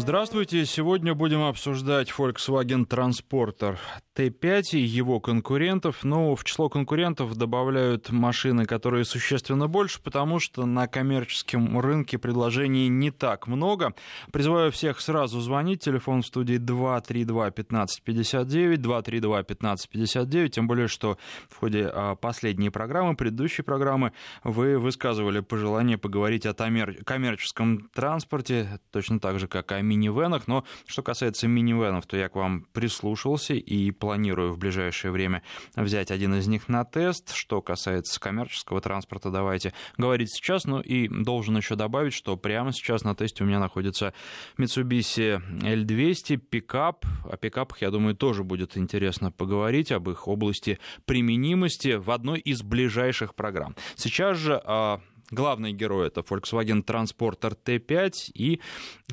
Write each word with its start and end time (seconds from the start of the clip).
Здравствуйте. 0.00 0.64
Сегодня 0.64 1.14
будем 1.14 1.42
обсуждать 1.42 2.10
Volkswagen 2.16 2.88
Transporter 2.88 3.76
T5 4.16 4.62
и 4.72 4.80
его 4.80 5.20
конкурентов. 5.20 6.04
Но 6.04 6.34
в 6.34 6.42
число 6.42 6.70
конкурентов 6.70 7.36
добавляют 7.36 8.10
машины, 8.10 8.64
которые 8.64 9.04
существенно 9.04 9.68
больше, 9.68 10.00
потому 10.02 10.38
что 10.38 10.64
на 10.64 10.86
коммерческом 10.86 11.78
рынке 11.78 12.16
предложений 12.16 12.88
не 12.88 13.10
так 13.10 13.46
много. 13.46 13.92
Призываю 14.32 14.72
всех 14.72 15.02
сразу 15.02 15.38
звонить. 15.40 15.84
Телефон 15.84 16.22
в 16.22 16.26
студии 16.26 16.56
232-1559, 16.56 18.76
232-1559. 18.76 20.48
Тем 20.48 20.66
более, 20.66 20.88
что 20.88 21.18
в 21.50 21.56
ходе 21.56 21.90
а, 21.92 22.14
последней 22.14 22.70
программы, 22.70 23.16
предыдущей 23.16 23.60
программы, 23.60 24.14
вы 24.44 24.78
высказывали 24.78 25.40
пожелание 25.40 25.98
поговорить 25.98 26.46
о 26.46 26.54
коммерческом 26.54 27.90
транспорте, 27.94 28.80
точно 28.90 29.20
так 29.20 29.38
же, 29.38 29.46
как 29.46 29.72
о 29.72 29.89
минивенах, 29.90 30.46
но 30.46 30.64
что 30.86 31.02
касается 31.02 31.48
минивенов, 31.48 32.06
то 32.06 32.16
я 32.16 32.28
к 32.28 32.36
вам 32.36 32.66
прислушался 32.72 33.54
и 33.54 33.90
планирую 33.90 34.52
в 34.52 34.58
ближайшее 34.58 35.10
время 35.10 35.42
взять 35.74 36.10
один 36.10 36.34
из 36.34 36.46
них 36.46 36.68
на 36.68 36.84
тест. 36.84 37.34
Что 37.34 37.60
касается 37.60 38.20
коммерческого 38.20 38.80
транспорта, 38.80 39.30
давайте 39.30 39.72
говорить 39.98 40.32
сейчас. 40.32 40.64
Ну 40.64 40.80
и 40.80 41.08
должен 41.08 41.56
еще 41.56 41.74
добавить, 41.74 42.12
что 42.12 42.36
прямо 42.36 42.72
сейчас 42.72 43.02
на 43.02 43.14
тесте 43.14 43.42
у 43.42 43.46
меня 43.46 43.58
находится 43.58 44.14
Mitsubishi 44.58 45.42
L200, 45.60 46.36
пикап. 46.36 47.04
О 47.28 47.36
пикапах, 47.36 47.82
я 47.82 47.90
думаю, 47.90 48.14
тоже 48.14 48.44
будет 48.44 48.76
интересно 48.76 49.32
поговорить, 49.32 49.90
об 49.90 50.08
их 50.08 50.28
области 50.28 50.78
применимости 51.04 51.96
в 51.96 52.10
одной 52.10 52.38
из 52.38 52.62
ближайших 52.62 53.34
программ. 53.34 53.74
Сейчас 53.96 54.38
же 54.38 54.60
а, 54.64 55.00
Главный 55.30 55.72
герой 55.72 56.08
это 56.08 56.22
Volkswagen 56.22 56.84
Transporter 56.84 57.56
T5 57.64 58.32
и 58.34 58.60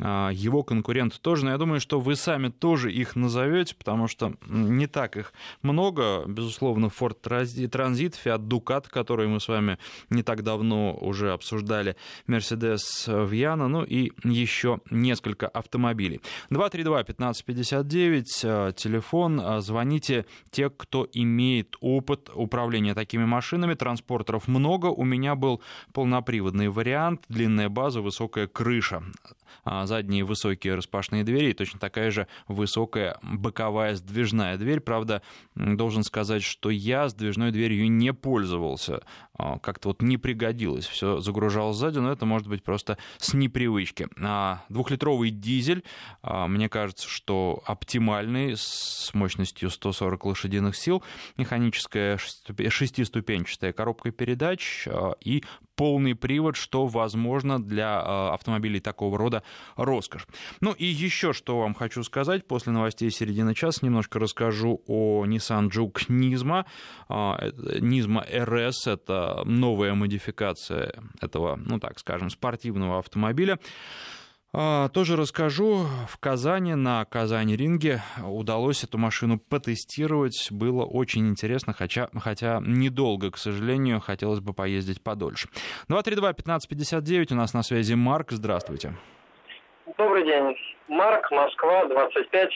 а, 0.02 0.30
его 0.31 0.63
конкурент 0.63 1.21
тоже. 1.21 1.45
Но 1.45 1.52
я 1.52 1.57
думаю, 1.57 1.80
что 1.80 1.99
вы 1.99 2.16
сами 2.16 2.49
тоже 2.49 2.91
их 2.91 3.16
назовете, 3.16 3.76
потому 3.76 4.07
что 4.07 4.34
не 4.48 4.87
так 4.87 5.15
их 5.15 5.32
много. 5.62 6.26
Безусловно, 6.26 6.87
Ford 6.87 7.18
Transit, 7.21 8.15
Fiat 8.24 8.48
Ducato, 8.48 8.90
который 8.90 9.27
мы 9.27 9.40
с 9.40 9.48
вами 9.48 9.77
не 10.09 10.24
так 10.24 10.43
давно 10.43 10.98
уже 10.99 11.32
обсуждали, 11.34 11.96
Mercedes 12.27 12.81
Viana, 13.07 13.68
ну 13.68 13.84
и 13.84 14.12
еще 14.24 14.79
несколько 14.90 15.48
автомобилей. 15.48 16.21
232-1559, 16.49 18.24
а, 18.43 18.71
телефон, 18.71 19.40
а, 19.40 19.62
звоните 19.62 20.26
те, 20.49 20.71
кто 20.71 21.07
имеет 21.13 21.76
опыт 21.79 22.31
управления 22.34 22.96
такими 22.96 23.26
машинами, 23.26 23.76
транспортеров 23.76 24.48
много. 24.48 24.87
У 24.87 25.04
меня 25.04 25.35
был 25.35 25.62
пол 25.93 26.07
полноприводный 26.08 26.70
вариант, 26.70 27.26
длинная 27.27 27.68
база, 27.68 28.00
высокая 28.02 28.48
крыша, 28.48 29.04
задние 29.65 30.23
высокие 30.23 30.76
распашные 30.76 31.23
двери 31.23 31.51
и 31.51 31.53
точно 31.53 31.79
такая 31.79 32.12
же 32.12 32.27
высокая 32.48 33.17
боковая 33.21 33.95
сдвижная 33.95 34.57
дверь. 34.57 34.79
Правда, 34.79 35.21
должен 35.55 36.03
сказать, 36.03 36.43
что 36.43 36.70
я 36.70 37.09
сдвижной 37.09 37.51
дверью 37.51 37.91
не 37.91 38.13
пользовался, 38.13 39.01
а, 39.34 39.59
как-то 39.59 39.90
вот 39.90 40.01
не 40.01 40.18
пригодилось, 40.18 40.85
все 40.85 41.20
загружал 41.20 41.73
сзади, 41.73 41.99
но 41.99 42.12
это 42.12 42.25
может 42.25 42.48
быть 42.48 42.63
просто 42.63 42.98
с 43.18 43.34
непривычки. 43.34 44.07
А 44.21 44.63
двухлитровый 44.70 45.29
дизель, 45.29 45.84
мне 46.23 46.70
кажется, 46.70 47.07
что 47.07 47.62
оптимальный, 47.65 48.55
с 48.55 49.12
мощностью 49.13 49.70
140 49.70 50.25
лошадиных 50.25 50.75
сил, 50.75 51.03
механическая 51.37 52.18
шестиступенчатая 52.18 53.73
коробка 53.73 54.12
передач 54.12 54.87
и 55.21 55.43
полный 55.75 56.15
привод, 56.15 56.55
что 56.55 56.87
возможно 56.87 57.62
для 57.62 58.34
автомобилей 58.34 58.79
такого 58.79 59.18
рода 59.18 59.37
роскошь. 59.76 60.27
Ну 60.62 60.74
и 60.74 60.85
еще 60.85 61.34
что 61.34 61.60
вам 61.60 61.74
хочу 61.74 62.04
сказать. 62.04 62.48
После 62.48 62.71
новостей 62.71 63.10
середины 63.12 63.54
часа 63.54 63.85
немножко 63.85 64.19
расскажу 64.19 64.81
о 64.88 65.25
Nissan 65.25 65.69
Juke 65.69 66.07
Nismo. 66.07 66.66
Nismo 67.09 68.24
RS— 68.30 68.74
это 68.92 69.44
новая 69.46 69.94
модификация 69.94 70.94
этого, 71.22 71.56
ну 71.56 71.80
так 71.80 72.00
скажем, 72.00 72.30
спортивного 72.30 73.00
автомобиля. 73.00 73.59
А, 74.53 74.90
тоже 74.90 75.16
расскажу. 75.16 75.88
В 76.08 76.18
Казани, 76.18 76.75
на 76.75 77.06
Казани-ринге 77.06 78.02
удалось 78.24 78.84
эту 78.84 78.98
машину 78.98 79.40
потестировать. 79.40 80.48
Было 80.52 80.84
очень 80.84 81.28
интересно, 81.28 81.74
хотя, 81.74 82.09
хотя 82.16 82.62
недолго, 82.66 83.30
к 83.31 83.38
сожалению. 83.38 84.00
Хотелось 84.00 84.40
бы 84.40 84.54
поездить 84.54 85.02
подольше. 85.02 85.50
232-1559, 85.90 87.34
у 87.34 87.36
нас 87.36 87.54
на 87.54 87.62
связи 87.62 87.94
Марк. 87.94 88.31
Здравствуйте. 88.31 88.96
Добрый 89.96 90.25
день. 90.25 90.58
Марк, 90.90 91.31
Москва, 91.31 91.86
25. 91.86 92.50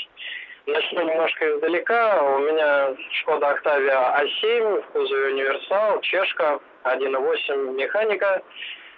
Начну 0.65 1.01
немножко 1.01 1.49
издалека. 1.49 2.21
У 2.23 2.39
меня 2.39 2.93
Шкода 3.13 3.51
Октавия 3.51 4.21
А7, 4.21 4.81
в 4.81 4.85
кузове 4.87 5.33
универсал, 5.33 6.01
чешка, 6.01 6.59
1.8 6.83 7.73
механика 7.75 8.41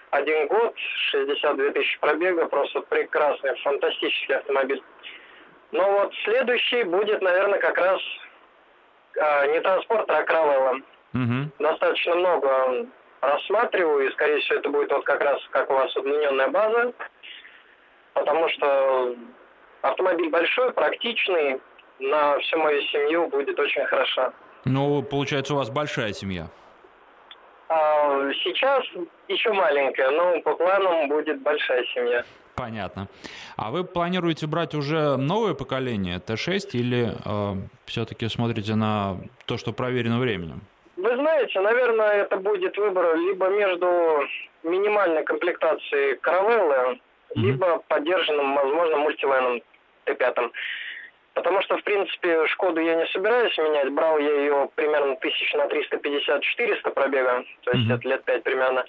один 0.09 0.47
год, 0.47 0.73
62 1.11 1.71
тысячи 1.71 1.99
пробега, 1.99 2.47
просто 2.47 2.81
прекрасный, 2.81 3.55
фантастический 3.61 4.35
автомобиль. 4.35 4.81
Но 5.71 5.91
вот 5.91 6.13
следующий 6.23 6.83
будет, 6.83 7.21
наверное, 7.21 7.59
как 7.59 7.77
раз 7.77 8.01
а, 9.19 9.45
не 9.45 9.61
транспорт, 9.61 10.09
а 10.09 10.23
Кравелла. 10.23 10.79
Угу. 11.13 11.51
Достаточно 11.59 12.15
много 12.15 12.87
рассматриваю, 13.21 14.07
и, 14.07 14.11
скорее 14.11 14.39
всего, 14.39 14.59
это 14.59 14.69
будет 14.69 14.91
вот 14.91 15.05
как 15.05 15.21
раз, 15.21 15.39
как 15.51 15.69
у 15.69 15.73
вас, 15.73 15.95
удлиненная 15.95 16.47
база, 16.47 16.93
потому 18.13 18.49
что 18.49 19.15
автомобиль 19.81 20.29
большой, 20.29 20.71
практичный, 20.73 21.59
на 21.99 22.37
всю 22.39 22.57
мою 22.57 22.81
семью 22.83 23.27
будет 23.27 23.59
очень 23.59 23.85
хорошо. 23.85 24.33
Ну, 24.65 25.01
получается, 25.03 25.53
у 25.53 25.57
вас 25.57 25.69
большая 25.69 26.13
семья. 26.13 26.47
А, 27.69 28.31
сейчас 28.43 28.83
еще 29.27 29.51
маленькая, 29.51 30.11
но 30.11 30.41
по 30.41 30.55
планам 30.55 31.09
будет 31.09 31.41
большая 31.41 31.83
семья. 31.93 32.23
Понятно. 32.55 33.07
А 33.57 33.71
вы 33.71 33.83
планируете 33.83 34.45
брать 34.47 34.75
уже 34.75 35.17
новое 35.17 35.53
поколение 35.55 36.17
Т6 36.19 36.69
или 36.73 37.11
э, 37.25 37.53
все-таки 37.85 38.27
смотрите 38.29 38.75
на 38.75 39.17
то, 39.45 39.57
что 39.57 39.73
проверено 39.73 40.19
временем? 40.19 40.61
Вы 40.97 41.15
знаете, 41.15 41.59
наверное, 41.59 42.23
это 42.23 42.37
будет 42.37 42.77
выбор 42.77 43.17
либо 43.17 43.49
между 43.49 44.21
минимальной 44.61 45.23
комплектацией 45.23 46.15
Каравеллы, 46.17 46.99
mm-hmm. 47.35 47.41
либо 47.41 47.83
поддержанным, 47.87 48.55
возможно, 48.55 48.97
мультивеном 48.97 49.61
Т5. 50.05 50.51
Потому 51.33 51.61
что, 51.63 51.77
в 51.77 51.83
принципе, 51.83 52.45
Шкоду 52.47 52.79
я 52.79 52.95
не 52.95 53.07
собираюсь 53.07 53.57
менять. 53.57 53.91
Брал 53.91 54.19
я 54.19 54.35
ее 54.35 54.69
примерно 54.75 55.15
тысяч 55.15 55.53
на 55.53 55.63
350-400 55.65 56.91
пробега, 56.93 57.43
то 57.61 57.71
есть 57.71 57.89
mm-hmm. 57.89 57.95
это 57.95 58.07
лет 58.07 58.23
5 58.23 58.43
примерно. 58.43 58.85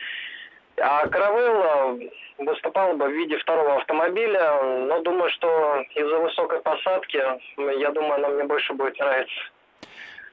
А 0.76 1.06
Каравелла 1.06 1.98
выступала 2.38 2.94
бы 2.94 3.06
в 3.06 3.12
виде 3.12 3.38
второго 3.38 3.76
автомобиля, 3.76 4.60
но 4.62 5.00
думаю, 5.02 5.30
что 5.30 5.84
из-за 5.94 6.18
высокой 6.18 6.60
посадки, 6.60 7.22
я 7.56 7.90
думаю, 7.92 8.14
она 8.14 8.28
мне 8.28 8.44
больше 8.44 8.72
будет 8.74 8.98
нравиться. 8.98 9.34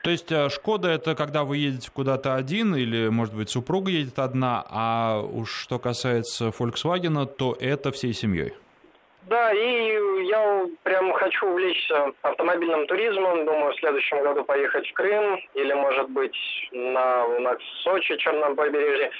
То 0.03 0.09
есть 0.09 0.31
э, 0.31 0.50
Шкода 0.50 0.89
это 0.89 1.16
когда 1.16 1.44
вы 1.44 1.57
едете 1.57 1.91
куда-то 1.94 2.35
один, 2.35 2.75
или, 2.75 3.09
может 3.09 3.35
быть, 3.35 3.50
супруга 3.50 3.91
едет 3.91 4.17
одна, 4.17 4.66
а 4.67 5.22
уж 5.22 5.53
что 5.53 5.78
касается 5.78 6.47
Volkswagen, 6.47 7.25
то 7.25 7.56
это 7.59 7.91
всей 7.91 8.13
семьей? 8.13 8.53
Да, 9.28 9.53
и 9.53 10.25
я 10.25 10.67
прям 10.84 11.13
хочу 11.13 11.47
увлечься 11.47 12.11
автомобильным 12.23 12.88
туризмом. 12.88 13.45
Думаю, 13.45 13.73
в 13.73 13.79
следующем 13.79 14.23
году 14.23 14.44
поехать 14.44 14.88
в 14.90 14.94
Крым 14.94 15.40
или, 15.53 15.73
может 15.73 16.09
быть, 16.09 16.35
на, 16.72 17.28
на 17.40 17.56
Сочи, 17.84 18.17
Черном 18.17 18.56
побережье. 18.56 19.11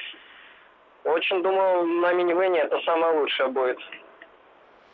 Очень 1.03 1.44
думаю, 1.44 1.86
на 1.86 2.14
минивене 2.14 2.62
это 2.62 2.80
самое 2.81 3.20
лучшее 3.20 3.50
будет. 3.50 3.80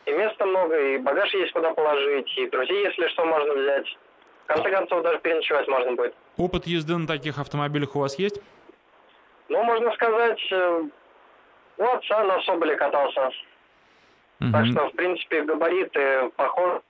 И 0.06 0.12
места 0.12 0.46
много, 0.46 0.78
и 0.78 0.97
багаж 0.97 1.34
есть 1.34 1.52
куда 1.52 1.73
положить, 1.73 2.38
и 2.38 2.47
друзей, 2.50 2.85
если 2.85 3.08
что, 3.08 3.26
можно 3.26 3.53
взять. 3.53 3.97
В 4.47 4.53
конце 4.53 4.72
концов, 4.72 5.03
даже 5.03 5.20
переночевать 5.20 5.67
можно 5.67 5.91
будет. 5.91 6.16
Опыт 6.38 6.66
езды 6.67 6.96
на 6.96 7.05
таких 7.05 7.38
автомобилях 7.38 7.97
у 7.97 7.99
вас 7.99 8.17
есть? 8.17 8.41
Ну, 9.49 9.61
можно 9.61 9.91
сказать, 9.91 10.40
э, 10.52 10.84
у 11.78 11.84
отца 11.84 12.23
на 12.23 12.41
Соболе 12.44 12.78
катался. 12.78 13.29
Угу. 14.40 14.52
Так 14.53 14.66
что, 14.67 14.88
в 14.88 14.94
принципе, 14.94 15.41
габариты 15.41 16.32
похожи. 16.38 16.82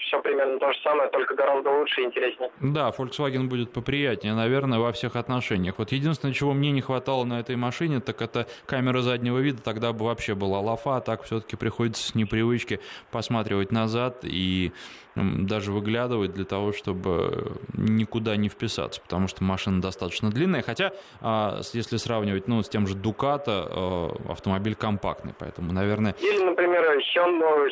Все 0.00 0.20
примерно 0.22 0.58
то 0.58 0.72
же 0.72 0.78
самое, 0.82 1.10
только 1.10 1.34
гораздо 1.34 1.70
лучше 1.70 2.02
и 2.02 2.04
интереснее. 2.04 2.50
Да, 2.60 2.90
Volkswagen 2.90 3.48
будет 3.48 3.72
поприятнее, 3.72 4.34
наверное, 4.34 4.78
во 4.78 4.92
всех 4.92 5.16
отношениях. 5.16 5.78
Вот 5.78 5.92
единственное, 5.92 6.34
чего 6.34 6.52
мне 6.52 6.70
не 6.70 6.80
хватало 6.80 7.24
на 7.24 7.40
этой 7.40 7.56
машине, 7.56 8.00
так 8.00 8.22
это 8.22 8.46
камера 8.66 9.00
заднего 9.00 9.38
вида, 9.38 9.62
тогда 9.62 9.92
бы 9.92 10.06
вообще 10.06 10.34
была 10.34 10.60
лафа, 10.60 10.96
а 10.96 11.00
так 11.00 11.22
все-таки 11.22 11.56
приходится 11.56 12.06
с 12.08 12.14
непривычки 12.14 12.80
посматривать 13.10 13.72
назад 13.72 14.20
и 14.22 14.72
даже 15.16 15.72
выглядывать 15.72 16.32
для 16.32 16.44
того, 16.44 16.72
чтобы 16.72 17.56
никуда 17.74 18.36
не 18.36 18.48
вписаться, 18.48 19.00
потому 19.00 19.28
что 19.28 19.42
машина 19.44 19.82
достаточно 19.82 20.30
длинная, 20.30 20.62
хотя, 20.62 20.92
а, 21.20 21.60
если 21.72 21.96
сравнивать 21.96 22.48
ну, 22.48 22.62
с 22.62 22.68
тем 22.68 22.86
же 22.86 22.94
Дуката, 22.94 23.66
э, 23.68 24.30
автомобиль 24.30 24.74
компактный, 24.74 25.34
поэтому, 25.38 25.72
наверное... 25.72 26.14
Или, 26.20 26.44
например, 26.44 26.80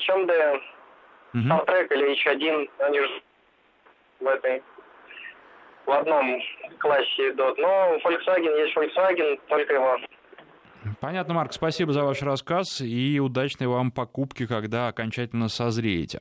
Hyundai 0.08 0.60
Угу. 1.34 1.42
Soundtrack 1.42 1.88
или 1.90 2.14
H1, 2.14 2.70
они 2.78 3.00
же 3.00 3.22
в 4.20 4.26
этой 4.26 4.62
в 5.86 5.90
одном 5.90 6.40
классе 6.78 7.30
идут. 7.30 7.58
Но 7.58 7.96
Volkswagen 8.04 8.58
есть 8.58 8.76
Volkswagen, 8.76 9.40
только 9.48 9.75
его. 9.75 9.96
Понятно, 11.00 11.34
Марк, 11.34 11.52
спасибо 11.52 11.92
за 11.92 12.04
ваш 12.04 12.22
рассказ 12.22 12.80
и 12.80 13.19
удачной 13.20 13.66
вам 13.66 13.90
покупки, 13.90 14.46
когда 14.46 14.88
окончательно 14.88 15.48
созреете. 15.48 16.20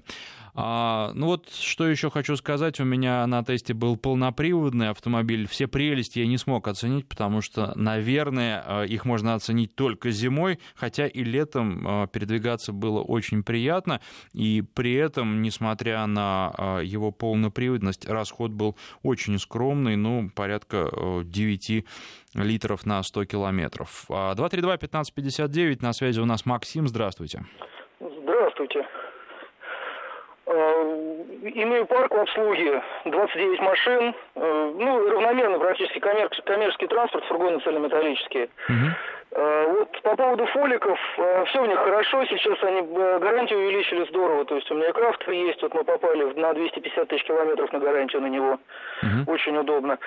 А, 0.60 1.12
ну 1.14 1.28
вот, 1.28 1.52
что 1.52 1.88
еще 1.88 2.10
хочу 2.10 2.36
сказать, 2.36 2.80
у 2.80 2.84
меня 2.84 3.28
на 3.28 3.44
тесте 3.44 3.76
был 3.76 3.96
полноприводный 3.96 4.90
автомобиль. 4.90 5.48
Все 5.48 5.68
прелести 5.68 6.18
я 6.18 6.26
не 6.26 6.40
смог 6.40 6.68
оценить, 6.68 7.08
потому 7.08 7.42
что, 7.42 7.74
наверное, 7.76 8.64
а, 8.66 8.84
их 8.84 9.06
можно 9.06 9.36
оценить 9.36 9.76
только 9.76 10.10
зимой, 10.10 10.58
хотя 10.74 11.06
и 11.06 11.24
летом 11.24 11.86
а, 11.88 12.08
передвигаться 12.08 12.74
было 12.74 13.02
очень 13.02 13.44
приятно, 13.44 14.02
и 14.34 14.64
при 14.74 14.96
этом, 14.96 15.44
несмотря 15.44 16.04
на 16.08 16.52
а, 16.58 16.80
его 16.80 17.12
полноприводность, 17.12 18.10
расход 18.10 18.50
был 18.50 18.76
очень 19.04 19.38
скромный, 19.38 19.96
ну, 19.96 20.32
порядка 20.34 20.90
9 21.24 21.86
литров 22.34 22.86
на 22.88 23.04
100 23.04 23.26
километров. 23.26 24.06
232-1559, 24.10 25.84
на 25.84 25.94
связи 25.94 26.20
у 26.20 26.26
нас 26.26 26.48
Максим, 26.48 26.88
здравствуйте. 26.88 27.46
Здравствуйте. 27.46 27.77
Э, 30.50 30.84
имею 31.44 31.86
парк 31.88 32.14
в 32.14 32.20
обслуге, 32.20 32.82
29 33.04 33.60
машин, 33.60 34.16
э, 34.36 34.72
ну, 34.78 35.10
равномерно 35.10 35.60
практически 35.60 36.00
коммерческий, 36.00 36.88
транспорт, 36.88 37.26
фургоны 37.26 37.60
цельнометаллические. 37.60 38.50
Угу. 38.70 38.88
Вот 39.30 40.02
по 40.02 40.16
поводу 40.16 40.46
фоликов, 40.48 40.98
все 41.48 41.62
у 41.62 41.66
них 41.66 41.78
хорошо, 41.78 42.24
сейчас 42.26 42.64
они 42.64 42.82
гарантию 42.82 43.60
увеличили 43.60 44.06
здорово, 44.06 44.46
то 44.46 44.56
есть 44.56 44.72
у 44.72 44.76
меня 44.76 44.92
крафт 44.94 45.28
есть, 45.28 45.62
вот 45.62 45.74
мы 45.74 45.84
попали 45.84 46.24
на 46.40 46.54
250 46.54 47.08
тысяч 47.10 47.26
километров 47.26 47.72
на 47.74 47.80
гарантию 47.80 48.22
на 48.22 48.28
него, 48.28 48.58
угу. 49.04 49.32
очень 49.32 49.58
удобно. 49.58 50.00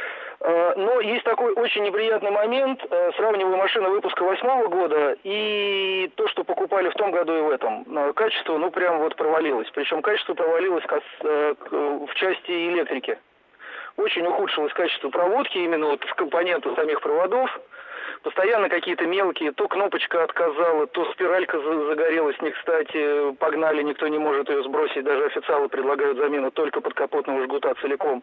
Но 0.43 1.01
есть 1.01 1.25
такой 1.25 1.53
очень 1.53 1.83
неприятный 1.83 2.31
момент, 2.31 2.83
сравниваю 3.17 3.59
машины 3.59 3.91
выпуска 3.91 4.23
восьмого 4.23 4.69
года 4.69 5.15
и 5.23 6.11
то, 6.17 6.29
что 6.29 6.45
покупали 6.45 6.89
в 6.89 6.95
том 6.95 7.11
году 7.11 7.37
и 7.37 7.43
в 7.43 7.51
этом. 7.51 7.85
Качество, 8.15 8.57
ну, 8.57 8.71
прям 8.71 9.01
вот 9.01 9.17
провалилось, 9.17 9.69
причем 9.75 10.01
качество 10.01 10.33
провалилось 10.33 10.85
в 11.21 12.15
части 12.15 12.51
электрики. 12.71 13.19
Очень 13.99 14.27
ухудшилось 14.27 14.73
качество 14.73 15.11
проводки, 15.11 15.59
именно 15.59 15.89
вот 15.89 16.03
в 16.05 16.15
компонентах 16.15 16.75
самих 16.75 17.03
проводов, 17.03 17.61
Постоянно 18.23 18.69
какие-то 18.69 19.07
мелкие, 19.07 19.53
то 19.53 19.67
кнопочка 19.67 20.23
отказала, 20.23 20.87
то 20.89 21.11
спиралька 21.13 21.59
загорелась 21.59 22.39
не 22.43 22.51
кстати, 22.51 23.33
погнали, 23.37 23.83
никто 23.83 24.07
не 24.09 24.19
может 24.19 24.51
ее 24.51 24.63
сбросить, 24.63 25.05
даже 25.05 25.25
официалы 25.25 25.69
предлагают 25.69 26.19
замену 26.19 26.51
только 26.51 26.83
под 26.83 26.93
капотного 26.93 27.45
жгута 27.45 27.75
целиком. 27.81 28.23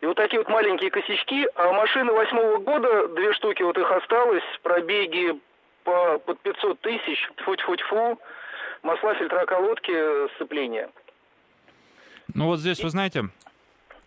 И 0.00 0.06
вот 0.06 0.16
такие 0.16 0.38
вот 0.38 0.48
маленькие 0.48 0.90
косячки, 0.90 1.48
а 1.56 1.72
машины 1.72 2.12
восьмого 2.12 2.58
года, 2.58 3.08
две 3.08 3.32
штуки 3.32 3.62
вот 3.62 3.76
их 3.76 3.90
осталось, 3.90 4.44
пробеги 4.62 5.38
по, 5.82 6.18
под 6.18 6.38
500 6.40 6.80
тысяч, 6.80 7.30
тьфу-тьфу-тьфу, 7.38 8.20
масла, 8.82 9.14
фильтра 9.14 9.44
колодки, 9.46 10.28
сцепления. 10.34 10.88
Ну 12.34 12.46
вот 12.46 12.60
здесь, 12.60 12.82
вы 12.82 12.90
знаете, 12.90 13.24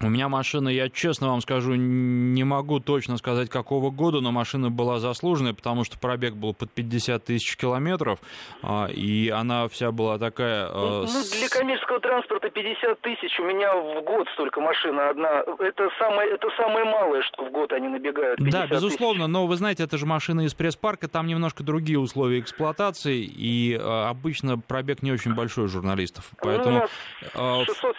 у 0.03 0.09
меня 0.09 0.29
машина, 0.29 0.69
я 0.69 0.89
честно 0.89 1.29
вам 1.29 1.41
скажу, 1.41 1.75
не 1.75 2.43
могу 2.43 2.79
точно 2.79 3.17
сказать, 3.17 3.49
какого 3.49 3.91
года, 3.91 4.21
но 4.21 4.31
машина 4.31 4.69
была 4.69 4.99
заслуженная, 4.99 5.53
потому 5.53 5.83
что 5.83 5.99
пробег 5.99 6.33
был 6.33 6.53
под 6.53 6.71
50 6.71 7.23
тысяч 7.23 7.55
километров, 7.57 8.19
а, 8.63 8.87
и 8.87 9.29
она 9.29 9.67
вся 9.67 9.91
была 9.91 10.17
такая... 10.17 10.67
А, 10.69 11.05
ну, 11.05 11.39
для 11.39 11.49
коммерческого 11.49 11.99
транспорта 11.99 12.49
50 12.49 13.01
тысяч, 13.01 13.39
у 13.39 13.43
меня 13.43 13.75
в 13.75 14.03
год 14.03 14.27
столько 14.33 14.61
машина 14.61 15.09
одна. 15.09 15.43
Это 15.59 15.89
самое, 15.99 16.31
это 16.31 16.47
самое 16.57 16.85
малое, 16.85 17.21
что 17.21 17.45
в 17.45 17.51
год 17.51 17.71
они 17.73 17.87
набегают. 17.87 18.39
Да, 18.39 18.67
безусловно, 18.67 19.25
тысяч. 19.25 19.33
но 19.33 19.47
вы 19.47 19.55
знаете, 19.55 19.83
это 19.83 19.97
же 19.97 20.05
машина 20.05 20.41
из 20.41 20.53
пресс-парка, 20.53 21.07
там 21.07 21.27
немножко 21.27 21.63
другие 21.63 21.99
условия 21.99 22.39
эксплуатации, 22.39 23.19
и 23.23 23.77
а, 23.79 24.09
обычно 24.09 24.57
пробег 24.57 25.01
не 25.03 25.11
очень 25.11 25.35
большой 25.35 25.65
у 25.65 25.67
журналистов. 25.67 26.29
Ну, 26.31 26.37
поэтому... 26.41 26.87
Ну, 27.35 27.65
600... 27.65 27.95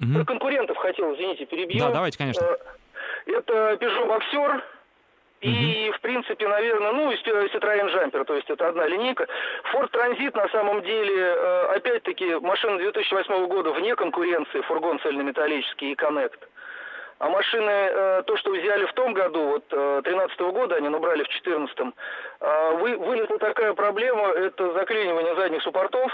Угу. 0.00 0.14
Про 0.14 0.24
конкурентов 0.24 0.76
хотел, 0.76 1.14
извините, 1.14 1.46
перебью. 1.46 1.80
Да, 1.80 1.90
давайте, 1.90 2.18
конечно. 2.18 2.44
Э, 2.44 2.56
это 3.26 3.78
Peugeot 3.80 4.06
Boxer 4.06 4.62
и, 5.40 5.92
в 5.94 6.00
принципе, 6.00 6.48
наверное, 6.48 6.92
ну, 6.92 7.10
и 7.10 7.16
Citroёn 7.16 7.92
Jumper, 7.92 8.24
то 8.24 8.34
есть 8.34 8.48
это 8.48 8.68
одна 8.68 8.86
линейка. 8.86 9.26
Ford 9.72 9.90
Transit, 9.90 10.36
на 10.36 10.48
самом 10.48 10.82
деле, 10.82 11.14
э, 11.16 11.76
опять-таки, 11.76 12.36
машина 12.36 12.78
2008 12.78 13.46
года 13.46 13.72
вне 13.72 13.94
конкуренции, 13.96 14.60
фургон 14.62 14.98
цельнометаллический 15.00 15.92
и 15.92 15.94
Connect. 15.94 16.38
А 17.18 17.28
машины, 17.28 17.70
э, 17.70 18.22
то, 18.26 18.36
что 18.36 18.50
взяли 18.50 18.84
в 18.86 18.92
том 18.92 19.14
году, 19.14 19.42
вот 19.44 19.68
2013 19.68 20.52
года, 20.52 20.76
они 20.76 20.88
набрали 20.88 21.22
в 21.22 21.28
2014, 21.28 21.94
вы, 22.80 22.96
вылезла 22.96 23.38
такая 23.38 23.72
проблема, 23.72 24.28
это 24.28 24.72
заклинивание 24.72 25.34
задних 25.36 25.62
суппортов, 25.62 26.12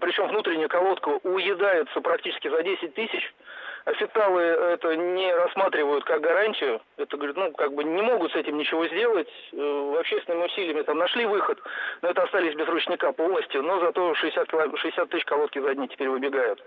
причем 0.00 0.28
внутренняя 0.28 0.68
колодка 0.68 1.08
уедается 1.22 2.00
практически 2.00 2.48
за 2.48 2.62
10 2.62 2.94
тысяч. 2.94 3.32
Официалы 3.84 4.42
это 4.42 4.96
не 4.96 5.32
рассматривают 5.32 6.04
как 6.04 6.20
гарантию. 6.20 6.82
Это, 6.96 7.16
говорят, 7.16 7.36
ну, 7.36 7.52
как 7.52 7.72
бы 7.72 7.84
не 7.84 8.02
могут 8.02 8.32
с 8.32 8.36
этим 8.36 8.58
ничего 8.58 8.86
сделать. 8.86 9.28
Э, 9.52 9.96
общественными 9.98 10.44
усилиями 10.44 10.82
там 10.82 10.98
нашли 10.98 11.24
выход, 11.24 11.58
но 12.02 12.10
это 12.10 12.22
остались 12.22 12.54
без 12.54 12.66
ручника 12.66 13.12
полностью. 13.12 13.62
Но 13.62 13.80
зато 13.80 14.14
60, 14.14 14.48
60 14.76 15.08
тысяч 15.08 15.24
колодки 15.24 15.58
задние 15.60 15.88
теперь 15.88 16.10
выбегают. 16.10 16.62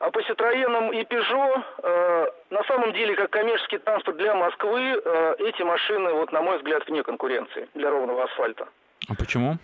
А 0.00 0.10
по 0.10 0.18
Citroёнам 0.18 0.92
и 0.92 1.02
Peugeot, 1.04 1.62
э, 1.82 2.26
на 2.50 2.64
самом 2.64 2.92
деле, 2.92 3.14
как 3.14 3.30
коммерческий 3.30 3.78
транспорт 3.78 4.18
для 4.18 4.34
Москвы, 4.34 5.00
э, 5.02 5.34
эти 5.38 5.62
машины, 5.62 6.12
вот, 6.12 6.30
на 6.30 6.42
мой 6.42 6.58
взгляд, 6.58 6.86
вне 6.86 7.02
конкуренции 7.02 7.68
для 7.72 7.90
ровного 7.90 8.24
асфальта. 8.24 8.68
А 9.08 9.14
почему? 9.14 9.56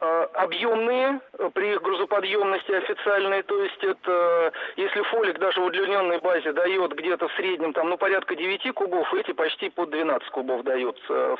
Э, 0.00 0.26
объемные 0.34 1.20
э, 1.38 1.50
при 1.54 1.72
их 1.72 1.82
грузоподъемности 1.82 2.72
официальной, 2.72 3.42
то 3.44 3.62
есть 3.62 3.82
это, 3.82 4.52
если 4.76 5.00
фолик 5.02 5.38
даже 5.38 5.60
в 5.60 5.64
удлиненной 5.64 6.18
базе 6.18 6.52
дает 6.52 6.96
где-то 6.96 7.28
в 7.28 7.32
среднем 7.34 7.72
там, 7.72 7.88
ну, 7.88 7.96
порядка 7.96 8.34
9 8.34 8.74
кубов, 8.74 9.14
эти 9.14 9.32
почти 9.32 9.70
под 9.70 9.90
12 9.90 10.28
кубов 10.30 10.64
дают 10.64 11.00
в 11.08 11.38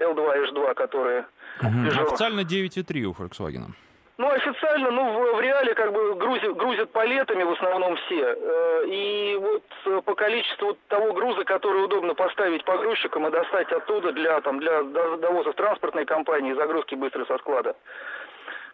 L2 0.00 0.50
H2, 0.50 0.74
которые... 0.74 1.26
Угу. 1.60 2.04
Официально 2.06 2.40
9,3 2.40 3.02
у 3.02 3.12
Volkswagen. 3.12 3.74
Ну, 4.16 4.30
официально, 4.30 4.92
ну, 4.92 5.12
в, 5.12 5.36
в 5.36 5.40
реале 5.40 5.74
как 5.74 5.92
бы 5.92 6.14
грузят, 6.14 6.56
грузят 6.56 6.90
палетами 6.92 7.42
в 7.42 7.50
основном 7.50 7.96
все. 7.96 8.36
Э, 8.38 8.84
и 8.86 9.36
вот 9.40 9.64
э, 9.86 10.00
по 10.04 10.14
количеству 10.14 10.78
того 10.86 11.12
груза, 11.14 11.42
который 11.44 11.84
удобно 11.84 12.14
поставить 12.14 12.64
погрузчикам 12.64 13.26
и 13.26 13.30
достать 13.32 13.72
оттуда 13.72 14.12
для, 14.12 14.40
там, 14.42 14.60
для 14.60 14.84
довоза 14.84 15.50
в 15.50 15.56
транспортной 15.56 16.04
компании, 16.04 16.52
загрузки 16.52 16.94
быстро 16.94 17.24
со 17.24 17.38
склада. 17.38 17.74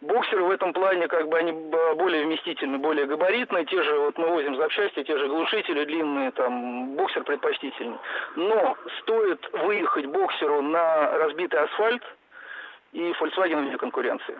Боксеры 0.02 0.44
в 0.44 0.50
этом 0.50 0.75
плане 0.75 1.09
как 1.09 1.26
бы 1.28 1.38
они 1.38 1.52
более 1.52 2.25
вместительны, 2.25 2.76
более 2.76 3.06
габаритные. 3.06 3.64
Те 3.64 3.82
же, 3.82 3.99
вот 3.99 4.18
мы 4.18 4.28
возим 4.28 4.56
запчасти, 4.56 5.04
те 5.04 5.16
же 5.16 5.26
глушители 5.26 5.85
длинные, 5.85 6.32
там 6.32 6.97
боксер 6.97 7.25
предпочтительный. 7.25 7.99
Но 8.37 8.76
стоит 9.00 9.50
выехать 9.52 10.04
боксеру 10.04 10.61
на 10.61 11.18
разбитый 11.18 11.61
асфальт, 11.61 12.02
и 12.92 13.12
Volkswagen 13.12 13.61
вне 13.61 13.78
конкуренции 13.78 14.38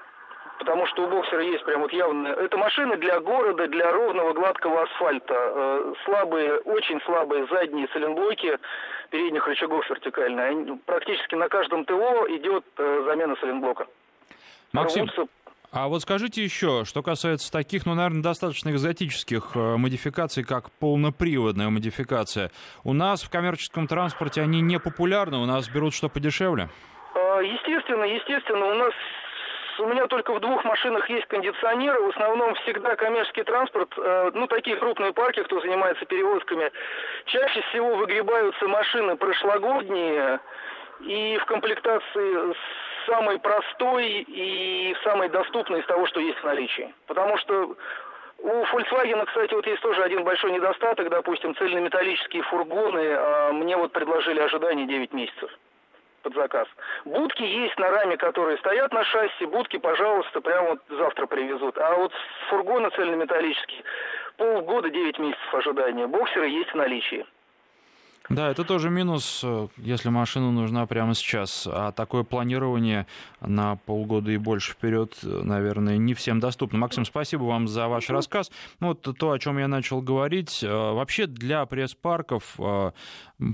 потому 0.61 0.87
что 0.89 1.05
у 1.05 1.09
боксера 1.09 1.43
есть 1.43 1.65
прям 1.65 1.81
вот 1.81 1.93
явно... 1.93 2.29
Это 2.29 2.57
машины 2.59 2.99
для 2.99 3.19
города, 3.21 3.67
для 3.67 3.91
ровного 3.91 4.35
гладкого 4.35 4.83
асфальта. 4.83 5.35
Э, 5.35 5.95
слабые, 6.05 6.59
очень 6.59 7.01
слабые 7.07 7.47
задние 7.47 7.89
соленблоки 7.89 8.59
передних 9.11 9.47
рычагов 9.49 9.89
вертикальные. 9.89 10.79
Практически 10.85 11.35
на 11.35 11.49
каждом 11.49 11.87
ТО 11.87 12.27
идет 12.29 12.65
э, 12.77 13.03
замена 13.07 13.37
соленблока. 13.41 13.87
Максим, 14.73 15.07
Рвутся... 15.07 15.33
а 15.73 15.89
вот 15.89 16.03
скажите 16.03 16.45
еще, 16.45 16.85
что 16.85 17.03
касается 17.03 17.51
таких, 17.51 17.87
ну, 17.87 17.95
наверное, 17.95 18.23
достаточно 18.23 18.69
экзотических 18.69 19.53
э, 19.55 19.77
модификаций, 19.79 20.45
как 20.45 20.71
полноприводная 20.73 21.71
модификация. 21.71 22.51
У 22.85 22.93
нас 22.93 23.23
в 23.23 23.31
коммерческом 23.31 23.87
транспорте 23.87 24.43
они 24.43 24.61
не 24.61 24.79
популярны, 24.79 25.39
у 25.39 25.47
нас 25.47 25.71
берут 25.71 25.95
что 25.95 26.11
подешевле? 26.11 26.69
Естественно, 27.43 28.05
естественно, 28.05 28.67
у 28.67 28.75
нас 28.75 28.93
У 29.81 29.87
меня 29.87 30.07
только 30.09 30.35
в 30.35 30.41
двух 30.41 30.63
машинах 30.65 31.09
есть 31.09 31.27
кондиционеры. 31.27 32.03
В 32.03 32.09
основном 32.11 32.55
всегда 32.57 32.97
коммерческий 32.97 33.45
транспорт, 33.45 33.89
э, 33.97 34.31
ну, 34.35 34.47
такие 34.47 34.77
крупные 34.77 35.15
парки, 35.15 35.43
кто 35.43 35.61
занимается 35.61 36.05
перевозками, 36.05 36.71
чаще 37.25 37.63
всего 37.71 37.95
выгребаются 37.95 38.69
машины 38.69 39.17
прошлогодние 39.17 40.39
и 41.01 41.39
в 41.41 41.47
комплектации 41.47 42.55
самый 43.07 43.39
простой 43.39 44.27
и 44.29 44.95
самый 45.03 45.31
доступный 45.31 45.81
из 45.81 45.87
того, 45.87 46.07
что 46.09 46.21
есть 46.21 46.39
в 46.39 46.45
наличии. 46.45 46.95
Потому 47.07 47.39
что 47.39 47.75
у 48.39 48.49
Volkswagen, 48.65 49.25
кстати, 49.25 49.55
вот 49.55 49.67
есть 49.67 49.81
тоже 49.81 50.03
один 50.03 50.25
большой 50.25 50.53
недостаток, 50.53 51.09
допустим, 51.09 51.55
цельнометаллические 51.57 52.43
фургоны, 52.43 53.15
а 53.17 53.53
мне 53.53 53.79
вот 53.79 53.93
предложили 53.93 54.41
ожидание 54.41 54.87
9 54.87 55.15
месяцев 55.15 55.51
под 56.23 56.35
заказ. 56.35 56.69
Будки 57.05 57.43
есть 57.43 57.79
на 57.79 57.89
раме, 57.89 58.17
которые 58.17 58.59
стоят 58.59 58.93
на 58.93 59.05
шасси, 59.05 59.47
будки, 59.47 59.79
пожалуйста, 59.79 60.41
прямо 60.41 60.71
вот 60.71 60.81
завтра 60.89 61.27
привезут. 61.27 61.79
А 61.79 61.95
вот 61.95 62.13
фургоны 62.49 62.91
цельнометаллические, 62.91 63.83
полгода, 64.37 64.91
9 64.91 65.19
месяцев 65.19 65.55
ожидания. 65.55 66.07
Боксеры 66.07 66.49
есть 66.49 66.71
в 66.71 66.77
наличии. 66.77 67.27
Да, 68.31 68.49
это 68.49 68.63
тоже 68.63 68.91
минус, 68.91 69.41
э, 69.43 69.67
если 69.77 70.09
машина 70.09 70.53
нужна 70.53 70.87
прямо 70.87 71.15
сейчас. 71.15 71.67
А 71.67 71.91
такое 71.91 72.23
планирование 72.23 73.09
на 73.41 73.75
полгода 73.75 74.31
и 74.31 74.37
больше 74.37 74.71
вперед, 74.71 75.19
э, 75.25 75.27
наверное, 75.27 75.97
не 75.97 76.15
всем 76.15 76.39
доступно. 76.39 76.79
Максим, 76.79 77.05
спасибо 77.05 77.43
вам 77.43 77.67
за 77.67 77.89
ваш 77.89 78.09
рассказ. 78.09 78.53
Ну, 78.79 78.89
вот 78.89 79.19
то, 79.19 79.33
о 79.33 79.39
чем 79.41 79.59
я 79.59 79.67
начал 79.67 80.01
говорить. 80.01 80.63
Э, 80.63 80.69
вообще 80.69 81.27
для 81.27 81.67
пресс-парков 81.67 82.55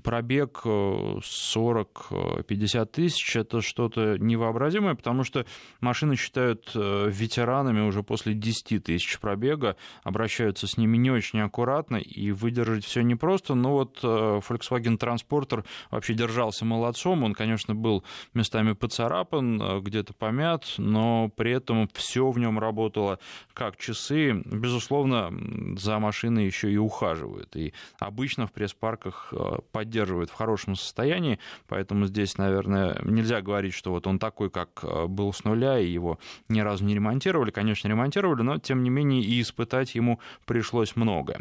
пробег 0.03 0.63
40-50 0.65 2.87
тысяч 2.87 3.37
это 3.37 3.61
что-то 3.61 4.17
невообразимое, 4.19 4.95
потому 4.95 5.25
что 5.25 5.45
машины 5.81 6.17
считают 6.17 6.71
ветеранами 6.75 7.81
уже 7.81 8.03
после 8.03 8.35
10 8.35 8.85
тысяч 8.85 9.19
пробега, 9.21 9.77
обращаются 10.03 10.67
с 10.67 10.77
ними 10.77 10.97
не 10.97 11.11
очень 11.11 11.41
аккуратно, 11.41 11.97
и 11.97 12.31
выдержать 12.31 12.85
все 12.85 13.03
непросто. 13.03 13.55
Но 13.55 13.73
вот 13.73 14.03
Volkswagen 14.03 14.99
Transporter 14.99 15.65
вообще 15.91 16.15
держался 16.15 16.65
молодцом. 16.65 17.25
Он, 17.25 17.35
конечно, 17.35 17.75
был 17.75 18.05
местами 18.35 18.73
поцарапан, 18.73 19.61
э, 19.61 19.81
где-то 19.81 20.15
помят, 20.15 20.75
но 20.79 21.29
при 21.29 21.53
этом 21.53 21.89
все 21.95 22.31
в 22.31 22.39
нем 22.39 22.59
работало 22.59 23.19
как 23.55 23.77
часы. 23.77 24.43
Безусловно, 24.45 25.33
за 25.79 25.99
машиной 25.99 26.47
еще 26.47 26.71
и 26.71 26.77
ухаживают. 26.77 27.57
И 27.57 27.73
обычно 27.99 28.47
в 28.47 28.53
пресс-парках 28.53 29.33
поддерживают 29.77 30.31
в 30.31 30.35
хорошем 30.35 30.75
состоянии, 30.75 31.39
поэтому 31.69 32.07
здесь, 32.07 32.39
наверное, 32.39 32.97
нельзя 33.05 33.43
говорить, 33.43 33.75
что 33.75 33.91
вот 33.91 34.07
он 34.07 34.19
такой, 34.19 34.49
как 34.49 34.71
э, 34.83 35.05
был 35.07 35.35
с 35.35 35.45
нуля, 35.45 35.79
и 35.79 35.85
его 35.85 36.19
ни 36.49 36.61
разу 36.61 36.83
не 36.83 36.95
ремонтировали. 36.95 37.51
Конечно, 37.51 37.87
ремонтировали, 37.89 38.41
но, 38.41 38.57
тем 38.57 38.83
не 38.83 38.89
менее, 38.89 39.21
и 39.21 39.39
испытать 39.43 39.95
ему 39.95 40.19
пришлось 40.47 40.97
много. 40.97 41.41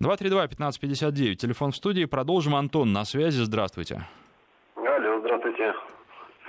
232-1559, 0.00 1.34
телефон 1.34 1.72
в 1.72 1.76
студии. 1.76 2.06
Продолжим 2.06 2.54
Антон 2.54 2.94
на 2.94 3.04
связи, 3.04 3.42
здравствуйте. 3.42 4.06
Алло, 4.76 5.20
здравствуйте. 5.20 5.74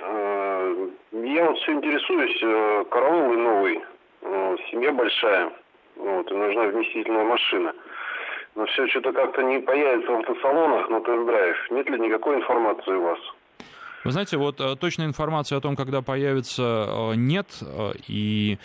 Э, 0.03 0.87
я 1.11 1.49
вот 1.49 1.57
все 1.57 1.73
интересуюсь, 1.73 2.39
э, 2.41 2.85
караулы 2.89 3.35
новый, 3.35 3.83
э, 4.21 4.55
семья 4.71 4.93
большая, 4.93 5.51
вот, 5.97 6.31
и 6.31 6.33
нужна 6.33 6.63
вместительная 6.67 7.25
машина. 7.25 7.73
Но 8.55 8.65
все 8.65 8.87
что-то 8.87 9.11
как-то 9.11 9.43
не 9.43 9.59
появится 9.59 10.11
в 10.11 10.19
автосалонах 10.19 10.89
на 10.89 11.01
тест-драйв. 11.01 11.71
Нет 11.71 11.89
ли 11.89 11.99
никакой 11.99 12.37
информации 12.37 12.93
у 12.93 13.01
вас? 13.01 13.19
Вы 14.05 14.11
знаете, 14.11 14.37
вот 14.37 14.61
точной 14.79 15.05
информации 15.05 15.57
о 15.57 15.61
том, 15.61 15.75
когда 15.75 16.01
появится, 16.01 17.13
нет. 17.15 17.47
И 18.07 18.59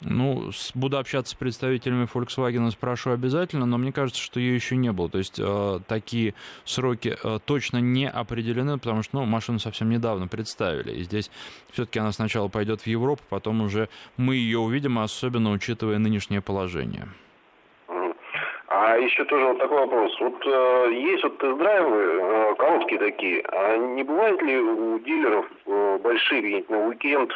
ну, 0.00 0.50
буду 0.74 0.98
общаться 0.98 1.32
с 1.32 1.34
представителями 1.34 2.08
Volkswagen, 2.12 2.70
спрошу 2.70 3.10
обязательно, 3.10 3.66
но 3.66 3.78
мне 3.78 3.92
кажется, 3.92 4.20
что 4.20 4.38
ее 4.38 4.54
еще 4.54 4.76
не 4.76 4.92
было. 4.92 5.08
То 5.08 5.18
есть 5.18 5.38
э, 5.38 5.80
такие 5.86 6.34
сроки 6.64 7.16
э, 7.22 7.38
точно 7.44 7.78
не 7.78 8.08
определены, 8.08 8.78
потому 8.78 9.02
что 9.02 9.20
ну, 9.20 9.24
машину 9.24 9.58
совсем 9.58 9.88
недавно 9.88 10.28
представили. 10.28 10.92
И 10.92 11.02
здесь 11.02 11.30
все-таки 11.70 11.98
она 11.98 12.12
сначала 12.12 12.48
пойдет 12.48 12.82
в 12.82 12.86
Европу, 12.86 13.22
потом 13.28 13.62
уже 13.62 13.88
мы 14.16 14.36
ее 14.36 14.58
увидим, 14.58 14.98
особенно 14.98 15.50
учитывая 15.50 15.98
нынешнее 15.98 16.42
положение. 16.42 17.08
А 18.78 18.98
еще 18.98 19.24
тоже 19.24 19.46
вот 19.46 19.58
такой 19.58 19.78
вопрос. 19.78 20.20
Вот 20.20 20.46
э, 20.46 20.90
есть 20.92 21.22
вот 21.22 21.38
тест-драйвы, 21.38 21.96
э, 21.96 22.54
короткие 22.58 22.98
такие, 22.98 23.42
а 23.48 23.76
не 23.78 24.02
бывает 24.02 24.42
ли 24.42 24.58
у 24.58 24.98
дилеров 24.98 25.46
э, 25.64 25.98
где-нибудь 26.02 26.68
на 26.68 26.86
уикенд 26.86 27.32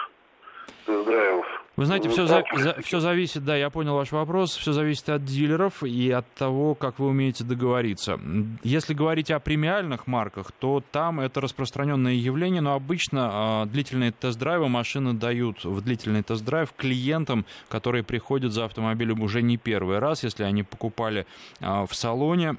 тест-драйвов? 0.84 1.59
Вы 1.80 1.86
знаете, 1.86 2.10
все, 2.10 2.26
за, 2.26 2.44
за, 2.58 2.76
все 2.82 3.00
зависит, 3.00 3.42
да, 3.42 3.56
я 3.56 3.70
понял 3.70 3.94
ваш 3.94 4.12
вопрос, 4.12 4.54
все 4.54 4.74
зависит 4.74 5.08
от 5.08 5.24
дилеров 5.24 5.82
и 5.82 6.10
от 6.10 6.30
того, 6.34 6.74
как 6.74 6.98
вы 6.98 7.06
умеете 7.06 7.42
договориться. 7.42 8.20
Если 8.62 8.92
говорить 8.92 9.30
о 9.30 9.40
премиальных 9.40 10.06
марках, 10.06 10.52
то 10.52 10.84
там 10.92 11.20
это 11.20 11.40
распространенное 11.40 12.12
явление, 12.12 12.60
но 12.60 12.74
обычно 12.74 13.64
э, 13.64 13.70
длительные 13.70 14.12
тест-драйвы 14.12 14.68
машины 14.68 15.14
дают 15.14 15.64
в 15.64 15.80
длительный 15.80 16.22
тест-драйв 16.22 16.70
клиентам, 16.76 17.46
которые 17.70 18.04
приходят 18.04 18.52
за 18.52 18.66
автомобилем 18.66 19.22
уже 19.22 19.40
не 19.40 19.56
первый 19.56 20.00
раз, 20.00 20.22
если 20.22 20.42
они 20.42 20.62
покупали 20.62 21.24
э, 21.60 21.86
в 21.88 21.94
салоне 21.94 22.56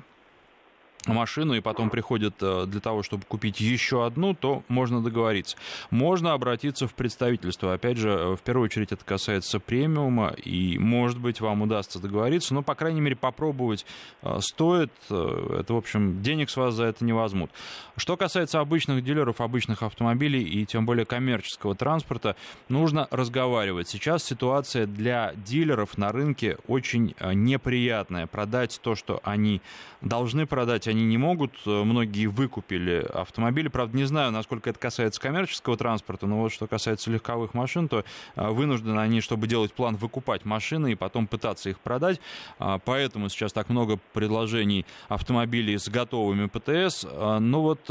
машину 1.07 1.53
и 1.53 1.61
потом 1.61 1.89
приходит 1.89 2.35
э, 2.41 2.65
для 2.67 2.79
того, 2.79 3.03
чтобы 3.03 3.23
купить 3.25 3.59
еще 3.59 4.05
одну, 4.05 4.33
то 4.33 4.63
можно 4.67 5.01
договориться. 5.01 5.57
Можно 5.89 6.33
обратиться 6.33 6.87
в 6.87 6.93
представительство. 6.93 7.73
Опять 7.73 7.97
же, 7.97 8.09
э, 8.09 8.35
в 8.35 8.41
первую 8.41 8.65
очередь 8.65 8.91
это 8.91 9.03
касается 9.03 9.59
премиума, 9.59 10.29
и, 10.29 10.77
может 10.77 11.19
быть, 11.19 11.41
вам 11.41 11.63
удастся 11.63 11.99
договориться, 11.99 12.53
но, 12.53 12.61
по 12.61 12.75
крайней 12.75 13.01
мере, 13.01 13.15
попробовать 13.15 13.85
э, 14.21 14.37
стоит. 14.41 14.91
Это, 15.09 15.73
в 15.73 15.77
общем, 15.77 16.21
денег 16.21 16.49
с 16.49 16.57
вас 16.57 16.75
за 16.75 16.85
это 16.85 17.03
не 17.03 17.13
возьмут. 17.13 17.51
Что 17.97 18.17
касается 18.17 18.59
обычных 18.59 19.03
дилеров, 19.03 19.41
обычных 19.41 19.83
автомобилей 19.83 20.43
и 20.43 20.65
тем 20.65 20.85
более 20.85 21.05
коммерческого 21.05 21.75
транспорта, 21.75 22.35
нужно 22.69 23.07
разговаривать. 23.11 23.87
Сейчас 23.87 24.23
ситуация 24.23 24.85
для 24.85 25.33
дилеров 25.35 25.97
на 25.97 26.11
рынке 26.11 26.57
очень 26.67 27.15
неприятная. 27.33 28.27
Продать 28.27 28.79
то, 28.81 28.95
что 28.95 29.19
они 29.23 29.61
должны 30.01 30.45
продать, 30.45 30.87
они 30.91 31.03
не 31.03 31.17
могут. 31.17 31.53
Многие 31.65 32.27
выкупили 32.27 33.05
автомобили. 33.13 33.67
Правда, 33.67 33.97
не 33.97 34.03
знаю, 34.03 34.31
насколько 34.31 34.69
это 34.69 34.79
касается 34.79 35.19
коммерческого 35.19 35.77
транспорта, 35.77 36.27
но 36.27 36.39
вот 36.39 36.51
что 36.51 36.67
касается 36.67 37.09
легковых 37.09 37.53
машин, 37.53 37.87
то 37.87 38.03
а, 38.35 38.51
вынуждены 38.51 38.99
они, 38.99 39.21
чтобы 39.21 39.47
делать 39.47 39.73
план, 39.73 39.95
выкупать 39.95 40.45
машины 40.45 40.91
и 40.91 40.95
потом 40.95 41.27
пытаться 41.27 41.69
их 41.69 41.79
продать. 41.79 42.19
А, 42.59 42.79
поэтому 42.79 43.29
сейчас 43.29 43.53
так 43.53 43.69
много 43.69 43.99
предложений 44.13 44.85
автомобилей 45.07 45.77
с 45.77 45.89
готовыми 45.89 46.47
ПТС. 46.47 47.05
А, 47.09 47.39
но 47.39 47.61
вот 47.61 47.89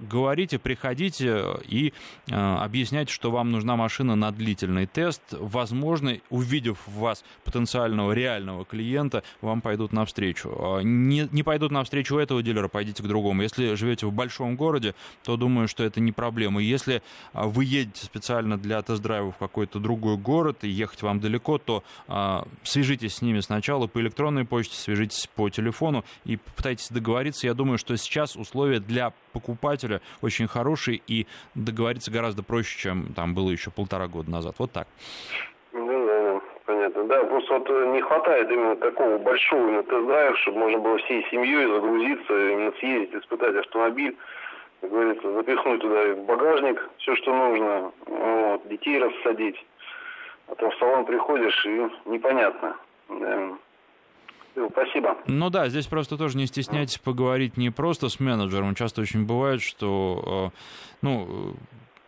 говорите, 0.00 0.58
приходите 0.58 1.44
и 1.66 1.92
объясняйте, 2.30 3.12
что 3.12 3.30
вам 3.30 3.50
нужна 3.50 3.76
машина 3.76 4.16
на 4.16 4.30
длительный 4.30 4.86
тест. 4.86 5.22
Возможно, 5.30 6.18
увидев 6.30 6.78
вас 6.86 7.24
потенциального 7.44 8.12
реального 8.12 8.64
клиента, 8.64 9.22
вам 9.40 9.60
пойдут 9.60 9.92
навстречу. 9.92 10.80
Не, 10.82 11.28
не 11.30 11.42
пойдут 11.42 11.70
навстречу 11.70 12.16
этого 12.16 12.31
этого 12.32 12.42
дилера, 12.42 12.68
пойдите 12.68 13.02
к 13.02 13.06
другому. 13.06 13.42
Если 13.42 13.74
живете 13.74 14.06
в 14.06 14.12
большом 14.12 14.56
городе, 14.56 14.94
то 15.22 15.36
думаю, 15.36 15.68
что 15.68 15.84
это 15.84 16.00
не 16.00 16.12
проблема. 16.12 16.62
Если 16.62 17.02
а, 17.32 17.46
вы 17.46 17.64
едете 17.64 18.04
специально 18.04 18.58
для 18.58 18.80
тест-драйва 18.82 19.32
в 19.32 19.36
какой-то 19.36 19.78
другой 19.78 20.16
город 20.16 20.58
и 20.62 20.68
ехать 20.68 21.02
вам 21.02 21.20
далеко, 21.20 21.58
то 21.58 21.84
а, 22.08 22.46
свяжитесь 22.62 23.16
с 23.16 23.22
ними 23.22 23.40
сначала 23.40 23.86
по 23.86 24.00
электронной 24.00 24.44
почте, 24.44 24.76
свяжитесь 24.76 25.28
по 25.34 25.48
телефону 25.50 26.04
и 26.24 26.36
попытайтесь 26.36 26.88
договориться. 26.88 27.46
Я 27.46 27.54
думаю, 27.54 27.78
что 27.78 27.96
сейчас 27.96 28.36
условия 28.36 28.80
для 28.80 29.12
покупателя 29.32 30.00
очень 30.20 30.46
хорошие 30.46 31.00
и 31.06 31.26
договориться 31.54 32.10
гораздо 32.10 32.42
проще, 32.42 32.78
чем 32.78 33.12
там 33.14 33.34
было 33.34 33.50
еще 33.50 33.70
полтора 33.70 34.08
года 34.08 34.30
назад. 34.30 34.56
Вот 34.58 34.72
так. 34.72 34.88
Понятно, 36.82 37.04
да, 37.04 37.22
просто 37.24 37.54
вот 37.54 37.70
э, 37.70 37.86
не 37.92 38.00
хватает 38.00 38.50
именно 38.50 38.74
такого 38.74 39.16
большого 39.18 39.68
именно 39.68 39.82
тест-драйва, 39.84 40.36
чтобы 40.38 40.58
можно 40.58 40.78
было 40.80 40.98
всей 40.98 41.24
семьей 41.30 41.66
загрузиться, 41.66 42.50
именно 42.50 42.72
съездить, 42.80 43.14
испытать 43.14 43.54
автомобиль, 43.54 44.16
как 44.80 44.90
говорится, 44.90 45.32
запихнуть 45.32 45.80
туда 45.80 46.14
в 46.14 46.24
багажник 46.24 46.90
все, 46.98 47.14
что 47.14 47.32
нужно, 47.32 47.92
вот, 48.06 48.68
детей 48.68 48.98
рассадить. 48.98 49.64
А 50.48 50.56
то 50.56 50.70
в 50.70 50.76
салон 50.78 51.04
приходишь 51.04 51.64
и 51.66 51.88
непонятно. 52.06 52.76
Да. 53.08 53.50
Спасибо. 54.72 55.16
Ну 55.28 55.50
да, 55.50 55.68
здесь 55.68 55.86
просто 55.86 56.18
тоже 56.18 56.36
не 56.36 56.46
стесняйтесь 56.46 56.98
поговорить 56.98 57.56
не 57.56 57.70
просто 57.70 58.08
с 58.08 58.18
менеджером. 58.18 58.74
Часто 58.74 59.02
очень 59.02 59.24
бывает, 59.24 59.62
что 59.62 60.50
э, 60.52 60.58
ну, 61.00 61.54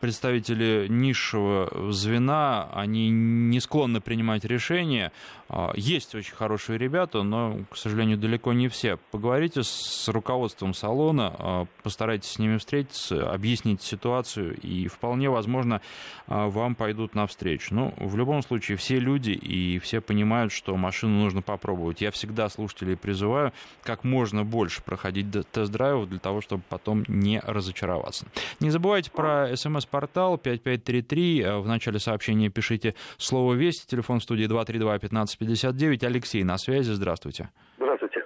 представители 0.00 0.86
низшего 0.88 1.92
звена, 1.92 2.68
они 2.72 3.10
не 3.10 3.60
склонны 3.60 4.00
принимать 4.00 4.44
решения. 4.44 5.12
А, 5.56 5.72
есть 5.76 6.16
очень 6.16 6.34
хорошие 6.34 6.78
ребята, 6.78 7.22
но, 7.22 7.60
к 7.70 7.76
сожалению, 7.76 8.18
далеко 8.18 8.52
не 8.52 8.66
все. 8.66 8.98
Поговорите 9.12 9.62
с 9.62 10.08
руководством 10.08 10.74
салона, 10.74 11.32
а, 11.38 11.66
постарайтесь 11.84 12.30
с 12.30 12.38
ними 12.40 12.58
встретиться, 12.58 13.30
объяснить 13.30 13.80
ситуацию, 13.80 14.58
и 14.60 14.88
вполне 14.88 15.30
возможно, 15.30 15.80
а, 16.26 16.48
вам 16.48 16.74
пойдут 16.74 17.14
навстречу. 17.14 17.72
Ну, 17.72 17.94
в 17.98 18.16
любом 18.16 18.42
случае, 18.42 18.76
все 18.76 18.98
люди 18.98 19.30
и 19.30 19.78
все 19.78 20.00
понимают, 20.00 20.50
что 20.50 20.76
машину 20.76 21.20
нужно 21.20 21.40
попробовать. 21.40 22.00
Я 22.00 22.10
всегда 22.10 22.48
слушателей 22.48 22.96
призываю 22.96 23.52
как 23.84 24.02
можно 24.02 24.42
больше 24.42 24.82
проходить 24.82 25.26
тест-драйвов 25.52 26.08
для 26.08 26.18
того, 26.18 26.40
чтобы 26.40 26.64
потом 26.68 27.04
не 27.06 27.38
разочароваться. 27.38 28.26
Не 28.58 28.70
забывайте 28.70 29.12
про 29.12 29.56
смс-портал 29.56 30.36
5533. 30.36 31.44
В 31.60 31.68
начале 31.68 32.00
сообщения 32.00 32.48
пишите 32.48 32.96
слово 33.18 33.54
«Вести». 33.54 33.86
Телефон 33.86 34.18
в 34.18 34.24
студии 34.24 34.46
232 34.46 34.98
1559. 35.44 36.04
Алексей 36.04 36.44
на 36.44 36.58
связи. 36.58 36.92
Здравствуйте. 36.92 37.48
Здравствуйте. 37.78 38.24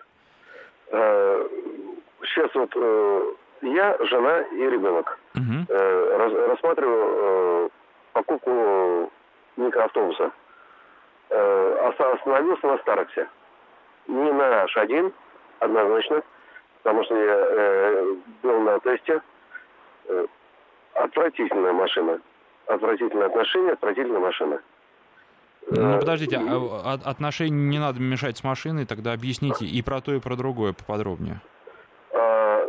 Сейчас 0.91 2.51
э, 2.55 2.59
вот 2.59 2.71
э, 2.75 3.23
я, 3.63 3.97
жена 4.07 4.41
и 4.43 4.71
ребенок 4.71 5.19
угу. 5.35 5.67
рассматриваю 6.49 7.71
покупку 8.13 9.13
микроавтобуса. 9.57 10.31
Остановился 11.31 12.67
на 12.67 12.79
Староксе. 12.79 13.29
Не 14.07 14.33
на 14.33 14.65
H1, 14.65 15.13
однозначно, 15.59 16.23
потому 16.83 17.05
что 17.05 17.15
я 17.15 18.05
был 18.43 18.61
на 18.61 18.79
тесте 18.81 19.21
Отвратительная 20.99 21.73
машина. 21.73 22.21
Отвратительное 22.67 23.27
отношение, 23.27 23.73
отвратительная 23.73 24.21
машина. 24.21 24.61
Ну, 25.71 25.97
э, 25.97 25.99
подождите, 26.01 26.37
а, 26.39 26.43
а 26.85 27.11
отношения 27.11 27.57
не 27.57 27.79
надо 27.79 28.01
мешать 28.01 28.39
с 28.39 28.45
машиной, 28.45 28.87
тогда 28.87 29.13
объясните 29.13 29.65
и 29.67 29.83
про 29.83 30.01
то, 30.01 30.15
и 30.15 30.21
про 30.21 30.37
другое 30.37 30.73
поподробнее. 30.73 31.41
А, 32.15 32.65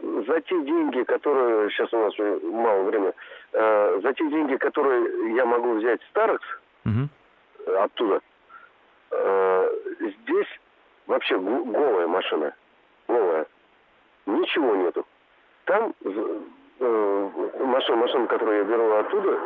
за 0.00 0.40
те 0.40 0.62
деньги, 0.62 1.02
которые, 1.02 1.70
сейчас 1.70 1.92
у 1.92 1.98
нас 1.98 2.14
мало 2.42 2.84
времени, 2.84 3.12
а, 3.52 4.00
за 4.00 4.12
те 4.12 4.28
деньги, 4.30 4.56
которые 4.56 5.34
я 5.34 5.44
могу 5.44 5.74
взять 5.74 6.00
Старекс 6.10 6.46
угу. 6.84 7.08
оттуда, 7.78 8.20
а, 9.10 9.68
здесь 10.00 10.60
вообще 11.06 11.38
голая 11.38 12.06
машина, 12.06 12.54
голая, 13.08 13.46
ничего 14.26 14.76
нету. 14.76 15.04
Там 15.64 15.92
э, 16.80 17.30
машин, 17.60 17.96
машин, 17.98 18.26
которые 18.28 18.58
я 18.58 18.64
беру 18.64 18.92
оттуда, 18.94 19.38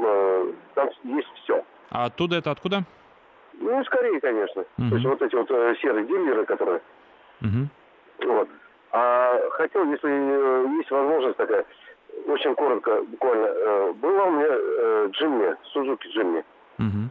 э, 0.00 0.52
там 0.74 0.88
есть 1.04 1.28
все. 1.42 1.64
А 1.90 2.06
оттуда 2.06 2.36
это 2.36 2.50
откуда? 2.50 2.84
Ну, 3.54 3.84
скорее, 3.84 4.20
конечно. 4.20 4.62
Угу. 4.78 4.88
То 4.88 4.94
есть 4.94 5.06
вот 5.06 5.22
эти 5.22 5.34
вот 5.34 5.50
э, 5.50 5.74
серые 5.80 6.06
дилеры, 6.06 6.44
которые... 6.44 6.80
Угу. 7.40 8.28
Вот. 8.32 8.48
А 8.92 9.40
хотел, 9.52 9.84
если 9.90 10.10
э, 10.10 10.68
есть 10.78 10.90
возможность 10.90 11.36
такая, 11.36 11.64
очень 12.26 12.54
коротко, 12.54 13.02
буквально, 13.02 13.46
э, 13.46 13.92
была 13.94 14.24
у 14.24 14.30
меня 14.30 15.08
Джимми, 15.08 15.56
Сузуки 15.72 16.06
Джимми. 16.08 16.44
Угу. 16.78 17.10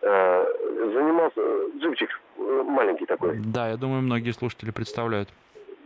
Занимался, 0.00 1.40
джипчик 1.78 2.08
маленький 2.36 3.04
такой. 3.06 3.40
Да, 3.44 3.68
я 3.68 3.76
думаю, 3.76 4.02
многие 4.02 4.30
слушатели 4.30 4.70
представляют. 4.70 5.28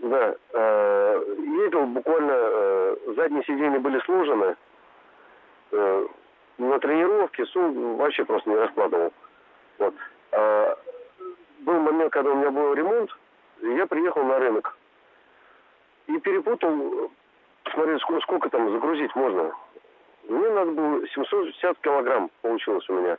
Да, 0.02 0.34
ездил 0.52 1.86
буквально, 1.86 2.96
задние 3.16 3.42
сиденья 3.44 3.80
были 3.80 3.98
сложены, 4.00 4.56
э, 6.58 6.62
на 6.62 6.78
тренировке 6.78 7.46
сум 7.46 7.96
вообще 7.96 8.24
просто 8.24 8.50
не 8.50 8.56
раскладывал. 8.56 9.12
Вот. 9.78 9.94
А, 10.32 10.78
был 11.60 11.80
момент, 11.80 12.12
когда 12.12 12.30
у 12.30 12.36
меня 12.36 12.50
был 12.50 12.74
ремонт, 12.74 13.10
и 13.60 13.68
я 13.74 13.86
приехал 13.86 14.24
на 14.24 14.38
рынок. 14.38 14.76
И 16.06 16.18
перепутал, 16.18 17.10
смотрел, 17.72 18.00
сколько, 18.00 18.20
сколько 18.22 18.50
там 18.50 18.70
загрузить 18.72 19.14
можно. 19.14 19.52
Мне 20.28 20.50
надо 20.50 20.72
было 20.72 21.08
760 21.08 21.78
килограмм 21.78 22.30
получилось 22.42 22.88
у 22.88 22.94
меня. 22.94 23.18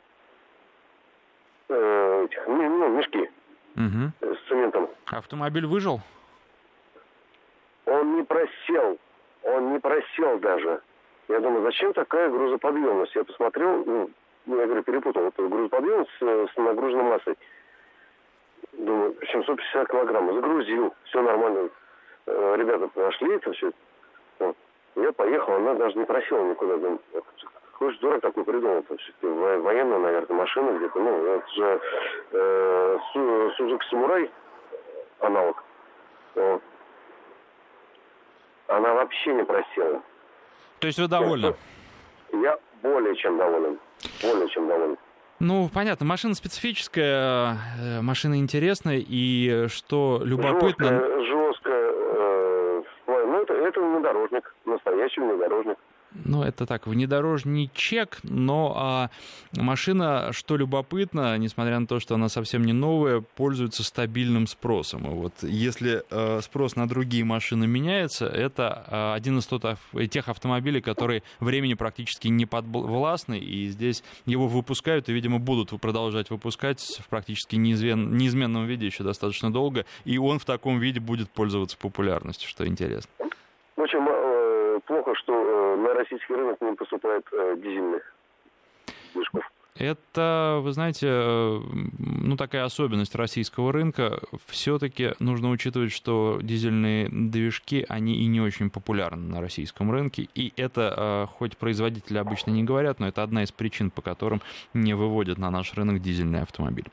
Э, 1.68 2.24
этих, 2.24 2.46
ну, 2.46 2.88
мешки 2.88 3.30
угу. 3.76 4.34
с 4.34 4.48
цементом. 4.48 4.88
Автомобиль 5.06 5.66
выжил? 5.66 6.00
Он 7.86 8.16
не 8.16 8.22
просел. 8.22 8.98
Он 9.42 9.72
не 9.72 9.78
просел 9.78 10.38
даже. 10.38 10.80
Я 11.28 11.40
думаю, 11.40 11.62
зачем 11.62 11.92
такая 11.92 12.28
грузоподъемность? 12.28 13.14
Я 13.14 13.24
посмотрел, 13.24 13.84
ну, 13.84 14.10
я 14.46 14.66
говорю, 14.66 14.82
перепутал, 14.82 15.24
это 15.24 15.42
грузоподъемность 15.46 16.10
с, 16.20 16.52
с 16.52 16.56
нагруженной 16.56 17.04
массой. 17.04 17.38
Думаю, 18.72 19.16
750 19.32 19.88
килограмм. 19.88 20.34
Загрузил, 20.34 20.94
все 21.04 21.22
нормально. 21.22 21.70
Э, 22.26 22.54
ребята 22.56 22.88
прошли 22.88 23.36
это 23.36 23.52
все. 23.52 23.70
Вот. 24.38 24.56
Я 24.96 25.12
поехал, 25.12 25.54
она 25.54 25.74
даже 25.74 25.96
не 25.98 26.04
просила 26.04 26.42
никуда. 26.44 26.76
Думаю, 26.76 27.00
какой 27.72 27.92
же 27.92 27.98
дурак 28.00 28.20
такой 28.20 28.44
придумал? 28.44 28.84
Все-таки 28.84 29.26
военная, 29.26 29.98
наверное, 29.98 30.36
машина 30.36 30.76
где-то. 30.78 31.00
Ну, 31.00 31.26
это 31.26 31.48
же 31.54 31.80
э, 32.32 32.98
Сузуки 33.56 33.86
Самурай 33.88 34.30
аналог. 35.20 35.62
Вот. 36.34 36.62
Она 38.68 38.94
вообще 38.94 39.34
не 39.34 39.44
просила. 39.44 40.02
То 40.80 40.86
есть 40.86 40.98
вы 40.98 41.08
довольны? 41.08 41.54
Я 42.32 42.58
более 42.82 43.14
чем 43.16 43.38
доволен. 43.38 43.78
Более 44.22 44.48
чем 44.50 44.68
доволен. 44.68 44.96
Ну, 45.40 45.68
понятно, 45.72 46.06
машина 46.06 46.34
специфическая, 46.34 47.58
э, 47.80 48.00
машина 48.00 48.38
интересная, 48.38 49.02
и 49.06 49.66
что 49.68 50.20
любопытно... 50.24 50.86
Жесткая, 50.86 51.24
жесткая 51.24 51.90
э, 51.90 52.82
ну, 53.06 53.42
это, 53.42 53.52
это 53.52 53.80
внедорожник, 53.80 54.54
настоящий 54.64 55.20
внедорожник. 55.20 55.76
Ну, 56.24 56.42
это 56.42 56.64
так, 56.64 56.86
внедорожничек, 56.86 58.18
но 58.22 58.74
а, 58.76 59.10
машина, 59.56 60.30
что 60.32 60.56
любопытно, 60.56 61.36
несмотря 61.38 61.78
на 61.80 61.86
то, 61.86 61.98
что 61.98 62.14
она 62.14 62.28
совсем 62.28 62.64
не 62.64 62.72
новая, 62.72 63.20
пользуется 63.20 63.82
стабильным 63.82 64.46
спросом. 64.46 65.06
И 65.06 65.14
вот 65.14 65.32
если 65.42 66.04
а, 66.10 66.40
спрос 66.40 66.76
на 66.76 66.88
другие 66.88 67.24
машины 67.24 67.66
меняется, 67.66 68.26
это 68.26 68.84
а, 68.86 69.14
один 69.14 69.38
из 69.38 69.46
тот, 69.46 69.64
тех 70.10 70.28
автомобилей, 70.28 70.80
которые 70.80 71.24
времени 71.40 71.74
практически 71.74 72.28
не 72.28 72.46
подвластны, 72.46 73.38
и 73.38 73.66
здесь 73.68 74.04
его 74.24 74.46
выпускают 74.46 75.08
и, 75.08 75.12
видимо, 75.12 75.40
будут 75.40 75.70
продолжать 75.80 76.30
выпускать 76.30 76.80
в 76.80 77.08
практически 77.08 77.56
неизмен, 77.56 78.16
неизменном 78.16 78.66
виде 78.66 78.86
еще 78.86 79.02
достаточно 79.02 79.52
долго, 79.52 79.84
и 80.04 80.16
он 80.18 80.38
в 80.38 80.44
таком 80.44 80.78
виде 80.78 81.00
будет 81.00 81.30
пользоваться 81.30 81.76
популярностью, 81.76 82.48
что 82.48 82.66
интересно. 82.66 83.10
В 83.76 83.82
общем, 83.82 84.06
э, 84.08 84.80
плохо, 84.86 85.12
что 85.16 85.32
э, 85.32 85.53
на 85.84 85.92
российский 85.92 86.34
рынок 86.34 86.60
не 86.62 86.72
поступает 86.72 87.26
э, 87.32 87.56
дизельных 87.58 88.14
движков. 89.14 89.44
Это, 89.76 90.60
вы 90.62 90.72
знаете, 90.72 91.08
э, 91.10 91.60
ну, 91.98 92.36
такая 92.36 92.64
особенность 92.64 93.16
российского 93.16 93.72
рынка. 93.72 94.20
Все-таки 94.46 95.14
нужно 95.18 95.50
учитывать, 95.50 95.90
что 95.90 96.38
дизельные 96.40 97.08
движки, 97.08 97.84
они 97.88 98.14
и 98.18 98.26
не 98.26 98.40
очень 98.40 98.70
популярны 98.70 99.26
на 99.26 99.40
российском 99.40 99.90
рынке. 99.90 100.28
И 100.36 100.52
это, 100.56 100.94
э, 100.96 101.26
хоть 101.38 101.56
производители 101.56 102.18
обычно 102.18 102.52
не 102.52 102.62
говорят, 102.62 103.00
но 103.00 103.08
это 103.08 103.24
одна 103.24 103.42
из 103.42 103.50
причин, 103.50 103.90
по 103.90 104.00
которым 104.00 104.42
не 104.74 104.94
выводят 104.94 105.38
на 105.38 105.50
наш 105.50 105.74
рынок 105.74 106.00
дизельный 106.00 106.42
автомобиль. 106.42 106.86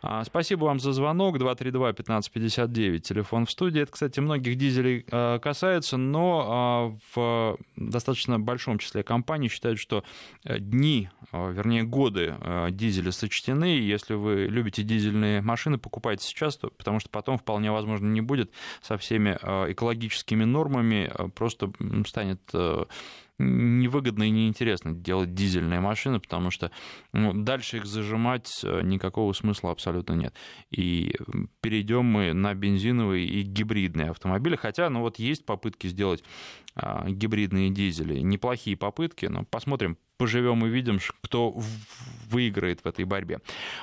А, 0.00 0.22
спасибо 0.22 0.66
вам 0.66 0.78
за 0.78 0.92
звонок. 0.92 1.36
232-1559, 1.36 3.00
телефон 3.00 3.46
в 3.46 3.50
студии. 3.50 3.82
Это, 3.82 3.90
кстати, 3.90 4.20
многих 4.20 4.54
дизелей 4.54 5.04
э, 5.10 5.40
касается, 5.42 5.96
но 5.96 6.96
в 7.12 7.58
достаточно 7.74 8.38
большом 8.38 8.78
числе 8.78 9.02
компаний 9.02 9.48
считают, 9.48 9.80
что 9.80 10.04
дни, 10.44 11.08
вернее, 11.32 11.82
годы 11.82 12.19
годы 12.20 12.36
э, 12.40 12.68
дизели 12.70 13.10
сочтены. 13.10 13.78
Если 13.78 14.14
вы 14.14 14.46
любите 14.46 14.82
дизельные 14.82 15.40
машины, 15.40 15.78
покупайте 15.78 16.24
сейчас, 16.24 16.56
потому 16.56 17.00
что 17.00 17.08
потом 17.10 17.38
вполне 17.38 17.70
возможно 17.70 18.06
не 18.06 18.20
будет 18.20 18.50
со 18.82 18.96
всеми 18.96 19.38
э, 19.40 19.72
экологическими 19.72 20.44
нормами, 20.44 21.10
э, 21.12 21.28
просто 21.28 21.72
станет 22.06 22.40
невыгодно 23.40 24.24
и 24.24 24.30
неинтересно 24.30 24.92
делать 24.92 25.34
дизельные 25.34 25.80
машины, 25.80 26.20
потому 26.20 26.50
что 26.50 26.70
ну, 27.12 27.32
дальше 27.32 27.78
их 27.78 27.86
зажимать 27.86 28.64
никакого 28.82 29.32
смысла 29.32 29.70
абсолютно 29.70 30.14
нет. 30.14 30.34
И 30.70 31.14
перейдем 31.60 32.04
мы 32.04 32.32
на 32.32 32.54
бензиновые 32.54 33.26
и 33.26 33.42
гибридные 33.42 34.10
автомобили, 34.10 34.56
хотя 34.56 34.90
ну, 34.90 35.00
вот 35.00 35.18
есть 35.18 35.44
попытки 35.46 35.86
сделать 35.86 36.22
гибридные 37.06 37.70
дизели. 37.70 38.20
Неплохие 38.20 38.76
попытки, 38.76 39.26
но 39.26 39.44
посмотрим, 39.44 39.96
поживем 40.18 40.64
и 40.66 40.68
видим, 40.68 40.98
кто 41.22 41.54
выиграет 42.28 42.80
в 42.84 42.86
этой 42.86 43.04
борьбе. 43.04 43.38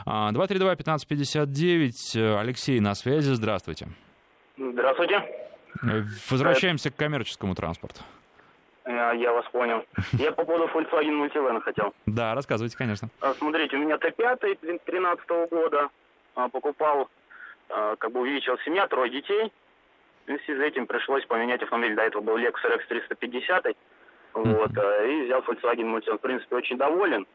232-1559, 0.06 1.92
а, 2.16 2.40
Алексей 2.40 2.80
на 2.80 2.96
связи, 2.96 3.32
здравствуйте. 3.34 3.90
Здравствуйте. 4.58 5.24
Возвращаемся 6.30 6.92
к 6.92 6.96
коммерческому 6.96 7.56
транспорту. 7.56 8.02
Я 8.88 9.34
вас 9.34 9.46
понял. 9.52 9.86
Я 10.14 10.32
по 10.32 10.46
поводу 10.46 10.72
Volkswagen 10.74 11.22
Multivan 11.22 11.60
хотел. 11.60 11.94
Да, 12.06 12.34
рассказывайте, 12.34 12.78
конечно. 12.78 13.10
А, 13.20 13.34
смотрите, 13.34 13.76
у 13.76 13.80
меня 13.80 13.96
Т5 13.96 14.82
13 14.86 15.30
года. 15.52 15.90
А, 16.36 16.48
покупал, 16.48 17.10
как 17.68 18.12
бы 18.12 18.22
увеличил 18.22 18.58
семья, 18.60 18.88
трое 18.88 19.12
детей. 19.12 19.52
И 20.28 20.38
в 20.38 20.44
связи 20.44 20.60
с 20.60 20.64
этим 20.64 20.88
пришлось 20.88 21.26
поменять 21.26 21.62
автомобиль. 21.64 21.96
До 21.96 22.04
этого 22.04 22.22
был 22.22 22.38
Lexus 22.38 22.64
RX 22.64 22.88
350. 22.88 23.76
Вот, 24.34 24.72
и 24.72 25.22
взял 25.26 25.42
Volkswagen 25.42 25.94
Multivan. 25.94 26.18
В 26.18 26.22
принципе, 26.22 26.56
очень 26.56 26.78
доволен. 26.78 27.26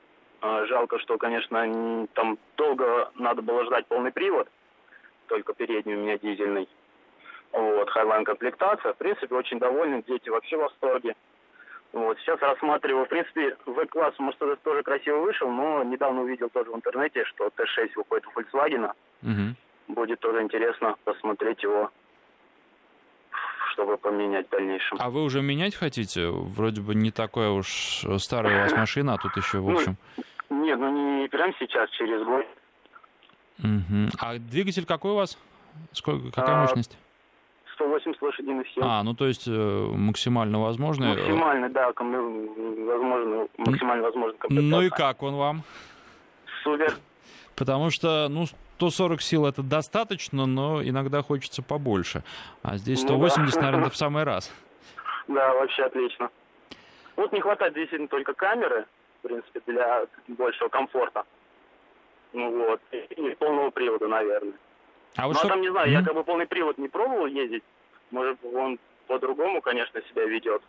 Жалко, 0.40 0.98
что, 1.00 1.18
конечно, 1.18 2.06
там 2.14 2.38
долго 2.56 3.10
надо 3.16 3.42
было 3.42 3.64
ждать 3.66 3.86
полный 3.86 4.10
привод. 4.12 4.48
Только 5.26 5.52
передний 5.52 5.94
у 5.94 5.98
меня 5.98 6.18
дизельный. 6.18 6.68
Вот, 7.52 7.90
Highline 7.94 8.24
комплектация. 8.24 8.92
В 8.92 8.96
принципе, 8.96 9.34
очень 9.34 9.58
довольны. 9.58 10.02
Дети 10.06 10.30
вообще 10.30 10.56
в 10.56 10.60
восторге. 10.60 11.14
Вот, 11.92 12.18
сейчас 12.20 12.40
рассматриваю, 12.40 13.04
в 13.04 13.08
принципе, 13.08 13.54
V-класс 13.66 14.14
Mercedes 14.18 14.58
тоже 14.64 14.82
красиво 14.82 15.18
вышел, 15.18 15.50
но 15.50 15.82
недавно 15.82 16.22
увидел 16.22 16.48
тоже 16.48 16.70
в 16.70 16.76
интернете, 16.76 17.24
что 17.26 17.48
Т6 17.48 17.90
выходит 17.96 18.26
у 18.26 18.40
Volkswagen. 18.40 18.92
Угу. 19.22 19.94
Будет 19.94 20.20
тоже 20.20 20.40
интересно 20.40 20.96
посмотреть 21.04 21.62
его, 21.62 21.90
чтобы 23.72 23.98
поменять 23.98 24.46
в 24.46 24.50
дальнейшем. 24.50 24.96
А 24.98 25.10
вы 25.10 25.22
уже 25.22 25.42
менять 25.42 25.74
хотите? 25.74 26.28
Вроде 26.30 26.80
бы 26.80 26.94
не 26.94 27.10
такая 27.10 27.50
уж 27.50 28.04
старая 28.18 28.60
у 28.60 28.62
вас 28.62 28.72
машина, 28.72 29.14
а 29.14 29.18
тут 29.18 29.36
еще, 29.36 29.58
в 29.58 29.68
ну, 29.68 29.76
общем... 29.76 29.96
Ну, 30.48 30.64
нет, 30.64 30.78
ну 30.78 31.20
не 31.20 31.28
прямо 31.28 31.52
сейчас, 31.58 31.90
через 31.90 32.24
год. 32.24 32.46
Угу. 33.58 34.16
А 34.18 34.38
двигатель 34.38 34.86
какой 34.86 35.12
у 35.12 35.16
вас? 35.16 35.38
Сколько, 35.92 36.30
какая 36.30 36.56
а, 36.56 36.60
мощность? 36.62 36.96
180 37.82 38.22
лошадиных 38.22 38.68
сил. 38.68 38.82
А, 38.84 39.02
ну 39.02 39.14
то 39.14 39.26
есть 39.26 39.46
э, 39.46 39.50
максимально 39.50 40.60
возможно. 40.60 41.08
Максимально, 41.08 41.68
да, 41.68 41.86
возможно, 41.88 43.48
максимально 43.58 44.02
возможно 44.04 44.38
Ну 44.48 44.82
и 44.82 44.88
как 44.88 45.22
он 45.22 45.34
вам? 45.34 45.62
Супер. 46.62 46.94
Потому 47.56 47.90
что, 47.90 48.28
ну, 48.30 48.46
140 48.76 49.20
сил 49.20 49.46
это 49.46 49.62
достаточно, 49.62 50.46
но 50.46 50.82
иногда 50.82 51.22
хочется 51.22 51.62
побольше. 51.62 52.22
А 52.62 52.76
здесь 52.76 53.00
180, 53.00 53.38
ну, 53.38 53.60
да. 53.60 53.66
наверное, 53.66 53.90
в 53.90 53.96
самый 54.04 54.24
раз. 54.24 54.50
Да, 55.28 55.52
вообще 55.54 55.84
отлично. 55.84 56.30
Вот 57.16 57.32
не 57.32 57.40
хватает 57.40 57.74
действительно 57.74 58.08
только 58.08 58.32
камеры, 58.32 58.86
в 59.18 59.28
принципе, 59.28 59.60
для 59.66 60.06
большего 60.28 60.68
комфорта. 60.68 61.24
Ну 62.32 62.66
вот, 62.66 62.80
и 62.90 63.34
полного 63.38 63.70
привода, 63.70 64.08
наверное. 64.08 64.54
А 65.16 65.26
вот 65.26 65.34
ну, 65.34 65.40
а 65.40 65.44
что... 65.44 65.48
там, 65.48 65.60
не 65.60 65.70
знаю, 65.70 65.88
mm-hmm. 65.88 65.92
я 65.92 66.02
как 66.02 66.14
бы 66.14 66.24
полный 66.24 66.46
привод 66.46 66.78
не 66.78 66.88
пробовал 66.88 67.26
ездить. 67.26 67.62
Может, 68.10 68.38
он 68.44 68.78
по-другому, 69.06 69.60
конечно, 69.60 70.00
себя 70.10 70.24
ведет. 70.24 70.62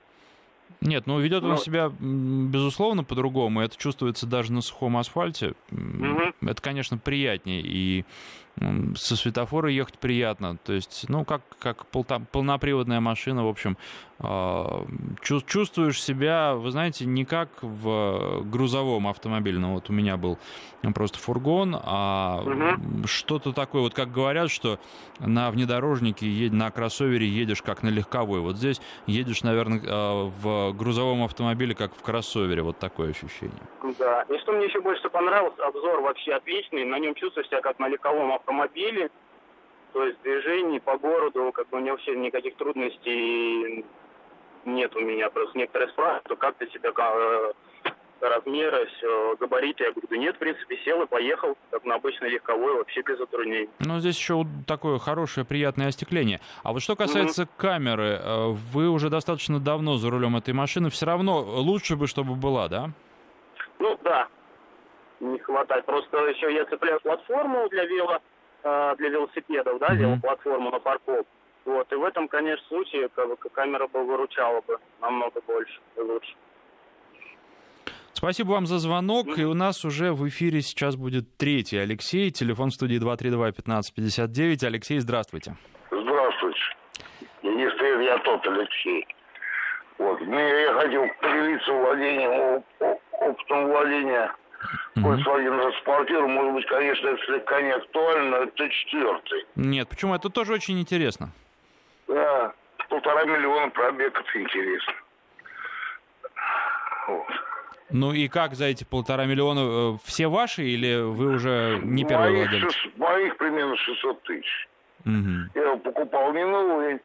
Нет, 0.81 1.05
ну 1.05 1.19
ведет 1.19 1.43
он 1.43 1.51
ну. 1.51 1.57
себя, 1.57 1.91
безусловно, 1.99 3.03
по-другому. 3.03 3.61
Это 3.61 3.77
чувствуется 3.77 4.25
даже 4.25 4.51
на 4.51 4.61
сухом 4.61 4.97
асфальте. 4.97 5.53
Угу. 5.71 6.49
Это, 6.49 6.61
конечно, 6.61 6.97
приятнее. 6.97 7.61
И 7.61 8.05
со 8.95 9.15
светофора 9.15 9.69
ехать 9.69 9.97
приятно. 9.97 10.57
То 10.57 10.73
есть, 10.73 11.05
ну, 11.09 11.25
как, 11.25 11.41
как 11.59 11.85
полноприводная 11.87 12.99
машина, 12.99 13.43
в 13.43 13.47
общем, 13.47 13.77
а, 14.19 14.85
чувствуешь 15.21 16.01
себя, 16.01 16.53
вы 16.53 16.69
знаете, 16.71 17.05
не 17.05 17.25
как 17.25 17.49
в 17.61 18.43
грузовом 18.43 19.07
автомобиле. 19.07 19.57
Ну, 19.57 19.73
вот 19.73 19.89
у 19.89 19.93
меня 19.93 20.17
был 20.17 20.37
просто 20.93 21.17
фургон, 21.17 21.75
а 21.81 22.43
угу. 22.45 23.07
что-то 23.07 23.53
такое, 23.53 23.81
вот 23.81 23.93
как 23.93 24.11
говорят, 24.11 24.51
что 24.51 24.79
на 25.19 25.49
внедорожнике, 25.49 26.49
на 26.51 26.69
кроссовере 26.71 27.27
едешь 27.27 27.61
как 27.61 27.83
на 27.83 27.89
легковой. 27.89 28.41
Вот 28.41 28.57
здесь 28.57 28.81
едешь, 29.07 29.41
наверное, 29.43 29.81
а, 29.87 30.25
в 30.25 30.73
грузовом 30.73 31.23
автомобиле, 31.23 31.73
как 31.73 31.95
в 31.95 32.01
кроссовере. 32.01 32.61
Вот 32.61 32.77
такое 32.77 33.09
ощущение. 33.09 33.61
Да. 33.97 34.23
И 34.29 34.37
что 34.39 34.51
мне 34.51 34.65
еще 34.65 34.79
больше 34.79 35.09
понравилось, 35.09 35.57
обзор 35.59 36.01
вообще 36.01 36.33
отличный. 36.33 36.85
На 36.85 36.99
нем 36.99 37.15
чувствуешь 37.15 37.47
себя 37.47 37.61
как 37.61 37.79
на 37.79 37.87
легковом 37.87 38.31
автомобиле 38.31 38.42
автомобиле, 38.43 39.09
то 39.93 40.05
есть 40.05 40.21
движений 40.21 40.79
по 40.79 40.97
городу, 40.97 41.51
как 41.53 41.69
бы 41.69 41.77
у 41.77 41.81
меня 41.81 41.91
вообще 41.91 42.15
никаких 42.15 42.55
трудностей 42.55 43.85
нет 44.65 44.95
у 44.95 45.01
меня. 45.01 45.29
Просто 45.29 45.57
некоторые 45.57 45.89
спрашивают, 45.89 46.39
как 46.39 46.55
ты 46.55 46.67
себя 46.69 46.91
э, 46.95 47.53
размеры, 48.21 48.87
все, 48.97 49.35
габариты. 49.39 49.83
Я 49.83 49.91
говорю, 49.91 50.07
да 50.09 50.17
нет, 50.17 50.35
в 50.35 50.39
принципе, 50.39 50.77
сел 50.83 51.01
и 51.03 51.05
поехал, 51.05 51.57
как 51.69 51.85
на 51.85 51.95
обычный 51.95 52.29
легковой, 52.29 52.75
вообще 52.75 53.01
без 53.01 53.17
затруднений. 53.17 53.69
Ну, 53.79 53.99
здесь 53.99 54.17
еще 54.17 54.45
такое 54.65 54.97
хорошее, 54.99 55.45
приятное 55.45 55.87
остекление. 55.87 56.39
А 56.63 56.71
вот 56.73 56.81
что 56.81 56.95
касается 56.95 57.43
mm-hmm. 57.43 57.57
камеры, 57.57 58.19
э, 58.19 58.47
вы 58.71 58.89
уже 58.89 59.09
достаточно 59.09 59.59
давно 59.59 59.97
за 59.97 60.09
рулем 60.09 60.37
этой 60.37 60.53
машины, 60.53 60.89
все 60.89 61.05
равно 61.05 61.41
лучше 61.41 61.95
бы, 61.95 62.07
чтобы 62.07 62.35
была, 62.35 62.67
да? 62.67 62.89
Ну, 63.79 63.99
да, 64.03 64.27
не 65.19 65.37
хватает. 65.39 65.85
Просто 65.85 66.17
еще 66.27 66.53
я 66.53 66.65
цепляю 66.65 66.99
платформу 67.01 67.67
для 67.69 67.85
вело, 67.85 68.19
э, 68.63 68.95
для 68.97 69.09
велосипедов, 69.09 69.79
да, 69.79 69.89
mm-hmm. 69.89 69.97
велоплатформу 69.97 70.71
на 70.71 70.79
парковку. 70.79 71.27
Вот, 71.65 71.91
и 71.93 71.95
в 71.95 72.03
этом, 72.03 72.27
конечно, 72.27 72.65
случае 72.67 73.09
как 73.09 73.29
бы, 73.29 73.37
камера 73.37 73.87
бы 73.87 74.03
выручала 74.03 74.61
бы 74.61 74.77
намного 75.01 75.39
больше 75.47 75.79
и 75.95 76.01
лучше. 76.01 76.33
Спасибо 78.11 78.51
вам 78.51 78.67
за 78.67 78.79
звонок. 78.79 79.37
И 79.37 79.43
у 79.43 79.53
нас 79.53 79.83
уже 79.83 80.13
в 80.13 80.27
эфире 80.27 80.61
сейчас 80.61 80.95
будет 80.95 81.35
третий 81.37 81.77
Алексей. 81.77 82.31
Телефон 82.31 82.69
в 82.69 82.73
студии 82.73 82.97
232-1559. 82.97 84.65
Алексей, 84.65 84.99
здравствуйте. 84.99 85.55
Здравствуйте. 85.91 86.59
Если 87.41 88.03
я 88.05 88.17
тот 88.19 88.45
Алексей. 88.47 89.07
Вот. 89.97 90.21
Мне 90.21 90.61
я 90.61 90.73
хотел 90.73 91.05
поделиться 91.21 91.73
владением, 91.73 92.63
опытом 93.19 93.67
владения 93.67 94.31
Volkswagen 94.95 95.59
транспортер, 95.59 96.27
может 96.27 96.53
быть, 96.53 96.65
конечно, 96.67 97.07
это 97.07 97.25
слегка 97.25 97.61
не 97.61 97.71
актуально, 97.71 98.29
но 98.29 98.37
это 98.43 98.69
четвертый. 98.69 99.45
Нет, 99.55 99.89
почему? 99.89 100.15
Это 100.15 100.29
тоже 100.29 100.53
очень 100.53 100.79
интересно. 100.79 101.31
Да, 102.07 102.53
полтора 102.89 103.25
миллиона 103.25 103.69
пробег, 103.69 104.19
это 104.19 104.41
интересно. 104.41 104.93
Вот. 107.07 107.27
Ну 107.89 108.13
и 108.13 108.27
как 108.27 108.55
за 108.55 108.65
эти 108.65 108.83
полтора 108.83 109.25
миллиона? 109.25 109.95
Э, 109.95 109.97
все 110.03 110.27
ваши 110.27 110.63
или 110.63 111.01
вы 111.01 111.35
уже 111.35 111.79
не 111.83 112.05
первый 112.05 112.31
моих 112.31 112.49
владелец? 112.49 112.73
Шест, 112.73 112.97
моих 112.97 113.37
примерно 113.37 113.77
600 113.77 114.23
тысяч. 114.23 114.67
Угу. 115.05 115.51
Я 115.55 115.61
его 115.61 115.77
покупал 115.77 116.33
не 116.33 116.45
новый, 116.45 116.99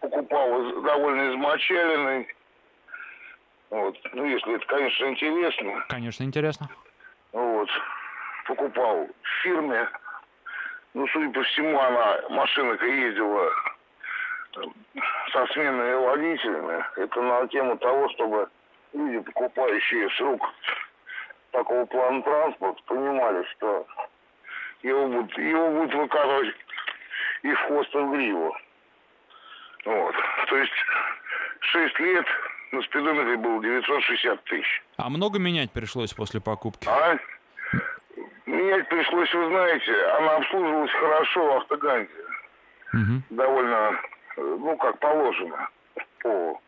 покупал 0.00 0.82
довольно 0.82 1.32
измочаленный. 1.32 2.28
Вот. 3.70 3.96
Ну, 4.12 4.24
если 4.24 4.54
это, 4.56 4.66
конечно, 4.66 5.06
интересно. 5.06 5.84
Конечно, 5.88 6.24
интересно. 6.24 6.68
Вот. 7.32 7.68
Покупал 8.46 9.06
в 9.06 9.42
фирме. 9.42 9.88
Ну, 10.94 11.06
судя 11.08 11.32
по 11.32 11.42
всему, 11.44 11.78
она, 11.78 12.20
машина-то 12.30 12.84
ездила 12.84 13.52
со 15.32 15.46
сменными 15.52 15.94
водителями. 15.94 16.84
Это 16.96 17.22
на 17.22 17.46
тему 17.48 17.76
того, 17.78 18.08
чтобы 18.10 18.48
люди, 18.92 19.20
покупающие 19.20 20.10
с 20.10 20.20
рук 20.20 20.42
такого 21.52 21.86
плана 21.86 22.22
транспорт, 22.22 22.82
понимали, 22.84 23.44
что 23.52 23.86
его 24.82 25.06
будут, 25.06 25.38
его 25.38 25.70
будут 25.70 25.94
выказывать 25.94 26.54
и 27.42 27.52
в 27.52 27.60
хвост, 27.66 27.94
и 27.94 27.98
в 27.98 28.10
гриву. 28.10 28.56
Вот. 29.84 30.14
То 30.48 30.56
есть 30.56 30.72
6 31.60 32.00
лет 32.00 32.26
на 32.72 32.82
спидометре 32.82 33.36
было 33.36 33.62
960 33.62 34.44
тысяч. 34.44 34.82
А 35.04 35.08
много 35.08 35.38
менять 35.38 35.70
пришлось 35.70 36.12
после 36.12 36.40
покупки? 36.40 36.88
А? 36.88 37.18
Менять 38.46 38.88
пришлось, 38.88 39.32
вы 39.32 39.46
знаете, 39.48 40.06
она 40.18 40.36
обслуживалась 40.36 40.92
хорошо 40.92 41.46
в 41.46 41.56
автоганде. 41.58 42.10
Угу. 42.92 43.22
Довольно, 43.30 44.00
ну, 44.36 44.76
как 44.76 44.98
положено, 44.98 45.68
по 46.22 46.60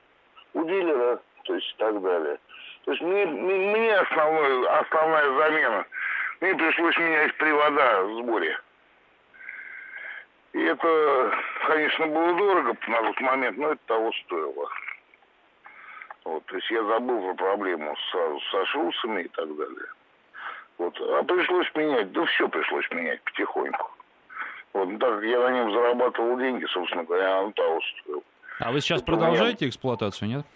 у 0.55 0.64
дилера, 0.64 1.21
то 1.45 1.55
есть 1.55 1.71
и 1.71 1.79
так 1.79 2.01
далее. 2.03 2.38
То 2.85 2.92
есть 2.92 3.03
мне, 3.03 3.27
мне 3.27 3.95
основной, 3.97 4.68
основная 4.68 5.38
замена, 5.38 5.87
мне 6.40 6.55
пришлось 6.55 6.97
менять 6.99 7.37
привода 7.37 8.03
в 8.03 8.23
сборе. 8.23 8.59
И 10.53 10.61
это, 10.61 11.33
конечно, 11.66 12.07
было 12.07 12.37
дорого 12.37 12.77
на 12.87 13.03
тот 13.03 13.21
момент, 13.21 13.57
но 13.57 13.71
это 13.73 13.81
того 13.87 14.12
стоило. 14.25 14.68
Вот, 16.24 16.44
то 16.46 16.56
есть 16.56 16.70
я 16.70 16.85
забыл 16.85 17.20
про 17.20 17.35
проблему 17.35 17.94
сразу 18.11 18.40
со 18.50 18.64
шрусами 18.66 19.22
и 19.22 19.28
так 19.28 19.48
далее. 19.56 19.87
Вот. 20.78 21.00
А 21.00 21.22
пришлось 21.24 21.66
менять, 21.74 22.12
да 22.12 22.24
все 22.26 22.48
пришлось 22.48 22.88
менять 22.90 23.22
потихоньку. 23.22 23.90
Вот, 24.72 24.88
ну, 24.88 24.98
так 24.98 25.16
как 25.16 25.24
я 25.24 25.40
на 25.40 25.50
нем 25.50 25.72
зарабатывал 25.72 26.38
деньги, 26.38 26.64
собственно 26.66 27.04
говоря, 27.04 27.42
он 27.42 27.52
того 27.52 27.80
стоил. 27.80 28.24
А 28.61 28.72
вы 28.72 28.80
сейчас 28.80 29.02
Это 29.02 29.12
продолжаете 29.12 29.64
меня... 29.64 29.70
эксплуатацию, 29.70 30.28
нет? 30.28 30.46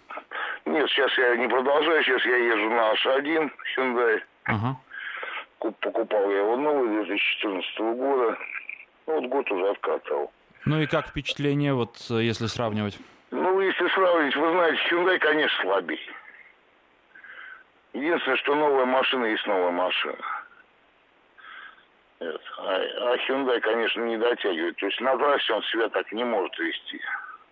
Нет, 0.65 0.89
сейчас 0.89 1.15
я 1.17 1.35
не 1.35 1.47
продолжаю, 1.47 2.03
сейчас 2.03 2.25
я 2.25 2.37
езжу 2.37 2.69
на 2.69 2.93
H1 2.93 3.51
Hyundai. 3.75 4.21
Ага. 4.45 4.77
Покупал 5.59 6.29
я 6.31 6.39
его 6.39 6.55
новый 6.55 7.05
2014 7.05 7.79
года. 7.79 8.37
Ну, 9.07 9.13
вот 9.21 9.29
год 9.29 9.51
уже 9.51 9.69
откатал. 9.69 10.31
Ну 10.65 10.81
и 10.81 10.85
как 10.85 11.07
впечатление, 11.07 11.73
вот 11.73 11.97
если 12.09 12.47
сравнивать? 12.47 12.97
Ну, 13.31 13.59
если 13.59 13.87
сравнить, 13.89 14.35
вы 14.35 14.51
знаете, 14.51 14.81
Hyundai, 14.89 15.19
конечно, 15.19 15.61
слабее. 15.61 15.99
Единственное, 17.93 18.37
что 18.37 18.55
новая 18.55 18.85
машина 18.85 19.25
есть 19.25 19.45
новая 19.45 19.71
машина. 19.71 20.23
Это. 22.19 22.41
А, 22.57 22.75
а 22.75 23.17
Hyundai, 23.17 23.59
конечно, 23.59 24.01
не 24.01 24.17
дотягивает. 24.17 24.77
То 24.77 24.85
есть 24.85 25.01
на 25.01 25.17
трассе 25.17 25.53
он 25.53 25.63
себя 25.63 25.89
так 25.89 26.11
не 26.11 26.23
может 26.23 26.57
вести, 26.57 27.01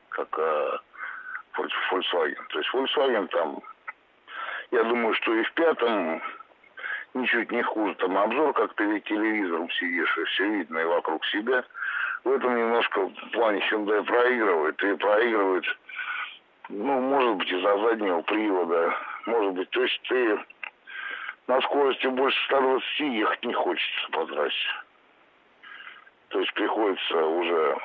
как 0.10 0.28
а, 0.40 0.80
Volkswagen. 1.58 2.48
То 2.50 2.60
есть 2.60 2.74
Volkswagen 2.74 3.28
там, 3.28 3.60
я 4.72 4.84
думаю, 4.84 5.14
что 5.16 5.34
и 5.34 5.44
в 5.44 5.54
пятом 5.54 6.22
ничуть 7.14 7.52
не 7.52 7.64
хуже. 7.64 7.96
Там 7.96 8.18
обзор, 8.18 8.54
как 8.54 8.74
ты 8.76 8.86
ведь 8.86 9.06
телевизором 9.06 9.70
сидишь, 9.72 10.18
и 10.18 10.24
все 10.26 10.48
видно 10.48 10.80
и 10.80 10.86
вокруг 10.86 11.26
себя. 11.26 11.64
В 12.26 12.32
этом 12.32 12.58
немножко 12.58 13.08
плане 13.34 13.64
Hyundai 13.70 14.04
проигрывает. 14.04 14.84
И 14.84 14.96
проигрывает, 14.96 15.66
ну, 16.70 17.00
может 17.00 17.36
быть, 17.36 17.52
из-за 17.52 17.78
заднего 17.78 18.22
привода. 18.24 18.98
Может 19.28 19.54
быть, 19.54 19.70
то 19.70 19.84
есть 19.84 20.02
ты 20.10 20.40
на 21.48 21.62
скорости 21.62 22.08
больше 22.08 22.38
120 22.46 23.00
ехать 23.00 23.46
не 23.46 23.54
хочется 23.54 24.10
по 24.12 24.26
трассе. 24.26 24.70
То 26.30 26.40
есть 26.40 26.52
приходится 26.54 27.26
уже 27.26 27.78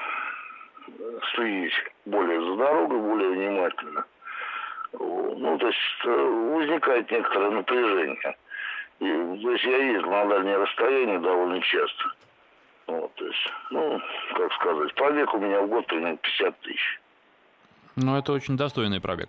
следить 1.34 1.74
более 2.06 2.40
за 2.40 2.56
дорогой, 2.56 2.98
более 2.98 3.30
внимательно. 3.30 4.06
Ну, 4.94 5.58
то 5.58 5.66
есть 5.66 5.78
э, 6.04 6.10
возникает 6.10 7.10
некоторое 7.10 7.50
напряжение. 7.50 8.36
И, 9.00 9.04
то 9.42 9.50
есть 9.52 9.64
я 9.64 9.76
ездил 9.76 10.10
на 10.10 10.24
дальние 10.24 10.56
расстояния 10.56 11.18
довольно 11.18 11.60
часто. 11.60 12.04
Вот, 12.90 13.14
то 13.14 13.24
есть, 13.24 13.52
ну, 13.70 14.00
как 14.36 14.52
сказать, 14.54 14.92
пробег 14.94 15.32
у 15.34 15.38
меня 15.38 15.60
в 15.62 15.68
год 15.68 15.86
примерно 15.86 16.16
50 16.16 16.60
тысяч. 16.60 17.00
Ну, 17.94 18.18
это 18.18 18.32
очень 18.32 18.56
достойный 18.56 19.00
пробег. 19.00 19.28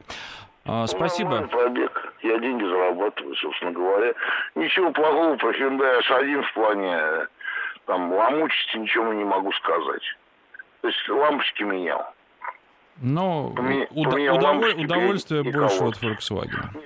А, 0.66 0.88
спасибо. 0.88 1.42
Ну, 1.42 1.48
пробег. 1.48 2.14
Я 2.24 2.40
деньги 2.40 2.64
зарабатываю, 2.64 3.36
собственно 3.36 3.72
говоря. 3.72 4.14
Ничего 4.56 4.92
плохого 4.92 5.36
про 5.36 5.52
Hyundai 5.52 6.02
H1 6.10 6.42
в 6.42 6.54
плане 6.54 7.28
там 7.86 8.12
ломучести 8.12 8.78
ничего 8.78 9.14
не 9.14 9.26
могу 9.26 9.52
сказать. 9.54 10.04
То 10.82 10.88
есть 10.88 11.10
лампочки 11.10 11.62
менял. 11.62 12.04
Но 12.98 13.52
Поме... 13.52 13.88
уда- 13.92 14.34
удов... 14.34 14.76
удовольствие 14.76 15.44
больше 15.44 15.84
от 15.84 16.02
Volkswagen. 16.02 16.82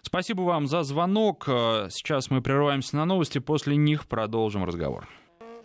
Спасибо 0.00 0.40
вам 0.42 0.66
за 0.66 0.84
звонок. 0.84 1.44
Сейчас 1.44 2.30
мы 2.30 2.40
прерываемся 2.40 2.96
на 2.96 3.04
новости, 3.04 3.38
после 3.38 3.76
них 3.76 4.06
продолжим 4.06 4.64
разговор. 4.64 5.06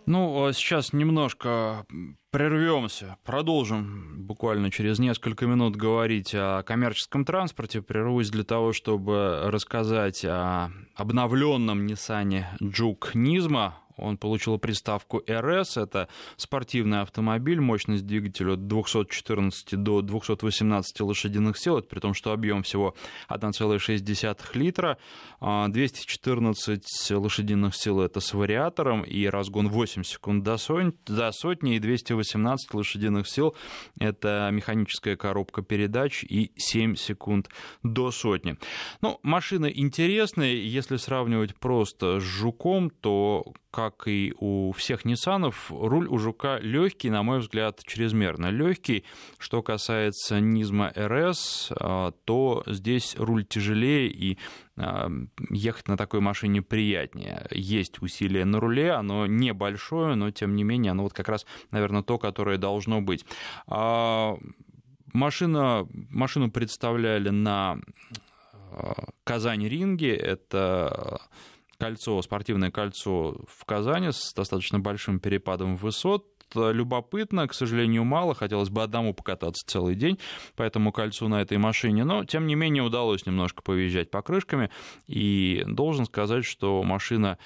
Ну, 0.08 0.46
а 0.46 0.54
сейчас 0.54 0.94
немножко 0.94 1.84
прервемся, 2.30 3.18
продолжим 3.24 4.24
буквально 4.24 4.70
через 4.70 4.98
несколько 4.98 5.46
минут 5.46 5.76
говорить 5.76 6.34
о 6.34 6.62
коммерческом 6.62 7.26
транспорте. 7.26 7.82
Прервусь 7.82 8.30
для 8.30 8.42
того, 8.42 8.72
чтобы 8.72 9.42
рассказать 9.50 10.24
о 10.24 10.70
обновленном 10.94 11.84
Nissan 11.84 12.44
Juke 12.58 13.12
Nismo. 13.12 13.72
Он 13.98 14.16
получил 14.16 14.58
приставку 14.58 15.18
RS. 15.26 15.82
Это 15.82 16.08
спортивный 16.36 17.02
автомобиль, 17.02 17.60
мощность 17.60 18.06
двигателя 18.06 18.54
от 18.54 18.66
214 18.66 19.82
до 19.82 20.02
218 20.02 21.00
лошадиных 21.00 21.58
сил. 21.58 21.78
Это 21.78 21.88
при 21.88 22.00
том, 22.00 22.14
что 22.14 22.32
объем 22.32 22.62
всего 22.62 22.94
1,6 23.28 24.38
литра. 24.54 24.98
214 25.40 27.10
а, 27.10 27.18
лошадиных 27.18 27.74
сил 27.74 28.00
это 28.00 28.20
с 28.20 28.34
вариатором 28.34 29.02
и 29.02 29.26
разгон 29.26 29.68
8 29.68 30.02
секунд 30.02 30.44
до 30.44 30.56
сотни. 30.56 31.76
И 31.76 31.78
218 31.78 32.74
лошадиных 32.74 33.28
сил 33.28 33.54
это 33.98 34.48
механическая 34.52 35.16
коробка 35.16 35.62
передач 35.62 36.24
и 36.24 36.52
7 36.56 36.96
секунд 36.96 37.48
до 37.82 38.10
сотни. 38.10 38.56
Ну, 39.00 39.18
машина 39.22 39.66
интересная. 39.66 40.54
Если 40.54 40.96
сравнивать 40.96 41.54
просто 41.56 42.20
с 42.20 42.22
Жуком, 42.22 42.90
то 42.90 43.52
как 43.70 43.87
и 44.06 44.34
у 44.38 44.72
всех 44.72 45.04
Ниссанов, 45.04 45.70
руль 45.70 46.06
у 46.08 46.18
Жука 46.18 46.58
легкий, 46.58 47.10
на 47.10 47.22
мой 47.22 47.40
взгляд, 47.40 47.80
чрезмерно 47.84 48.50
легкий. 48.50 49.04
Что 49.38 49.62
касается 49.62 50.40
Низма 50.40 50.92
РС, 50.96 51.70
а, 51.70 52.12
то 52.24 52.62
здесь 52.66 53.16
руль 53.16 53.44
тяжелее 53.44 54.08
и 54.08 54.38
а, 54.76 55.10
ехать 55.50 55.88
на 55.88 55.96
такой 55.96 56.20
машине 56.20 56.62
приятнее. 56.62 57.46
Есть 57.50 58.02
усилие 58.02 58.44
на 58.44 58.60
руле, 58.60 58.92
оно 58.92 59.26
небольшое, 59.26 60.14
но 60.14 60.30
тем 60.30 60.54
не 60.54 60.64
менее 60.64 60.92
оно 60.92 61.04
вот 61.04 61.12
как 61.12 61.28
раз, 61.28 61.46
наверное, 61.70 62.02
то, 62.02 62.18
которое 62.18 62.58
должно 62.58 63.00
быть. 63.00 63.24
А, 63.66 64.36
машина, 65.12 65.86
машину 65.90 66.50
представляли 66.50 67.30
на 67.30 67.78
Казань-ринге, 69.24 70.14
это 70.14 71.20
кольцо, 71.78 72.20
спортивное 72.22 72.70
кольцо 72.70 73.36
в 73.46 73.64
Казани 73.64 74.12
с 74.12 74.32
достаточно 74.34 74.78
большим 74.80 75.20
перепадом 75.20 75.76
высот. 75.76 76.26
Любопытно, 76.54 77.46
к 77.46 77.54
сожалению, 77.54 78.04
мало. 78.04 78.34
Хотелось 78.34 78.70
бы 78.70 78.82
одному 78.82 79.14
покататься 79.14 79.66
целый 79.66 79.94
день 79.94 80.18
по 80.56 80.62
этому 80.62 80.92
кольцу 80.92 81.28
на 81.28 81.40
этой 81.42 81.58
машине. 81.58 82.04
Но, 82.04 82.24
тем 82.24 82.46
не 82.46 82.54
менее, 82.54 82.82
удалось 82.82 83.26
немножко 83.26 83.62
повизжать 83.62 84.10
покрышками. 84.10 84.70
И 85.06 85.64
должен 85.66 86.06
сказать, 86.06 86.44
что 86.44 86.82
машина 86.82 87.38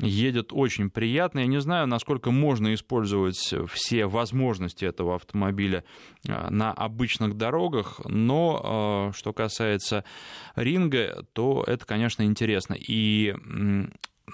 едет 0.00 0.52
очень 0.52 0.90
приятно. 0.90 1.40
Я 1.40 1.46
не 1.46 1.60
знаю, 1.60 1.86
насколько 1.86 2.30
можно 2.30 2.74
использовать 2.74 3.54
все 3.68 4.06
возможности 4.06 4.84
этого 4.84 5.14
автомобиля 5.14 5.84
э, 6.26 6.50
на 6.50 6.72
обычных 6.72 7.36
дорогах, 7.36 8.00
но 8.04 9.10
э, 9.10 9.16
что 9.16 9.32
касается 9.32 10.04
ринга, 10.54 11.24
то 11.32 11.64
это, 11.66 11.86
конечно, 11.86 12.22
интересно. 12.22 12.74
И 12.74 13.34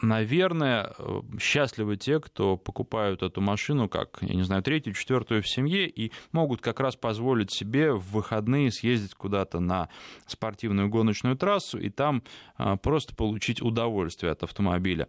наверное, 0.00 0.92
э, 0.96 1.20
счастливы 1.38 1.96
те, 1.96 2.18
кто 2.20 2.56
покупают 2.56 3.22
эту 3.22 3.40
машину 3.40 3.88
как, 3.88 4.18
я 4.22 4.34
не 4.34 4.42
знаю, 4.42 4.62
третью, 4.62 4.94
четвертую 4.94 5.42
в 5.42 5.48
семье 5.48 5.88
и 5.88 6.12
могут 6.32 6.62
как 6.62 6.80
раз 6.80 6.96
позволить 6.96 7.52
себе 7.52 7.92
в 7.92 8.12
выходные 8.12 8.70
съездить 8.70 9.14
куда-то 9.14 9.60
на 9.60 9.88
спортивную 10.26 10.88
гоночную 10.88 11.36
трассу 11.36 11.78
и 11.78 11.90
там 11.90 12.22
э, 12.58 12.76
просто 12.82 13.14
получить 13.14 13.60
удовольствие 13.60 14.32
от 14.32 14.42
автомобиля. 14.42 15.08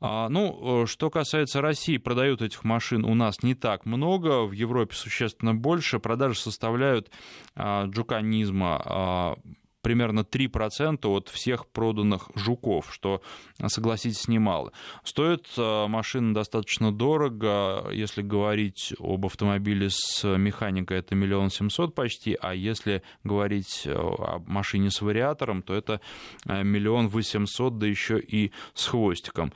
А, 0.00 0.28
ну, 0.28 0.84
э, 0.84 0.86
что 0.86 1.10
касается 1.10 1.60
России, 1.60 1.98
продают 1.98 2.40
этих 2.40 2.64
машин 2.64 3.04
у 3.04 3.14
нас 3.14 3.42
не 3.42 3.54
так 3.54 3.84
много, 3.84 4.44
в 4.44 4.52
Европе 4.52 4.94
существенно 4.94 5.54
больше. 5.54 5.98
Продажи 5.98 6.38
составляют 6.38 7.10
а, 7.54 7.86
джуканизма 7.86 8.82
а, 8.84 9.36
примерно 9.82 10.20
3% 10.20 11.06
от 11.06 11.28
всех 11.28 11.66
проданных 11.66 12.30
жуков, 12.34 12.92
что, 12.92 13.22
согласитесь, 13.66 14.28
немало. 14.28 14.72
Стоит 15.04 15.46
э, 15.56 15.86
машина 15.86 16.34
достаточно 16.34 16.92
дорого, 16.92 17.88
если 17.92 18.22
говорить 18.22 18.94
об 18.98 19.26
автомобиле 19.26 19.88
с 19.90 20.24
механикой, 20.24 20.98
это 20.98 21.14
миллион 21.14 21.50
семьсот 21.50 21.94
почти, 21.94 22.36
а 22.40 22.54
если 22.54 23.02
говорить 23.24 23.82
э, 23.84 23.92
о 23.92 24.42
машине 24.46 24.90
с 24.90 25.00
вариатором, 25.00 25.62
то 25.62 25.74
это 25.74 26.00
э, 26.46 26.62
миллион 26.62 27.08
восемьсот, 27.08 27.78
да 27.78 27.86
еще 27.86 28.18
и 28.18 28.52
с 28.74 28.86
хвостиком. 28.86 29.52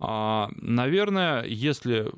А, 0.00 0.50
наверное, 0.56 1.44
если 1.44 2.10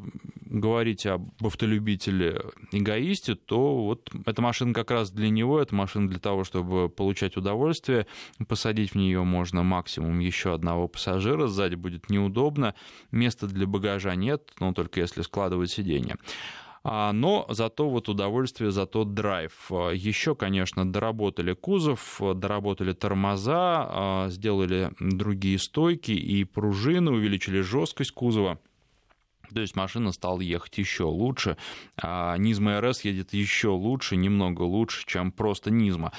говорить 0.51 1.07
об 1.07 1.31
автолюбителе-эгоисте, 1.41 3.37
то 3.37 3.85
вот 3.85 4.11
эта 4.27 4.43
машина 4.43 4.75
как 4.75 4.91
раз 4.91 5.13
для 5.13 5.31
него, 5.31 5.61
это 5.61 5.75
машина 5.75 6.09
для 6.09 6.19
того, 6.19 6.43
чтобы 6.43 6.89
получать 6.89 7.37
удовольствие. 7.37 8.07
Посадить 8.49 8.93
в 8.93 8.95
нее 8.97 9.23
можно 9.23 9.63
максимум 9.63 10.19
еще 10.19 10.53
одного 10.53 10.89
пассажира, 10.89 11.47
сзади 11.47 11.77
будет 11.77 12.11
неудобно, 12.11 12.75
места 13.13 13.47
для 13.47 13.67
багажа 13.67 14.15
нет, 14.17 14.51
но 14.59 14.73
только 14.73 15.01
если 15.01 15.23
складывать 15.23 15.71
сиденье. 15.71 16.17
А, 16.83 17.13
но 17.13 17.47
зато 17.51 17.89
вот 17.89 18.09
удовольствие, 18.09 18.71
зато 18.71 19.05
драйв. 19.05 19.71
Еще, 19.71 20.35
конечно, 20.35 20.91
доработали 20.91 21.53
кузов, 21.53 22.21
доработали 22.35 22.93
тормоза, 22.93 23.87
а, 23.89 24.29
сделали 24.31 24.91
другие 24.99 25.59
стойки 25.59 26.13
и 26.13 26.45
пружины, 26.45 27.11
увеличили 27.11 27.61
жесткость 27.61 28.13
кузова. 28.13 28.59
То 29.53 29.61
есть 29.61 29.77
машина 29.77 30.13
стала 30.13 30.41
ехать 30.41 30.79
еще 30.79 31.05
лучше. 31.05 31.57
А 32.01 32.37
Низма 32.37 32.81
РС 32.81 33.03
едет 33.03 33.33
еще 33.35 33.69
лучше, 33.69 34.17
немного 34.17 34.63
лучше, 34.63 35.05
чем 35.07 35.33
просто 35.33 35.71
Низма. 35.71 36.13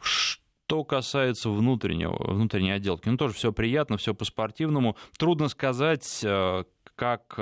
Что 0.00 0.84
касается 0.84 1.50
внутреннего, 1.50 2.32
внутренней 2.32 2.72
отделки, 2.72 3.08
ну 3.08 3.16
тоже 3.16 3.34
все 3.34 3.52
приятно, 3.52 3.96
все 3.96 4.12
по-спортивному. 4.12 4.96
Трудно 5.18 5.48
сказать, 5.48 6.24
как 7.00 7.40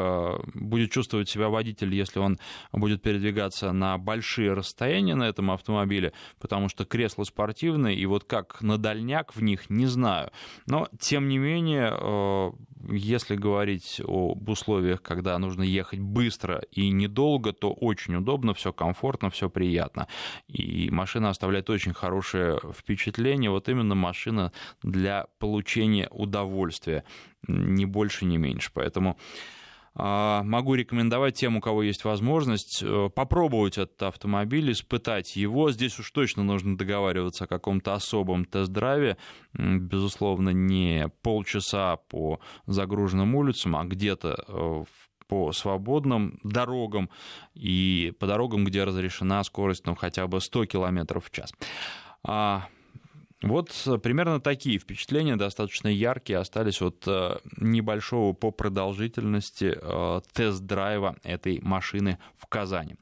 будет 0.54 0.92
чувствовать 0.92 1.28
себя 1.28 1.48
водитель, 1.48 1.92
если 1.92 2.20
он 2.20 2.38
будет 2.72 3.02
передвигаться 3.02 3.72
на 3.72 3.98
большие 3.98 4.52
расстояния 4.52 5.16
на 5.16 5.24
этом 5.24 5.50
автомобиле, 5.50 6.12
потому 6.38 6.68
что 6.68 6.84
кресла 6.84 7.24
спортивные, 7.24 7.96
и 7.96 8.06
вот 8.06 8.22
как 8.22 8.62
на 8.62 8.78
дальняк 8.78 9.34
в 9.34 9.42
них, 9.42 9.68
не 9.68 9.86
знаю. 9.86 10.30
Но, 10.66 10.86
тем 11.00 11.28
не 11.28 11.38
менее, 11.38 12.52
если 12.88 13.34
говорить 13.34 14.00
об 14.04 14.48
условиях, 14.48 15.02
когда 15.02 15.36
нужно 15.38 15.64
ехать 15.64 15.98
быстро 15.98 16.62
и 16.70 16.90
недолго, 16.90 17.52
то 17.52 17.72
очень 17.72 18.14
удобно, 18.14 18.54
все 18.54 18.72
комфортно, 18.72 19.28
все 19.28 19.50
приятно. 19.50 20.06
И 20.46 20.88
машина 20.92 21.30
оставляет 21.30 21.68
очень 21.68 21.94
хорошее 21.94 22.60
впечатление. 22.72 23.50
Вот 23.50 23.68
именно 23.68 23.96
машина 23.96 24.52
для 24.84 25.26
получения 25.40 26.08
удовольствия, 26.10 27.02
ни 27.46 27.84
больше, 27.84 28.24
ни 28.24 28.36
меньше. 28.36 28.70
Поэтому 28.72 29.18
а, 30.00 30.44
могу 30.44 30.74
рекомендовать 30.74 31.34
тем, 31.34 31.56
у 31.56 31.60
кого 31.60 31.82
есть 31.82 32.04
возможность, 32.04 32.84
э, 32.84 33.10
попробовать 33.12 33.78
этот 33.78 34.00
автомобиль, 34.04 34.70
испытать 34.70 35.34
его. 35.34 35.72
Здесь 35.72 35.98
уж 35.98 36.12
точно 36.12 36.44
нужно 36.44 36.78
договариваться 36.78 37.44
о 37.44 37.46
каком-то 37.48 37.94
особом 37.94 38.44
тест-драйве. 38.44 39.16
Безусловно, 39.54 40.50
не 40.50 41.08
полчаса 41.22 41.96
по 41.96 42.38
загруженным 42.66 43.34
улицам, 43.34 43.74
а 43.74 43.84
где-то 43.84 44.44
э, 44.46 44.84
по 45.26 45.50
свободным 45.50 46.38
дорогам 46.44 47.10
и 47.54 48.12
по 48.20 48.28
дорогам, 48.28 48.64
где 48.64 48.84
разрешена 48.84 49.42
скорость 49.42 49.84
ну, 49.84 49.96
хотя 49.96 50.28
бы 50.28 50.40
100 50.40 50.66
км 50.66 51.20
в 51.20 51.30
час. 51.32 51.52
Вот 53.42 53.70
э, 53.86 53.98
примерно 53.98 54.40
такие 54.40 54.78
впечатления, 54.78 55.36
достаточно 55.36 55.88
яркие, 55.88 56.40
остались 56.40 56.82
от 56.82 57.04
э, 57.06 57.38
небольшого 57.56 58.32
по 58.32 58.50
продолжительности 58.50 59.76
э, 59.80 60.20
тест-драйва 60.32 61.16
этой 61.22 61.60
машины 61.60 62.18
в 62.36 62.46
Казани. 62.46 62.96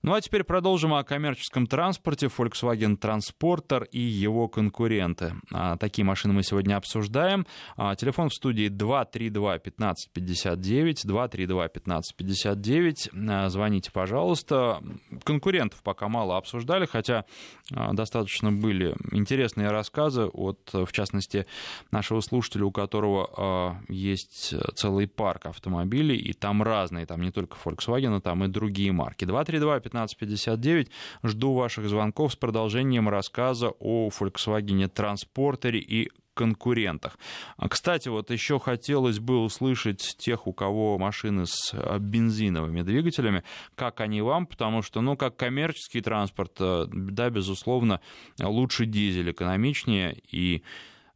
Ну 0.00 0.14
а 0.14 0.20
теперь 0.20 0.44
продолжим 0.44 0.94
о 0.94 1.02
коммерческом 1.02 1.66
транспорте 1.66 2.26
Volkswagen 2.26 2.96
Transporter 2.96 3.84
и 3.90 3.98
его 3.98 4.46
конкуренты. 4.46 5.34
А, 5.52 5.76
такие 5.76 6.04
машины 6.04 6.34
мы 6.34 6.44
сегодня 6.44 6.76
обсуждаем. 6.76 7.48
А, 7.76 7.96
телефон 7.96 8.28
в 8.28 8.34
студии 8.34 8.68
232-1559, 8.68 11.04
232-1559. 11.04 12.94
А, 13.28 13.48
звоните, 13.48 13.90
пожалуйста. 13.90 14.80
Конкурентов 15.24 15.82
пока 15.82 16.08
мало 16.08 16.36
обсуждали, 16.36 16.86
хотя 16.86 17.24
достаточно 17.68 18.52
были 18.52 18.94
интересные 19.10 19.70
рассказы 19.70 20.26
от, 20.26 20.60
в 20.72 20.92
частности, 20.92 21.46
нашего 21.90 22.20
слушателя, 22.20 22.66
у 22.66 22.70
которого 22.70 23.82
есть 23.88 24.54
целый 24.76 25.08
парк 25.08 25.46
автомобилей, 25.46 26.16
и 26.16 26.34
там 26.34 26.62
разные, 26.62 27.04
там 27.04 27.20
не 27.20 27.32
только 27.32 27.56
Volkswagen, 27.64 28.20
там 28.20 28.44
и 28.44 28.48
другие 28.48 28.92
марки. 28.92 29.24
232 29.24 29.87
1559. 29.88 30.90
Жду 31.22 31.54
ваших 31.54 31.88
звонков 31.88 32.32
с 32.32 32.36
продолжением 32.36 33.08
рассказа 33.08 33.70
о 33.80 34.08
Volkswagen 34.10 34.88
Транспортере 34.88 35.80
и 35.80 36.10
конкурентах. 36.38 37.18
А, 37.56 37.68
кстати, 37.68 38.08
вот 38.08 38.30
еще 38.30 38.60
хотелось 38.60 39.18
бы 39.18 39.42
услышать 39.42 40.16
тех, 40.18 40.46
у 40.46 40.52
кого 40.52 40.96
машины 40.96 41.46
с 41.46 41.72
а, 41.74 41.98
бензиновыми 41.98 42.82
двигателями, 42.82 43.42
как 43.74 44.00
они 44.00 44.22
вам, 44.22 44.46
потому 44.46 44.82
что, 44.82 45.00
ну, 45.00 45.16
как 45.16 45.36
коммерческий 45.36 46.00
транспорт, 46.00 46.52
э, 46.60 46.86
да, 46.92 47.28
безусловно, 47.30 48.00
лучше 48.40 48.86
дизель, 48.86 49.32
экономичнее 49.32 50.16
и 50.30 50.62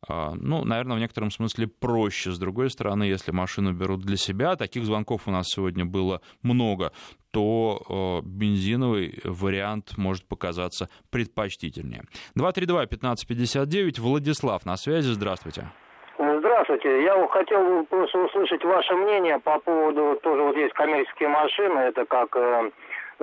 ну, 0.08 0.64
наверное, 0.64 0.96
в 0.96 1.00
некотором 1.00 1.30
смысле 1.30 1.68
проще. 1.68 2.30
С 2.32 2.38
другой 2.38 2.70
стороны, 2.70 3.04
если 3.04 3.30
машину 3.30 3.72
берут 3.72 4.00
для 4.00 4.16
себя, 4.16 4.56
таких 4.56 4.84
звонков 4.84 5.22
у 5.26 5.30
нас 5.30 5.46
сегодня 5.48 5.84
было 5.84 6.20
много, 6.42 6.92
то 7.32 8.20
э, 8.22 8.26
бензиновый 8.26 9.20
вариант 9.24 9.96
может 9.96 10.28
показаться 10.28 10.88
предпочтительнее. 11.10 12.02
232-1559, 12.38 14.00
Владислав 14.00 14.66
на 14.66 14.76
связи, 14.76 15.12
здравствуйте. 15.12 15.70
Здравствуйте. 16.18 17.02
Я 17.02 17.26
хотел 17.28 17.84
просто 17.86 18.18
услышать 18.18 18.62
ваше 18.64 18.94
мнение 18.94 19.38
по 19.38 19.58
поводу, 19.58 20.18
тоже 20.22 20.42
вот 20.42 20.56
есть 20.56 20.74
коммерческие 20.74 21.28
машины, 21.28 21.78
это 21.78 22.04
как 22.04 22.36
э, 22.36 22.70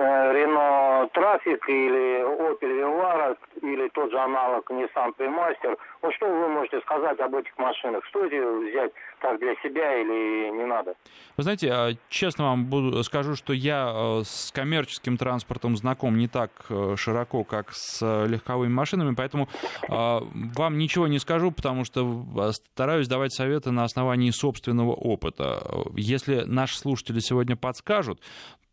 Рено 0.00 1.08
Трафик 1.12 1.68
или 1.68 2.22
Opel 2.22 2.80
Vivara 2.80 3.36
или 3.62 3.88
тот 3.90 4.10
же 4.10 4.18
аналог 4.18 4.70
Nissan 4.70 5.12
Premaster. 5.18 5.76
Вот 6.02 6.14
что 6.14 6.26
вы 6.26 6.48
можете 6.48 6.80
сказать 6.80 7.18
об 7.20 7.34
этих 7.34 7.56
машинах? 7.58 8.04
Стоит 8.06 8.32
взять 8.32 8.92
так 9.20 9.38
для 9.38 9.54
себя 9.56 10.00
или 10.00 10.50
не 10.50 10.64
надо? 10.64 10.94
Вы 11.36 11.42
знаете, 11.42 11.70
а, 11.70 11.90
честно 12.08 12.44
вам 12.44 12.66
буду, 12.66 13.02
скажу, 13.04 13.36
что 13.36 13.52
я 13.52 13.92
э, 13.92 14.22
с 14.24 14.50
коммерческим 14.52 15.18
транспортом 15.18 15.76
знаком 15.76 16.16
не 16.16 16.28
так 16.28 16.50
э, 16.70 16.94
широко, 16.96 17.44
как 17.44 17.72
с 17.72 18.00
э, 18.02 18.26
легковыми 18.26 18.72
машинами, 18.72 19.14
поэтому 19.14 19.48
вам 19.88 20.78
ничего 20.78 21.06
не 21.08 21.18
скажу, 21.18 21.50
потому 21.50 21.84
что 21.84 22.24
стараюсь 22.52 23.08
давать 23.08 23.32
советы 23.32 23.70
на 23.70 23.84
основании 23.84 24.30
собственного 24.30 24.92
опыта. 24.92 25.62
Если 25.94 26.42
наши 26.46 26.78
слушатели 26.78 27.18
сегодня 27.18 27.56
подскажут, 27.56 28.20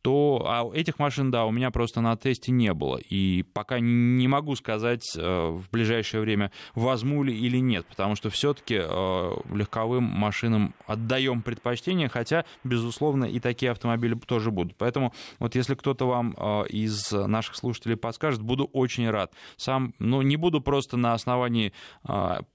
то 0.08 0.42
а 0.48 0.66
этих 0.74 1.00
машин, 1.00 1.32
да, 1.32 1.44
у 1.44 1.52
меня 1.52 1.70
просто 1.70 2.00
на 2.00 2.16
тесте 2.16 2.54
не 2.54 2.74
было. 2.74 2.96
И 2.96 3.44
пока 3.44 3.82
не 3.82 4.26
могу 4.30 4.56
сказать 4.56 5.04
э, 5.18 5.50
в 5.50 5.70
ближайшее 5.70 6.22
время, 6.22 6.50
возьму 6.76 7.24
ли 7.24 7.38
или 7.38 7.58
нет, 7.58 7.86
потому 7.88 8.16
что 8.16 8.30
все-таки 8.30 8.80
э, 8.80 9.32
легковым 9.54 10.06
машинам 10.06 10.74
отдаем 10.86 11.42
предпочтение, 11.42 12.08
хотя, 12.08 12.46
безусловно, 12.64 13.26
и 13.26 13.42
такие 13.42 13.70
автомобили 13.70 14.16
тоже 14.16 14.50
будут. 14.50 14.78
Поэтому 14.78 15.14
вот 15.40 15.56
если 15.56 15.76
кто-то 15.76 16.08
вам 16.08 16.34
э, 16.38 16.68
из 16.70 17.12
наших 17.12 17.58
слушателей 17.58 17.98
подскажет, 17.98 18.42
буду 18.42 18.64
очень 18.64 19.10
рад. 19.10 19.34
Сам, 19.58 19.94
ну, 20.00 20.22
не 20.22 20.38
буду 20.38 20.62
просто 20.62 20.96
на 20.96 21.16
основании 21.16 21.74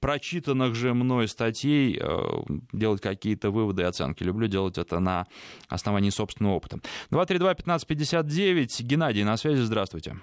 прочитанных 0.00 0.74
же 0.74 0.94
мной 0.94 1.28
статей 1.28 2.00
делать 2.72 3.02
какие-то 3.02 3.50
выводы 3.50 3.82
и 3.82 3.84
оценки. 3.84 4.22
Люблю 4.22 4.46
делать 4.48 4.78
это 4.78 5.00
на 5.00 5.26
основании 5.68 6.08
собственного 6.08 6.54
опыта. 6.54 6.78
232-1559. 7.42 8.82
Геннадий, 8.82 9.24
на 9.24 9.36
связи, 9.36 9.62
здравствуйте. 9.62 10.14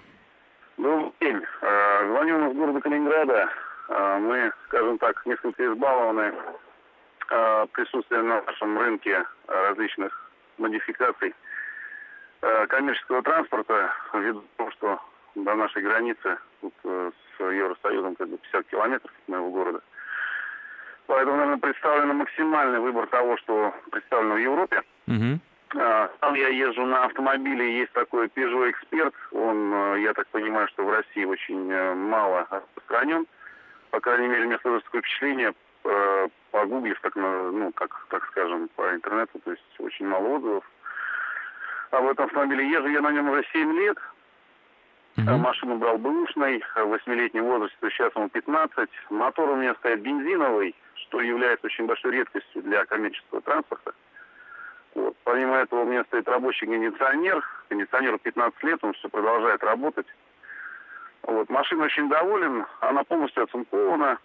Добрый 0.76 1.12
день. 1.20 1.40
А, 1.62 2.06
звоню 2.06 2.50
из 2.50 2.56
города 2.56 2.80
Калининграда. 2.80 3.48
А, 3.88 4.18
мы, 4.18 4.52
скажем 4.66 4.98
так, 4.98 5.24
несколько 5.26 5.66
избалованы 5.66 6.32
а, 7.30 7.66
присутствием 7.66 8.28
на 8.28 8.42
нашем 8.42 8.78
рынке 8.78 9.24
различных 9.46 10.30
модификаций 10.58 11.34
коммерческого 12.68 13.22
транспорта, 13.22 13.92
ввиду 14.14 14.42
того, 14.56 14.70
что 14.70 14.98
до 15.34 15.54
нашей 15.54 15.82
границы 15.82 16.38
тут, 16.60 16.72
э, 16.84 17.10
с 17.36 17.40
Евросоюзом 17.42 18.16
как 18.16 18.28
бы 18.28 18.38
50 18.38 18.66
километров 18.68 19.12
от 19.22 19.28
моего 19.28 19.50
города. 19.50 19.80
Поэтому, 21.06 21.36
наверное, 21.36 21.58
представлен 21.58 22.16
максимальный 22.16 22.80
выбор 22.80 23.06
того, 23.08 23.36
что 23.38 23.74
представлено 23.90 24.34
в 24.34 24.38
Европе. 24.38 24.82
Угу. 25.06 25.40
А, 25.76 26.10
сам 26.20 26.34
я 26.34 26.48
езжу 26.48 26.84
на 26.84 27.04
автомобиле, 27.04 27.78
есть 27.78 27.92
такой 27.92 28.26
Peugeot 28.26 28.72
Expert, 28.72 29.14
он, 29.30 29.72
э, 29.72 30.00
я 30.00 30.12
так 30.14 30.26
понимаю, 30.28 30.66
что 30.68 30.84
в 30.84 30.90
России 30.90 31.24
очень 31.24 31.70
э, 31.70 31.94
мало 31.94 32.46
распространен. 32.50 33.26
По 33.90 34.00
крайней 34.00 34.26
мере, 34.26 34.44
у 34.44 34.46
меня 34.46 34.58
сложилось 34.58 34.84
такое 34.84 35.02
впечатление, 35.02 35.54
э, 35.84 36.28
погуглив, 36.50 37.00
так, 37.00 37.14
ну, 37.14 37.70
как, 37.72 38.06
так 38.08 38.26
скажем, 38.26 38.68
по 38.74 38.92
интернету, 38.92 39.38
то 39.44 39.52
есть 39.52 39.62
очень 39.78 40.08
мало 40.08 40.26
отзывов. 40.36 40.64
А 41.92 42.00
в 42.00 42.08
этом 42.08 42.26
автомобиле 42.26 42.68
езжу 42.68 42.88
я 42.88 43.00
на 43.00 43.12
нем 43.12 43.30
уже 43.30 43.44
7 43.52 43.72
лет. 43.74 43.98
Mm-hmm. 45.16 45.36
Машину 45.38 45.76
брал 45.76 45.98
бэушной, 45.98 46.64
в 46.74 46.94
8-летнем 46.94 47.44
возрасте, 47.44 47.76
то 47.80 47.90
сейчас 47.90 48.14
ему 48.16 48.28
15. 48.28 48.88
Мотор 49.10 49.50
у 49.50 49.56
меня 49.56 49.74
стоит 49.74 50.00
бензиновый, 50.00 50.74
что 50.94 51.20
является 51.20 51.66
очень 51.66 51.86
большой 51.86 52.12
редкостью 52.12 52.62
для 52.62 52.84
коммерческого 52.86 53.40
транспорта. 53.40 53.92
Вот. 54.94 55.16
Помимо 55.24 55.56
этого 55.56 55.82
у 55.82 55.86
меня 55.86 56.04
стоит 56.04 56.28
рабочий 56.28 56.66
кондиционер. 56.66 57.44
Кондиционеру 57.68 58.18
15 58.18 58.62
лет, 58.64 58.78
он 58.82 58.92
все 58.94 59.08
продолжает 59.08 59.62
работать. 59.62 60.06
Вот. 61.22 61.48
Машина 61.48 61.84
очень 61.84 62.08
доволен, 62.08 62.66
она 62.80 63.04
полностью 63.04 63.44
оцинкована. 63.44 64.18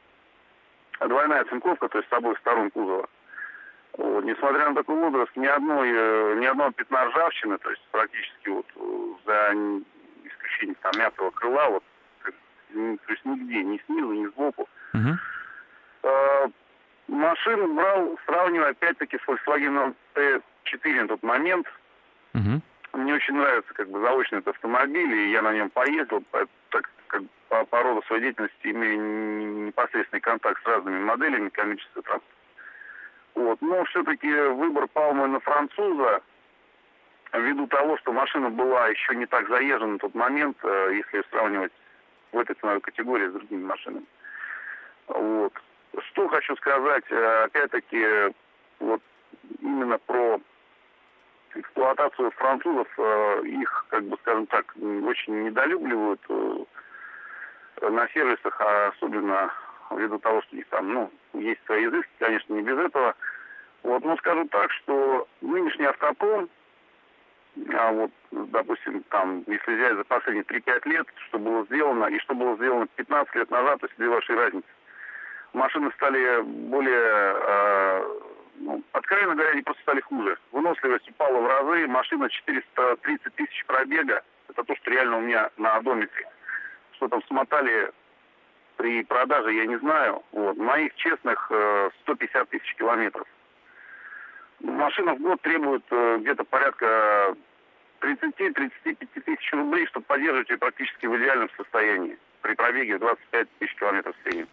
Двойная 0.99 1.41
оцинковка, 1.41 1.89
то 1.89 1.97
есть 1.97 2.10
с 2.10 2.13
обоих 2.13 2.38
сторон 2.39 2.71
кузова. 2.71 3.08
Вот. 3.97 4.23
Несмотря 4.23 4.69
на 4.69 4.75
такой 4.75 4.95
возраст, 4.95 5.36
ни, 5.36 5.45
одной, 5.45 5.89
э, 5.93 6.36
ни 6.39 6.45
одного 6.45 6.71
пятна 6.71 7.06
ржавчины, 7.06 7.58
то 7.58 7.69
есть 7.69 7.82
практически 7.91 8.49
вот 8.49 8.65
э, 8.75 9.13
за 9.25 9.51
исключением 10.23 10.78
там 10.82 10.93
мятого 10.97 11.32
крыла, 11.32 11.69
вот, 11.69 11.84
то 12.73 13.12
есть 13.12 13.25
нигде, 13.25 13.63
ни 13.63 13.78
снизу, 13.86 14.12
ни 14.12 14.25
сбоку. 14.28 14.67
Uh-huh. 14.93 16.51
Машину 17.08 17.73
брал, 17.73 18.17
сравнивая 18.25 18.71
опять-таки 18.71 19.17
с 19.17 19.28
Volkswagen 19.28 19.93
T4 20.65 21.01
на 21.01 21.08
тот 21.08 21.23
момент. 21.23 21.67
Угу. 22.34 22.62
Мне 22.93 23.13
очень 23.13 23.36
нравится 23.36 23.73
как 23.73 23.89
бы 23.89 23.99
заочный 23.99 24.39
этот 24.39 24.56
автомобиль, 24.56 25.13
и 25.13 25.32
я 25.32 25.41
на 25.41 25.54
нем 25.54 25.69
поездил, 25.69 26.23
так 26.32 26.89
как 27.08 27.23
по, 27.49 27.65
по 27.65 27.84
роду 27.84 28.01
своей 28.04 28.23
деятельности 28.23 28.67
имею 28.67 29.67
непосредственный 29.67 30.21
контакт 30.21 30.62
с 30.63 30.65
разными 30.65 30.99
моделями 31.04 31.49
коммерческого 31.49 32.04
транспорта. 32.04 32.36
Вот. 33.36 33.62
Но 33.62 33.84
все-таки 33.86 34.32
выбор 34.32 34.88
пал 34.88 35.13
мой 35.13 35.28
на 35.28 35.39
француза, 35.41 36.21
ввиду 37.34 37.67
того, 37.67 37.97
что 37.97 38.13
машина 38.13 38.49
была 38.49 38.88
еще 38.88 39.15
не 39.15 39.25
так 39.25 39.47
заезжена 39.49 39.93
на 39.93 39.99
тот 39.99 40.15
момент, 40.15 40.58
э, 40.63 40.91
если 40.93 41.23
сравнивать 41.30 41.73
в 42.32 42.39
этой 42.39 42.56
ценовой 42.56 42.82
категории 42.82 43.28
с 43.28 43.34
другими 43.34 43.65
машинами. 43.65 44.06
Вот. 45.08 45.54
Что 46.12 46.28
хочу 46.28 46.56
сказать, 46.56 47.04
э, 47.10 47.43
опять-таки, 47.43 48.34
вот 48.80 49.01
именно 49.62 49.97
про 49.99 50.39
эксплуатацию 51.56 52.32
французов, 52.32 52.88
э, 52.98 53.41
их, 53.46 53.86
как 53.89 54.04
бы 54.04 54.18
скажем 54.22 54.48
так, 54.48 54.65
очень 54.76 55.46
недолюбливают 55.46 56.22
на 57.82 58.08
сервисах, 58.10 58.60
а 58.62 58.88
особенно 58.88 59.52
ввиду 59.92 60.17
того, 60.19 60.42
что 60.44 60.54
у 60.54 60.58
них 60.58 60.67
там, 60.69 60.94
ну, 60.94 61.12
есть 61.34 61.63
свои 61.65 61.86
изыски, 61.86 62.12
конечно, 62.19 62.54
не 62.54 62.62
без 62.62 62.77
этого. 62.77 63.15
Вот, 63.84 64.04
но 64.04 64.17
скажу 64.17 64.48
так, 64.48 64.71
что 64.71 65.27
нынешний 65.42 65.86
автопром, 65.86 66.50
а 67.73 67.92
вот, 67.92 68.12
допустим, 68.32 69.04
там, 69.10 69.44
если 69.48 69.75
взять 69.75 69.96
за 69.96 70.04
последние 70.04 70.44
3-5 70.44 70.90
лет, 70.90 71.08
что 71.27 71.40
было 71.40 71.63
сделано, 71.65 72.06
и 72.06 72.19
что 72.19 72.34
было 72.34 72.56
сделано 72.56 72.88
15 72.96 73.36
лет 73.36 73.52
назад, 73.52 73.79
то 73.79 73.86
есть 73.86 73.98
две 73.98 74.10
ваши 74.10 74.36
разницы. 74.36 74.67
Машины 75.54 75.92
стали 75.96 76.42
более, 76.42 77.36
э, 77.38 78.04
ну, 78.58 78.83
откровенно 78.93 79.35
говоря, 79.35 79.51
они 79.51 79.62
просто 79.62 79.81
стали 79.83 80.01
хуже. 80.01 80.37
Выносливость 80.51 81.10
упала 81.10 81.39
в 81.39 81.47
разы, 81.47 81.87
машина 81.87 82.29
430 82.29 83.35
тысяч 83.35 83.65
пробега, 83.65 84.23
это 84.49 84.63
то, 84.63 84.75
что 84.75 84.91
реально 84.91 85.17
у 85.17 85.21
меня 85.21 85.49
на 85.58 85.75
одометре. 85.75 86.27
Что 86.93 87.08
там 87.08 87.21
смотали 87.23 87.91
при 88.77 89.03
продаже, 89.03 89.53
я 89.53 89.65
не 89.65 89.77
знаю. 89.79 90.23
Вот. 90.31 90.58
Моих 90.58 90.95
честных 90.95 91.47
э, 91.49 91.89
150 92.03 92.49
тысяч 92.49 92.75
километров. 92.75 93.27
Машина 94.60 95.15
в 95.15 95.19
год 95.19 95.41
требует 95.41 95.83
э, 95.91 96.17
где-то 96.19 96.43
порядка 96.45 97.35
30-35 98.01 99.08
тысяч 99.25 99.53
рублей, 99.53 99.85
чтобы 99.87 100.06
поддерживать 100.06 100.49
ее 100.49 100.58
практически 100.58 101.06
в 101.06 101.17
идеальном 101.17 101.49
состоянии 101.58 102.17
при 102.46 102.54
пробеге 102.54 103.00
25 103.00 103.48
тысяч 103.58 103.75
километров 103.75 104.15
в 104.15 104.29
среднем. 104.29 104.48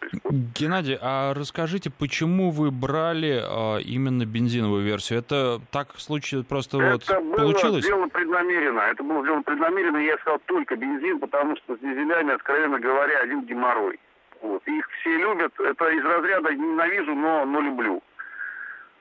Геннадий, 0.55 0.97
а 0.99 1.35
расскажите, 1.35 1.91
почему 1.91 2.49
вы 2.49 2.71
брали 2.71 3.39
а, 3.39 3.77
именно 3.77 4.25
бензиновую 4.25 4.83
версию? 4.83 5.19
Это 5.19 5.61
так 5.71 5.89
случай 5.99 6.41
просто 6.41 6.81
это 6.81 7.19
вот 7.19 7.23
было 7.23 7.35
получилось? 7.35 7.85
сделано 7.85 8.09
преднамеренно. 8.09 8.79
Это 8.79 9.03
было 9.03 9.21
сделано 9.21 9.43
преднамеренно, 9.43 9.97
я 9.97 10.17
сказал 10.17 10.39
только 10.47 10.75
бензин, 10.75 11.19
потому 11.19 11.55
что 11.57 11.75
с 11.75 11.79
дизелями, 11.79 12.33
откровенно 12.33 12.79
говоря, 12.79 13.19
один 13.19 13.45
геморрой. 13.45 13.99
Вот. 14.41 14.67
Их 14.67 14.89
все 14.99 15.15
любят. 15.15 15.53
Это 15.59 15.89
из 15.89 16.03
разряда 16.03 16.51
ненавижу, 16.51 17.13
но, 17.13 17.45
но 17.45 17.61
люблю. 17.61 18.01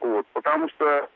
Вот. 0.01 0.27
Потому 0.35 0.69
что 0.69 1.09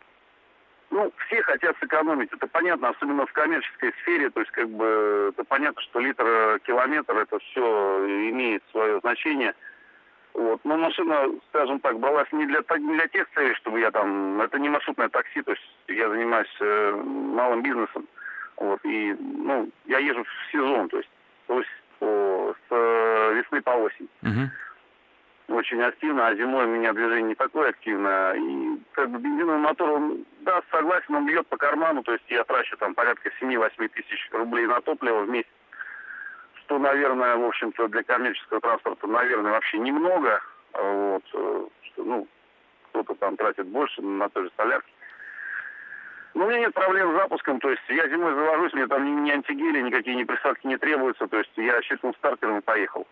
ну, 0.91 1.12
все 1.26 1.43
хотят 1.43 1.76
сэкономить, 1.80 2.32
это 2.32 2.47
понятно, 2.47 2.91
особенно 2.91 3.26
в 3.26 3.32
коммерческой 3.32 3.93
сфере, 4.03 4.30
то 4.30 4.41
есть 4.41 4.53
как 4.53 4.68
бы 4.68 5.32
это 5.32 5.45
понятно, 5.45 5.82
что 5.82 6.01
литр 6.01 6.24
э, 6.24 6.59
километр 6.64 7.16
это 7.16 7.39
все 7.39 8.30
имеет 8.30 8.62
свое 8.70 9.01
значение. 9.01 9.55
Вот. 10.34 10.61
Но 10.64 10.76
машина, 10.76 11.30
скажем 11.49 11.80
так, 11.80 11.99
балась 11.99 12.30
не 12.30 12.47
для, 12.47 12.62
не 12.78 12.95
для 12.95 13.09
тех 13.09 13.26
целей, 13.34 13.55
чтобы 13.55 13.80
я 13.80 13.91
там... 13.91 14.41
Это 14.41 14.59
не 14.59 14.68
маршрутное 14.68 15.09
такси, 15.09 15.41
то 15.43 15.53
есть 15.53 15.62
я 15.89 16.09
занимаюсь 16.11 16.57
э, 16.61 16.93
малым 16.93 17.62
бизнесом. 17.62 18.07
Вот. 18.57 18.80
И, 18.84 19.16
ну, 19.18 19.70
я 19.87 19.99
езжу 19.99 20.24
в 20.24 20.53
сезон, 20.53 20.89
то 20.89 20.99
есть, 20.99 21.11
то 21.47 21.59
есть 21.59 21.70
по, 21.99 22.55
с 22.68 22.72
э, 22.72 23.34
весны 23.34 23.62
по 23.62 23.70
осень. 23.70 24.09
Угу 24.22 24.51
очень 25.49 25.81
активно, 25.83 26.27
а 26.27 26.35
зимой 26.35 26.65
у 26.65 26.69
меня 26.69 26.93
движение 26.93 27.29
не 27.29 27.35
такое 27.35 27.71
активное. 27.71 28.35
И 28.35 28.81
как 28.93 29.11
бы 29.11 29.19
бензиновый 29.19 29.59
мотор, 29.59 29.91
он, 29.91 30.25
да, 30.41 30.63
согласен, 30.71 31.15
он 31.15 31.27
бьет 31.27 31.47
по 31.47 31.57
карману, 31.57 32.03
то 32.03 32.13
есть 32.13 32.25
я 32.29 32.45
трачу 32.45 32.77
там 32.79 32.95
порядка 32.95 33.31
7-8 33.41 33.89
тысяч 33.89 34.29
рублей 34.33 34.67
на 34.67 34.81
топливо 34.81 35.23
в 35.23 35.29
месяц, 35.29 35.49
что, 36.61 36.79
наверное, 36.79 37.37
в 37.37 37.45
общем-то, 37.45 37.89
для 37.89 38.03
коммерческого 38.03 38.61
транспорта, 38.61 39.07
наверное, 39.07 39.53
вообще 39.53 39.79
немного. 39.79 40.41
Вот, 40.73 41.25
э, 41.33 41.67
что, 41.83 42.05
ну, 42.05 42.29
кто-то 42.91 43.15
там 43.15 43.37
тратит 43.37 43.67
больше 43.67 44.03
на 44.03 44.29
той 44.29 44.45
же 44.45 44.51
солярке. 44.57 44.91
Но 46.35 46.45
у 46.45 46.49
меня 46.49 46.61
нет 46.61 46.75
проблем 46.75 47.13
с 47.13 47.17
запуском, 47.17 47.61
то 47.61 47.71
есть 47.71 47.83
я 47.89 48.09
зимой 48.09 48.35
завожусь, 48.35 48.75
мне 48.75 48.87
там 48.87 49.05
ни, 49.05 49.21
ни 49.23 49.31
антигели, 49.31 49.81
никакие 49.81 50.17
ни 50.17 50.25
присадки 50.25 50.67
не 50.67 50.77
требуются, 50.77 51.27
то 51.29 51.39
есть 51.39 51.51
я 51.57 51.81
щелкнул 51.81 52.13
стартером 52.15 52.59
и 52.59 52.61
поехал. 52.61 53.07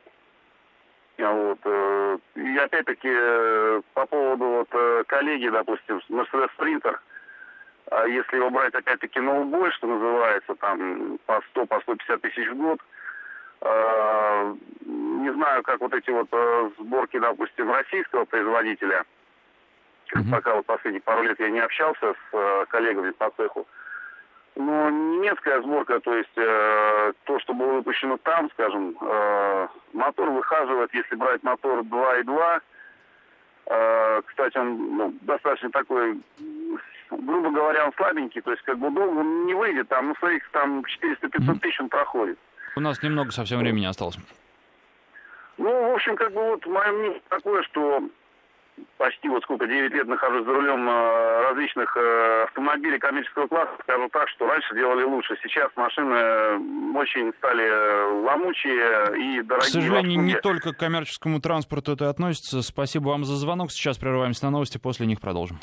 Вот. 1.18 1.58
Э, 1.64 2.18
и 2.34 2.56
опять-таки 2.58 3.08
э, 3.08 3.80
по 3.94 4.06
поводу 4.06 4.44
вот 4.44 4.68
э, 4.72 5.04
коллеги, 5.06 5.48
допустим, 5.48 6.00
Mercedes 6.10 6.50
Sprinter, 6.58 6.96
а 7.90 8.06
если 8.08 8.36
его 8.36 8.50
брать 8.50 8.74
опять-таки 8.74 9.20
ноутбой, 9.20 9.70
что 9.72 9.86
называется, 9.86 10.54
там 10.56 11.18
по 11.26 11.40
100, 11.50 11.66
по 11.66 11.80
150 11.80 12.20
тысяч 12.20 12.48
в 12.48 12.56
год, 12.56 12.80
не 14.84 15.32
знаю, 15.32 15.62
как 15.62 15.80
вот 15.80 15.94
эти 15.94 16.10
вот 16.10 16.28
сборки, 16.78 17.18
допустим, 17.18 17.72
российского 17.72 18.26
производителя, 18.26 19.04
mm-hmm. 20.14 20.30
пока 20.30 20.54
вот 20.54 20.66
последние 20.66 21.00
пару 21.00 21.22
лет 21.22 21.40
я 21.40 21.48
не 21.48 21.60
общался 21.60 22.14
с 22.30 22.66
коллегами 22.68 23.10
по 23.12 23.30
цеху, 23.30 23.66
но 24.56 24.90
немецкая 24.90 25.62
сборка, 25.62 25.98
то 26.00 26.14
есть 26.14 26.36
э, 26.36 27.12
то, 27.24 27.40
что 27.40 27.54
было 27.54 27.74
выпущено 27.74 28.18
там, 28.18 28.48
скажем, 28.52 28.96
э, 29.00 29.68
мотор 29.92 30.30
выхаживает, 30.30 30.94
если 30.94 31.16
брать 31.16 31.42
мотор 31.42 31.80
2.2, 31.80 32.60
э, 33.66 34.22
кстати, 34.26 34.56
он 34.56 34.96
ну, 34.96 35.14
достаточно 35.22 35.70
такой, 35.70 36.20
грубо 37.10 37.50
говоря, 37.50 37.86
он 37.86 37.92
слабенький, 37.96 38.42
то 38.42 38.52
есть 38.52 38.62
как 38.62 38.78
бы 38.78 38.90
долго 38.90 39.18
он 39.18 39.46
не 39.46 39.54
выйдет, 39.54 39.88
там, 39.88 40.08
ну, 40.08 40.14
своих 40.16 40.48
там 40.50 40.84
400-500 41.02 41.58
тысяч 41.58 41.80
он 41.80 41.88
проходит. 41.88 42.38
У 42.76 42.80
нас 42.80 43.02
немного 43.02 43.32
совсем 43.32 43.58
времени 43.58 43.86
осталось. 43.86 44.18
Ну, 45.58 45.90
в 45.90 45.94
общем, 45.94 46.16
как 46.16 46.32
бы 46.32 46.42
вот 46.42 46.66
мое 46.66 46.92
мнение 46.92 47.22
такое, 47.28 47.62
что 47.62 48.02
почти 48.96 49.28
вот 49.28 49.42
сколько, 49.42 49.66
9 49.66 49.92
лет 49.92 50.06
нахожусь 50.06 50.44
за 50.44 50.52
рулем 50.52 50.88
э, 50.88 51.42
различных 51.48 51.96
э, 51.96 52.44
автомобилей 52.44 52.98
коммерческого 52.98 53.46
класса, 53.46 53.72
скажу 53.82 54.08
так, 54.08 54.28
что 54.30 54.46
раньше 54.46 54.74
делали 54.74 55.04
лучше. 55.04 55.36
Сейчас 55.42 55.70
машины 55.76 56.14
э, 56.14 56.58
очень 56.94 57.32
стали 57.38 58.24
ломучие 58.24 59.36
и 59.36 59.42
дорогие. 59.42 59.70
К 59.70 59.72
сожалению, 59.72 60.20
не 60.20 60.34
только 60.34 60.72
к 60.72 60.78
коммерческому 60.78 61.40
транспорту 61.40 61.92
это 61.92 62.08
относится. 62.08 62.62
Спасибо 62.62 63.08
вам 63.08 63.24
за 63.24 63.36
звонок. 63.36 63.70
Сейчас 63.70 63.98
прерываемся 63.98 64.44
на 64.46 64.50
новости, 64.50 64.78
после 64.78 65.06
них 65.06 65.20
продолжим. 65.20 65.58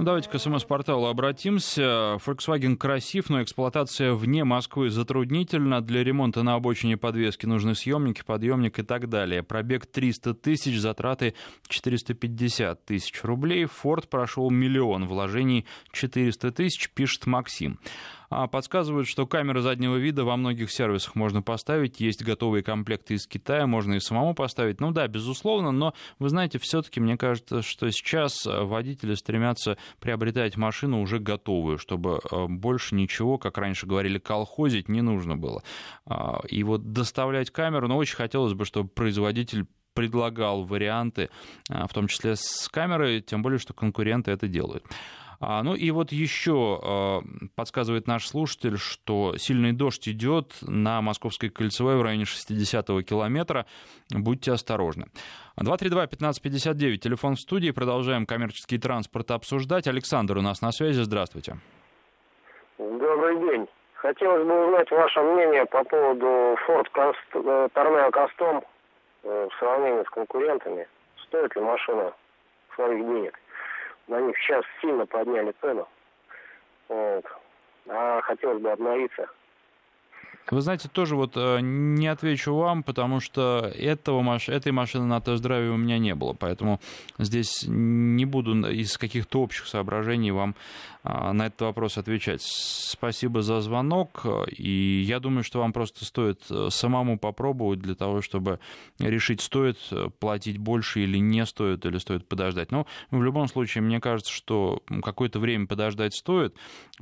Ну, 0.00 0.06
давайте 0.06 0.30
к 0.30 0.38
СМС-порталу 0.38 1.08
обратимся. 1.08 2.16
Volkswagen 2.24 2.76
красив, 2.78 3.28
но 3.28 3.42
эксплуатация 3.42 4.14
вне 4.14 4.44
Москвы 4.44 4.88
затруднительна. 4.88 5.82
Для 5.82 6.02
ремонта 6.02 6.42
на 6.42 6.54
обочине 6.54 6.96
подвески 6.96 7.44
нужны 7.44 7.74
съемники, 7.74 8.22
подъемник 8.24 8.78
и 8.78 8.82
так 8.82 9.10
далее. 9.10 9.42
Пробег 9.42 9.84
300 9.84 10.32
тысяч, 10.32 10.80
затраты 10.80 11.34
450 11.68 12.82
тысяч 12.82 13.22
рублей. 13.22 13.64
Ford 13.64 14.08
прошел 14.08 14.48
миллион, 14.48 15.06
вложений 15.06 15.66
400 15.92 16.50
тысяч, 16.50 16.88
пишет 16.88 17.26
Максим. 17.26 17.78
А, 18.30 18.46
подсказывают, 18.46 19.08
что 19.08 19.26
камеры 19.26 19.60
заднего 19.60 19.96
вида 19.96 20.24
во 20.24 20.36
многих 20.36 20.70
сервисах 20.70 21.16
можно 21.16 21.42
поставить. 21.42 21.98
Есть 22.00 22.22
готовые 22.22 22.62
комплекты 22.62 23.14
из 23.14 23.26
Китая, 23.26 23.66
можно 23.66 23.94
и 23.94 24.00
самому 24.00 24.34
поставить. 24.34 24.80
Ну 24.80 24.92
да, 24.92 25.08
безусловно, 25.08 25.72
но 25.72 25.94
вы 26.20 26.28
знаете, 26.28 26.60
все-таки 26.60 27.00
мне 27.00 27.16
кажется, 27.16 27.62
что 27.62 27.90
сейчас 27.90 28.46
водители 28.46 29.14
стремятся 29.14 29.78
приобретать 29.98 30.56
машину 30.56 31.02
уже 31.02 31.18
готовую, 31.18 31.78
чтобы 31.78 32.20
а, 32.30 32.46
больше 32.46 32.94
ничего, 32.94 33.36
как 33.36 33.58
раньше 33.58 33.86
говорили, 33.86 34.18
колхозить 34.18 34.88
не 34.88 35.02
нужно 35.02 35.36
было. 35.36 35.64
А, 36.06 36.40
и 36.48 36.62
вот 36.62 36.92
доставлять 36.92 37.50
камеру, 37.50 37.88
но 37.88 37.94
ну, 37.94 37.98
очень 37.98 38.16
хотелось 38.16 38.54
бы, 38.54 38.64
чтобы 38.64 38.88
производитель 38.88 39.66
предлагал 39.92 40.62
варианты, 40.62 41.30
в 41.68 41.92
том 41.92 42.06
числе 42.06 42.36
с 42.36 42.68
камерой, 42.70 43.20
тем 43.20 43.42
более, 43.42 43.58
что 43.58 43.74
конкуренты 43.74 44.30
это 44.30 44.46
делают. 44.46 44.84
А, 45.40 45.62
ну 45.62 45.74
и 45.74 45.90
вот 45.90 46.12
еще 46.12 46.78
а, 46.82 47.20
подсказывает 47.56 48.06
наш 48.06 48.28
слушатель, 48.28 48.76
что 48.76 49.36
сильный 49.38 49.72
дождь 49.72 50.06
идет 50.06 50.52
на 50.60 51.00
Московской 51.00 51.48
кольцевой 51.48 51.96
в 51.96 52.02
районе 52.02 52.24
60-го 52.24 53.00
километра. 53.02 53.64
Будьте 54.14 54.52
осторожны. 54.52 55.06
232-1559, 55.58 56.98
телефон 56.98 57.36
в 57.36 57.40
студии. 57.40 57.70
Продолжаем 57.70 58.26
коммерческий 58.26 58.78
транспорт 58.78 59.30
обсуждать. 59.30 59.88
Александр 59.88 60.36
у 60.36 60.42
нас 60.42 60.60
на 60.60 60.72
связи. 60.72 61.00
Здравствуйте. 61.00 61.56
Добрый 62.78 63.38
день. 63.40 63.66
Хотелось 63.94 64.46
бы 64.46 64.66
узнать 64.66 64.90
ваше 64.90 65.20
мнение 65.20 65.64
по 65.66 65.84
поводу 65.84 66.56
Ford 66.66 66.86
э, 66.96 67.68
Tornado 67.74 68.10
Custom 68.10 68.64
э, 69.24 69.48
в 69.50 69.58
сравнении 69.58 70.02
с 70.02 70.08
конкурентами. 70.10 70.86
Стоит 71.24 71.54
ли 71.54 71.62
машина 71.62 72.12
своих 72.74 73.06
денег? 73.06 73.38
На 74.10 74.20
них 74.20 74.36
сейчас 74.38 74.64
сильно 74.80 75.06
подняли 75.06 75.54
цену. 75.60 75.88
Вот. 76.88 77.24
А 77.88 78.20
хотелось 78.22 78.60
бы 78.60 78.70
обновиться. 78.70 79.28
Вы 80.50 80.62
знаете, 80.62 80.88
тоже 80.88 81.14
вот 81.14 81.32
э, 81.36 81.60
не 81.60 82.08
отвечу 82.08 82.54
вам, 82.54 82.82
потому 82.82 83.20
что 83.20 83.72
этого, 83.76 84.38
этой 84.48 84.72
машины 84.72 85.04
на 85.04 85.20
тест-драйве 85.20 85.70
у 85.70 85.76
меня 85.76 85.98
не 85.98 86.14
было, 86.16 86.32
поэтому 86.32 86.80
здесь 87.18 87.64
не 87.66 88.24
буду 88.24 88.68
из 88.68 88.98
каких-то 88.98 89.42
общих 89.42 89.66
соображений 89.66 90.32
вам 90.32 90.56
а, 91.02 91.32
на 91.32 91.46
этот 91.46 91.60
вопрос 91.62 91.98
отвечать. 91.98 92.42
Спасибо 92.42 93.42
за 93.42 93.60
звонок, 93.60 94.26
и 94.48 95.02
я 95.06 95.20
думаю, 95.20 95.44
что 95.44 95.60
вам 95.60 95.72
просто 95.72 96.04
стоит 96.04 96.42
э, 96.50 96.68
самому 96.70 97.16
попробовать 97.16 97.78
для 97.78 97.94
того, 97.94 98.20
чтобы 98.20 98.58
решить, 98.98 99.40
стоит 99.40 99.78
э, 99.92 100.08
платить 100.18 100.58
больше 100.58 101.00
или 101.00 101.18
не 101.18 101.46
стоит, 101.46 101.86
или 101.86 101.98
стоит 101.98 102.26
подождать. 102.26 102.72
Но 102.72 102.86
в 103.12 103.22
любом 103.22 103.46
случае, 103.46 103.82
мне 103.82 104.00
кажется, 104.00 104.32
что 104.32 104.82
какое-то 105.02 105.38
время 105.38 105.66
подождать 105.66 106.14
стоит, 106.14 106.54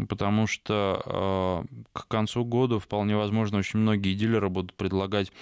потому 0.09 0.46
что 0.46 1.64
к 1.92 2.07
концу 2.07 2.44
года 2.44 2.78
вполне 2.78 3.16
возможно 3.16 3.38
очень 3.41 3.80
многие 3.80 4.14
дилеры 4.14 4.49
будут 4.49 4.74
предлагать 4.74 5.32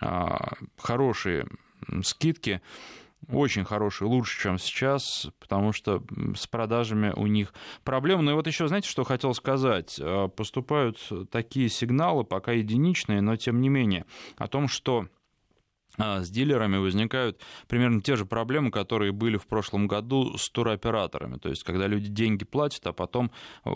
а, 0.00 0.54
хорошие 0.78 1.46
скидки, 2.02 2.60
очень 3.28 3.64
хорошие, 3.64 4.08
лучше, 4.08 4.40
чем 4.42 4.58
сейчас, 4.58 5.28
потому 5.38 5.72
что 5.72 6.02
с 6.36 6.46
продажами 6.46 7.12
у 7.14 7.26
них 7.26 7.54
проблемы. 7.84 8.22
Ну 8.22 8.32
и 8.32 8.34
вот 8.34 8.46
еще, 8.46 8.66
знаете, 8.66 8.88
что 8.88 9.04
хотел 9.04 9.34
сказать? 9.34 10.00
А, 10.00 10.28
поступают 10.28 10.98
такие 11.30 11.68
сигналы, 11.68 12.24
пока 12.24 12.52
единичные, 12.52 13.20
но 13.20 13.36
тем 13.36 13.60
не 13.60 13.68
менее, 13.68 14.06
о 14.36 14.48
том, 14.48 14.68
что 14.68 15.06
с 15.98 16.30
дилерами 16.30 16.78
возникают 16.78 17.40
примерно 17.68 18.00
те 18.00 18.16
же 18.16 18.24
проблемы, 18.24 18.70
которые 18.70 19.12
были 19.12 19.36
в 19.36 19.46
прошлом 19.46 19.86
году 19.86 20.36
с 20.36 20.48
туроператорами. 20.50 21.36
То 21.36 21.48
есть, 21.48 21.64
когда 21.64 21.86
люди 21.86 22.08
деньги 22.08 22.44
платят, 22.44 22.86
а 22.86 22.92
потом 22.92 23.30
э, 23.64 23.70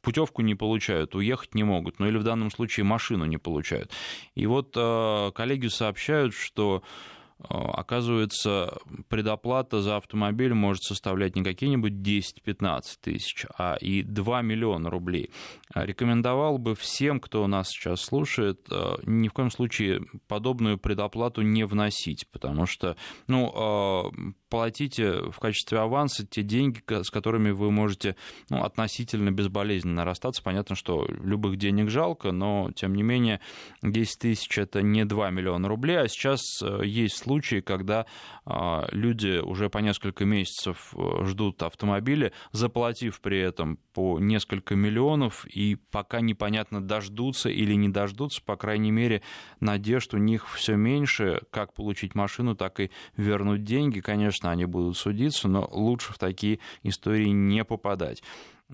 путевку 0.00 0.42
не 0.42 0.54
получают, 0.54 1.14
уехать 1.14 1.54
не 1.54 1.64
могут, 1.64 1.98
ну 1.98 2.06
или 2.06 2.16
в 2.16 2.24
данном 2.24 2.50
случае 2.50 2.84
машину 2.84 3.24
не 3.26 3.38
получают. 3.38 3.90
И 4.34 4.46
вот 4.46 4.74
а, 4.76 5.30
коллеги 5.32 5.68
сообщают, 5.68 6.34
что 6.34 6.82
а, 6.82 7.17
оказывается, 7.40 8.78
предоплата 9.08 9.80
за 9.80 9.96
автомобиль 9.96 10.54
может 10.54 10.82
составлять 10.82 11.36
не 11.36 11.44
какие-нибудь 11.44 11.92
10-15 11.92 12.82
тысяч, 13.00 13.46
а 13.56 13.76
и 13.80 14.02
2 14.02 14.42
миллиона 14.42 14.90
рублей. 14.90 15.30
А, 15.72 15.86
рекомендовал 15.86 16.58
бы 16.58 16.74
всем, 16.74 17.20
кто 17.20 17.46
нас 17.46 17.68
сейчас 17.68 18.00
слушает, 18.00 18.66
а, 18.70 18.98
ни 19.04 19.28
в 19.28 19.32
коем 19.32 19.50
случае 19.50 20.02
подобную 20.26 20.78
предоплату 20.78 21.42
не 21.42 21.64
вносить, 21.64 22.26
потому 22.32 22.66
что 22.66 22.96
ну, 23.28 24.12
платите 24.48 25.30
в 25.30 25.38
качестве 25.38 25.78
аванса 25.78 26.26
те 26.26 26.42
деньги, 26.42 26.82
с 26.88 27.10
которыми 27.10 27.50
вы 27.50 27.70
можете 27.70 28.16
ну, 28.50 28.64
относительно 28.64 29.30
безболезненно 29.30 30.04
расстаться. 30.04 30.42
Понятно, 30.42 30.74
что 30.74 31.06
любых 31.08 31.56
денег 31.56 31.90
жалко, 31.90 32.32
но, 32.32 32.70
тем 32.74 32.94
не 32.94 33.02
менее, 33.02 33.40
10 33.82 34.18
тысяч– 34.18 34.58
это 34.58 34.82
не 34.82 35.04
2 35.04 35.30
миллиона 35.30 35.68
рублей, 35.68 36.00
а 36.00 36.08
сейчас 36.08 36.40
э, 36.62 36.82
есть 36.84 37.16
случаи, 37.28 37.60
когда 37.60 38.06
а, 38.46 38.88
люди 38.90 39.38
уже 39.38 39.68
по 39.68 39.78
несколько 39.78 40.24
месяцев 40.24 40.94
э, 40.96 41.24
ждут 41.26 41.62
автомобили, 41.62 42.32
заплатив 42.52 43.20
при 43.20 43.38
этом 43.38 43.78
по 43.92 44.18
несколько 44.18 44.74
миллионов, 44.74 45.46
и 45.46 45.76
пока 45.90 46.20
непонятно, 46.22 46.80
дождутся 46.80 47.50
или 47.50 47.74
не 47.74 47.90
дождутся, 47.90 48.42
по 48.42 48.56
крайней 48.56 48.90
мере, 48.90 49.20
надежд 49.60 50.14
у 50.14 50.16
них 50.16 50.48
все 50.54 50.76
меньше, 50.76 51.42
как 51.50 51.74
получить 51.74 52.14
машину, 52.14 52.56
так 52.56 52.80
и 52.80 52.90
вернуть 53.16 53.62
деньги. 53.62 54.00
Конечно, 54.00 54.50
они 54.50 54.64
будут 54.64 54.96
судиться, 54.96 55.48
но 55.48 55.68
лучше 55.70 56.14
в 56.14 56.18
такие 56.18 56.60
истории 56.82 57.28
не 57.28 57.62
попадать. 57.62 58.22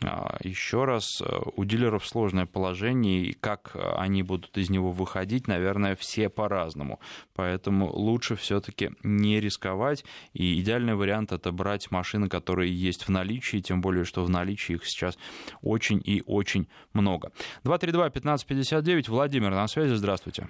А, 0.03 0.37
Еще 0.41 0.85
раз, 0.85 1.23
э, 1.23 1.25
у 1.57 1.65
дилеров 1.65 2.05
сложное 2.05 2.47
положение, 2.47 3.21
и 3.21 3.33
как 3.33 3.71
э, 3.75 3.79
они 3.97 4.25
будут 4.25 4.57
из 4.59 4.69
него 4.69 4.91
выходить, 4.91 5.47
наверное, 5.47 5.95
все 5.95 6.29
по-разному. 6.29 6.99
Поэтому 7.37 7.87
лучше 7.87 8.35
все-таки 8.35 8.91
не 9.05 9.41
рисковать. 9.41 10.05
И 10.33 10.61
идеальный 10.61 10.97
вариант 10.97 11.31
это 11.31 11.53
брать 11.53 11.93
машины, 11.93 12.29
которые 12.29 12.73
есть 12.73 13.07
в 13.07 13.11
наличии, 13.11 13.59
тем 13.59 13.81
более, 13.81 14.05
что 14.05 14.25
в 14.25 14.31
наличии 14.31 14.75
их 14.75 14.85
сейчас 14.85 15.17
очень 15.63 16.03
и 16.05 16.25
очень 16.27 16.67
много. 16.93 17.31
232-1559, 17.65 19.09
Владимир 19.09 19.51
на 19.51 19.69
связи, 19.69 19.95
здравствуйте. 19.95 20.49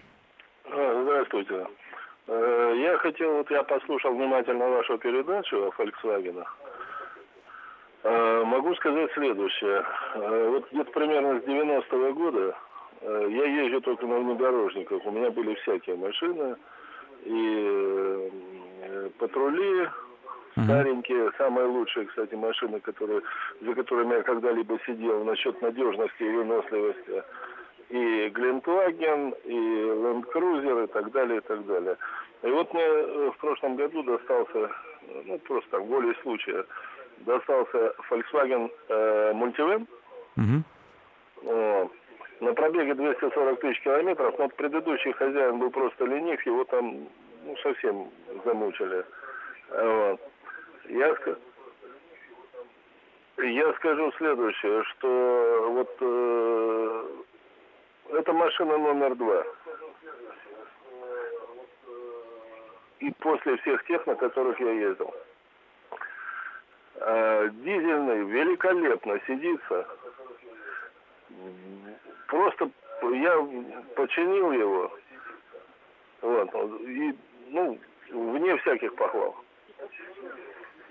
А, 0.64 1.02
здравствуйте. 1.02 1.66
Э, 2.28 2.74
я 2.76 2.96
хотел, 2.96 3.34
вот 3.34 3.50
я 3.50 3.62
послушал 3.62 4.14
внимательно 4.14 4.70
вашу 4.70 4.96
передачу 4.96 5.56
о 5.56 5.70
Volkswagen. 5.78 6.44
Э, 8.04 8.44
могу 8.44 8.74
сказать 8.74 9.10
следующее. 9.14 9.82
Э, 10.14 10.48
вот 10.50 10.70
где-то 10.70 10.92
примерно 10.92 11.40
с 11.40 11.44
90-го 11.44 12.12
года 12.12 12.54
э, 13.00 13.26
я 13.30 13.44
езжу 13.62 13.80
только 13.80 14.06
на 14.06 14.18
внедорожниках. 14.18 15.06
У 15.06 15.10
меня 15.10 15.30
были 15.30 15.54
всякие 15.54 15.96
машины 15.96 16.56
и 17.24 18.30
патрули 19.18 19.88
старенькие, 20.52 21.32
самые 21.38 21.66
лучшие, 21.66 22.04
кстати, 22.04 22.34
машины, 22.34 22.78
которые, 22.80 23.22
за 23.62 23.74
которыми 23.74 24.16
я 24.16 24.22
когда-либо 24.22 24.78
сидел 24.86 25.24
насчет 25.24 25.60
надежности 25.62 26.22
и 26.22 26.30
выносливости. 26.30 27.22
И 27.88 28.28
Глинтваген, 28.28 29.30
и 29.44 29.54
Land 29.54 30.24
Cruiser, 30.30 30.84
и 30.84 30.86
так 30.88 31.10
далее, 31.12 31.38
и 31.38 31.40
так 31.40 31.64
далее. 31.64 31.96
И 32.42 32.50
вот 32.50 32.72
мне 32.74 32.86
в 33.30 33.36
прошлом 33.38 33.76
году 33.76 34.02
достался, 34.02 34.70
ну, 35.24 35.38
просто 35.38 35.70
так, 35.70 35.80
волей 35.82 36.14
случая, 36.22 36.66
достался 37.18 37.94
Volkswagen 38.10 38.70
э, 38.88 39.32
Multivan. 39.32 39.86
Угу. 40.36 40.62
Э, 41.42 41.86
на 42.40 42.52
пробеге 42.52 42.94
240 42.94 43.60
тысяч 43.60 43.80
километров, 43.82 44.38
но 44.38 44.48
предыдущий 44.48 45.12
хозяин 45.12 45.58
был 45.58 45.70
просто 45.70 46.04
ленив, 46.04 46.44
его 46.44 46.64
там 46.64 47.08
ну, 47.44 47.56
совсем 47.62 48.10
замучили. 48.44 49.04
Вот. 49.70 50.20
Я, 50.88 51.16
я 53.38 53.72
скажу 53.74 54.12
следующее, 54.18 54.84
что 54.84 55.68
вот 55.70 55.96
э, 56.00 57.04
это 58.10 58.32
машина 58.32 58.78
номер 58.78 59.14
два. 59.14 59.44
И 63.00 63.10
после 63.20 63.56
всех 63.58 63.84
тех, 63.86 64.06
на 64.06 64.14
которых 64.14 64.58
я 64.60 64.70
ездил. 64.72 65.14
Э, 66.96 67.50
дизельный 67.52 68.24
великолепно 68.24 69.20
сидится. 69.26 69.86
Просто 72.28 72.70
я 73.12 73.48
починил 73.96 74.52
его. 74.52 74.92
Вот, 76.22 76.54
и, 76.82 77.14
ну, 77.48 77.78
вне 78.10 78.56
всяких 78.58 78.94
похвал. 78.94 79.36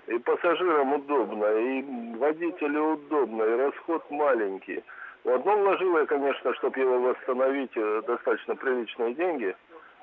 И 0.06 0.18
пассажирам 0.18 0.92
удобно, 0.92 1.46
и 1.46 1.82
водителю 2.16 2.92
удобно, 2.92 3.42
и 3.42 3.56
расход 3.56 4.08
маленький. 4.10 4.84
В 5.24 5.30
одно 5.30 5.56
вложил 5.56 5.98
я, 5.98 6.04
конечно, 6.04 6.52
чтобы 6.54 6.78
его 6.78 7.00
восстановить, 7.00 7.74
э, 7.76 8.02
достаточно 8.06 8.54
приличные 8.54 9.14
деньги, 9.14 9.56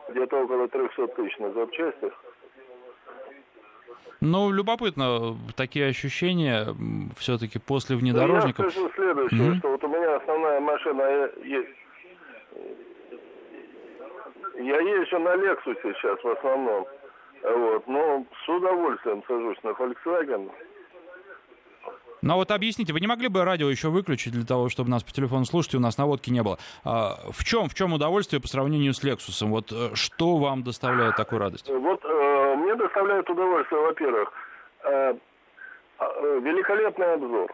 где-то 0.09 0.43
около 0.43 0.67
300 0.67 1.07
тысяч 1.09 1.37
на 1.37 1.51
запчастях. 1.51 2.13
Ну, 4.21 4.51
любопытно, 4.51 5.35
такие 5.55 5.87
ощущения 5.87 6.75
все-таки 7.17 7.57
после 7.57 7.95
внедорожников. 7.95 8.59
Ну, 8.59 8.65
я 8.65 8.71
скажу 8.71 8.91
следующее, 8.95 9.41
mm-hmm. 9.41 9.57
что 9.57 9.69
вот 9.69 9.83
у 9.83 9.87
меня 9.87 10.15
основная 10.15 10.59
машина 10.59 11.29
есть. 11.43 11.69
Я 14.59 14.79
езжу 14.79 15.17
на 15.19 15.35
Lexus 15.35 15.75
сейчас 15.83 16.23
в 16.23 16.27
основном. 16.27 16.85
Вот, 17.43 17.87
но 17.87 18.25
с 18.45 18.49
удовольствием 18.49 19.23
сажусь 19.27 19.57
на 19.63 19.69
Volkswagen. 19.69 20.51
Ну 22.21 22.33
а 22.33 22.35
вот 22.35 22.51
объясните, 22.51 22.93
вы 22.93 22.99
не 22.99 23.07
могли 23.07 23.29
бы 23.29 23.43
радио 23.43 23.67
еще 23.67 23.89
выключить 23.89 24.33
для 24.33 24.45
того, 24.45 24.69
чтобы 24.69 24.91
нас 24.91 25.03
по 25.03 25.11
телефону 25.11 25.45
слушать, 25.45 25.73
и 25.73 25.77
у 25.77 25.79
нас 25.79 25.97
наводки 25.97 26.29
не 26.29 26.43
было? 26.43 26.59
А, 26.83 27.17
в 27.31 27.43
чем, 27.43 27.67
в 27.67 27.73
чем 27.73 27.93
удовольствие 27.93 28.39
по 28.39 28.47
сравнению 28.47 28.93
с 28.93 29.03
Lexus? 29.03 29.43
Вот 29.47 29.71
э, 29.71 29.95
что 29.95 30.37
вам 30.37 30.63
доставляет 30.63 31.15
такую 31.15 31.39
радость? 31.39 31.67
Вот 31.67 32.05
э, 32.05 32.40
мне 32.71 32.83
доставляет 32.83 33.29
удовольствие, 33.29 33.81
во-первых, 33.81 34.31
э, 34.83 35.13
э, 35.99 36.39
великолепный 36.41 37.13
обзор. 37.13 37.53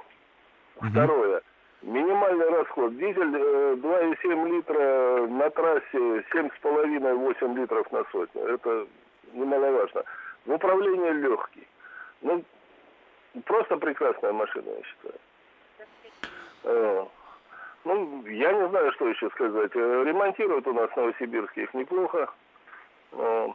Угу. 0.78 0.88
Второе. 0.92 1.42
Минимальный 1.82 2.50
расход. 2.50 2.96
Дизель 2.98 3.36
э, 3.36 3.76
2,7 3.78 4.50
литра 4.50 5.28
на 5.28 5.50
трассе, 5.50 6.24
7,5-8 6.34 7.56
литров 7.56 7.92
на 7.92 8.04
сотню. 8.12 8.42
Это 8.42 8.88
немаловажно. 9.34 10.04
В 10.46 10.54
управлении 10.54 11.12
легкий. 11.12 11.68
Ну, 12.22 12.44
Просто 13.46 13.78
прекрасная 13.78 14.34
машина, 14.34 14.66
я 14.70 14.84
считаю. 14.84 15.20
Э, 16.64 17.06
ну, 17.86 18.26
я 18.26 18.52
не 18.52 18.68
знаю, 18.70 18.92
что 18.94 19.08
еще 19.08 19.30
сказать. 19.30 19.72
Э, 19.76 20.04
ремонтируют 20.06 20.66
у 20.68 20.74
нас 20.74 20.90
в 20.90 20.98
Новосибирске 20.98 21.64
их 21.64 21.74
неплохо. 21.76 22.30
Э, 23.12 23.48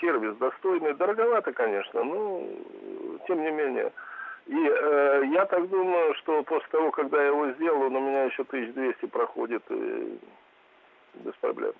сервис 0.00 0.36
достойный. 0.36 0.94
Дороговато, 0.94 1.52
конечно, 1.52 2.04
но 2.04 2.42
тем 3.26 3.42
не 3.42 3.50
менее. 3.50 3.92
И 4.46 4.54
э, 4.54 5.22
я 5.32 5.44
так 5.46 5.68
думаю, 5.68 6.14
что 6.14 6.42
после 6.44 6.68
того, 6.70 6.90
когда 6.92 7.20
я 7.20 7.28
его 7.28 7.50
сделал, 7.52 7.82
он 7.82 7.96
у 7.96 8.00
меня 8.00 8.24
еще 8.24 8.42
1200 8.42 9.06
проходит. 9.06 9.62
И 9.70 10.18
без 11.24 11.34
проблем. 11.40 11.72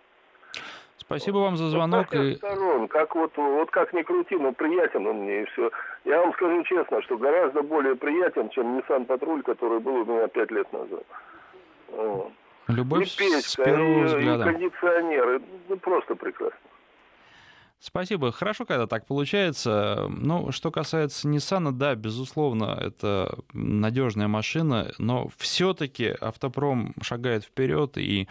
Спасибо 0.97 1.39
вам 1.39 1.57
за 1.57 1.69
звонок. 1.69 2.07
Вот, 2.11 2.21
и... 2.21 2.35
сторон, 2.35 2.89
как 2.89 3.15
вот, 3.15 3.37
вот 3.37 3.71
как 3.71 3.93
ни 3.93 4.03
крути, 4.03 4.37
но 4.37 4.53
приятен 4.53 5.07
он 5.07 5.19
мне 5.19 5.43
и 5.43 5.45
все. 5.47 5.71
Я 6.05 6.21
вам 6.21 6.33
скажу 6.33 6.65
честно, 6.65 7.01
что 7.03 7.17
гораздо 7.17 7.63
более 7.63 7.95
приятен, 7.95 8.49
чем 8.49 8.79
Nissan 8.79 9.05
Патруль, 9.05 9.43
который 9.43 9.79
был 9.79 10.01
у 10.01 10.05
меня 10.05 10.27
пять 10.27 10.51
лет 10.51 10.73
назад. 10.73 11.05
Вот. 11.93 12.33
Любовь 12.69 13.07
и 13.07 13.19
печка, 13.19 13.41
с 13.41 13.55
первого 13.55 14.01
и, 14.01 14.05
взгляда. 14.05 14.51
И 14.51 14.53
кондиционеры, 14.53 15.43
ну 15.69 15.77
просто 15.77 16.17
прекрасно. 16.17 16.59
Спасибо. 17.79 18.33
Хорошо, 18.33 18.65
когда 18.65 18.87
так 18.87 19.07
получается. 19.07 20.07
Ну, 20.09 20.51
что 20.51 20.71
касается 20.71 21.29
Nissan, 21.29 21.73
да, 21.73 21.95
безусловно, 21.95 22.77
это 22.81 23.39
надежная 23.53 24.29
машина, 24.29 24.93
но 24.99 25.29
все-таки 25.37 26.15
автопром 26.21 26.95
шагает 27.03 27.45
вперед, 27.45 27.99
и 27.99 28.29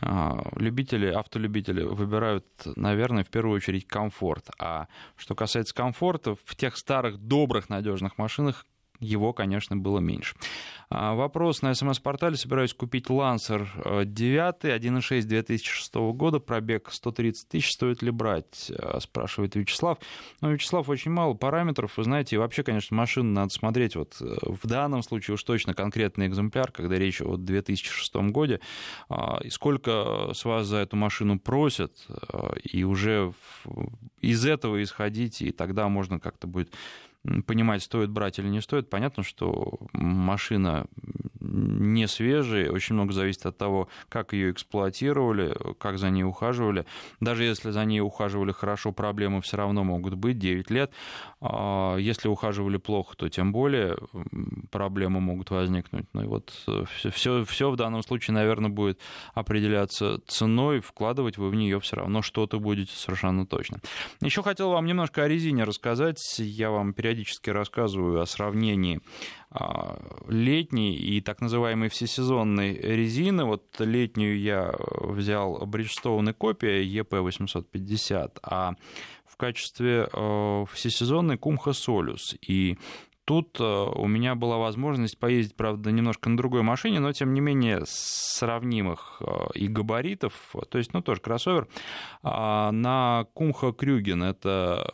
э, 0.00 0.30
любители, 0.56 1.06
автолюбители 1.08 1.82
выбирают, 1.82 2.46
наверное, 2.74 3.22
в 3.22 3.28
первую 3.28 3.56
очередь 3.56 3.86
комфорт. 3.86 4.48
А 4.58 4.88
что 5.16 5.34
касается 5.34 5.74
комфорта, 5.74 6.34
в 6.34 6.56
тех 6.56 6.76
старых, 6.76 7.18
добрых, 7.18 7.68
надежных 7.68 8.16
машинах 8.16 8.64
его, 9.00 9.32
конечно, 9.32 9.76
было 9.76 9.98
меньше. 9.98 10.36
А, 10.88 11.14
вопрос 11.14 11.62
на 11.62 11.74
СМС-портале. 11.74 12.36
Собираюсь 12.36 12.72
купить 12.72 13.06
Lancer 13.06 14.04
9, 14.04 14.64
1.6 14.64 15.22
2006 15.22 15.94
года, 15.94 16.38
пробег 16.38 16.90
130 16.90 17.48
тысяч. 17.48 17.72
Стоит 17.72 18.02
ли 18.02 18.10
брать? 18.10 18.70
А, 18.78 19.00
спрашивает 19.00 19.56
Вячеслав. 19.56 19.98
Но, 20.40 20.50
Вячеслав, 20.50 20.88
очень 20.88 21.10
мало 21.10 21.34
параметров. 21.34 21.96
Вы 21.96 22.04
знаете, 22.04 22.38
вообще, 22.38 22.62
конечно, 22.62 22.96
машину 22.96 23.32
надо 23.32 23.50
смотреть. 23.50 23.96
Вот 23.96 24.16
э, 24.20 24.36
в 24.42 24.66
данном 24.66 25.02
случае 25.02 25.34
уж 25.34 25.42
точно 25.42 25.74
конкретный 25.74 26.26
экземпляр, 26.26 26.70
когда 26.70 26.96
речь 26.96 27.20
о 27.20 27.36
2006 27.36 28.14
годе. 28.30 28.60
А, 29.08 29.40
и 29.42 29.50
сколько 29.50 30.30
с 30.32 30.44
вас 30.44 30.66
за 30.66 30.78
эту 30.78 30.96
машину 30.96 31.38
просят, 31.38 32.06
и 32.62 32.84
уже 32.84 33.32
из 34.20 34.44
этого 34.46 34.82
исходить, 34.82 35.42
и 35.42 35.50
тогда 35.50 35.88
можно 35.88 36.20
как-то 36.20 36.46
будет 36.46 36.72
понимать, 37.46 37.82
стоит 37.82 38.10
брать 38.10 38.38
или 38.38 38.48
не 38.48 38.60
стоит. 38.60 38.90
Понятно, 38.90 39.22
что 39.22 39.78
машина 39.92 40.86
не 41.40 42.06
свежая, 42.08 42.70
очень 42.70 42.94
много 42.94 43.12
зависит 43.12 43.46
от 43.46 43.56
того, 43.56 43.88
как 44.08 44.32
ее 44.32 44.50
эксплуатировали, 44.50 45.56
как 45.78 45.98
за 45.98 46.10
ней 46.10 46.24
ухаживали. 46.24 46.86
Даже 47.20 47.44
если 47.44 47.70
за 47.70 47.84
ней 47.84 48.00
ухаживали 48.00 48.52
хорошо, 48.52 48.92
проблемы 48.92 49.40
все 49.42 49.56
равно 49.56 49.84
могут 49.84 50.14
быть 50.14 50.38
9 50.38 50.70
лет. 50.70 50.92
А 51.40 51.96
если 51.96 52.28
ухаживали 52.28 52.78
плохо, 52.78 53.16
то 53.16 53.28
тем 53.28 53.52
более 53.52 53.96
проблемы 54.70 55.20
могут 55.20 55.50
возникнуть. 55.50 56.06
Ну 56.12 56.24
и 56.24 56.26
вот 56.26 56.52
все, 56.96 57.10
все, 57.10 57.44
все 57.44 57.70
в 57.70 57.76
данном 57.76 58.02
случае, 58.02 58.34
наверное, 58.34 58.70
будет 58.70 58.98
определяться 59.34 60.20
ценой, 60.26 60.80
вкладывать 60.80 61.38
вы 61.38 61.48
в 61.48 61.54
нее 61.54 61.80
все 61.80 61.96
равно 61.96 62.22
что-то 62.22 62.58
будете 62.58 62.94
совершенно 62.94 63.46
точно. 63.46 63.80
Еще 64.20 64.42
хотел 64.42 64.70
вам 64.70 64.86
немножко 64.86 65.22
о 65.22 65.28
резине 65.28 65.64
рассказать. 65.64 66.18
Я 66.38 66.70
вам 66.70 66.92
периодически 66.92 67.15
периодически 67.16 67.50
рассказываю 67.50 68.20
о 68.20 68.26
сравнении 68.26 69.00
а, 69.50 69.98
летней 70.28 70.94
и 70.94 71.20
так 71.22 71.40
называемой 71.40 71.88
всесезонной 71.88 72.74
резины. 72.74 73.44
Вот 73.44 73.64
летнюю 73.78 74.38
я 74.38 74.74
взял 75.00 75.62
Bridgestone 75.64 76.34
копия 76.34 76.84
EP850, 76.84 78.38
а 78.42 78.74
в 79.24 79.36
качестве 79.36 80.08
а, 80.12 80.64
всесезонной 80.66 81.36
Kumho 81.36 81.72
Solus. 81.72 82.36
И 82.46 82.76
Тут 83.24 83.56
а, 83.58 83.86
у 83.86 84.06
меня 84.06 84.36
была 84.36 84.58
возможность 84.58 85.18
поездить, 85.18 85.56
правда, 85.56 85.90
немножко 85.90 86.28
на 86.28 86.36
другой 86.36 86.62
машине, 86.62 87.00
но 87.00 87.12
тем 87.12 87.34
не 87.34 87.40
менее 87.40 87.80
сравнимых 87.84 89.20
и 89.54 89.66
габаритов, 89.66 90.54
то 90.68 90.78
есть, 90.78 90.92
ну, 90.92 91.02
тоже 91.02 91.20
кроссовер, 91.20 91.66
на 92.22 93.26
Кумха 93.34 93.72
Крюген, 93.72 94.22
это 94.22 94.86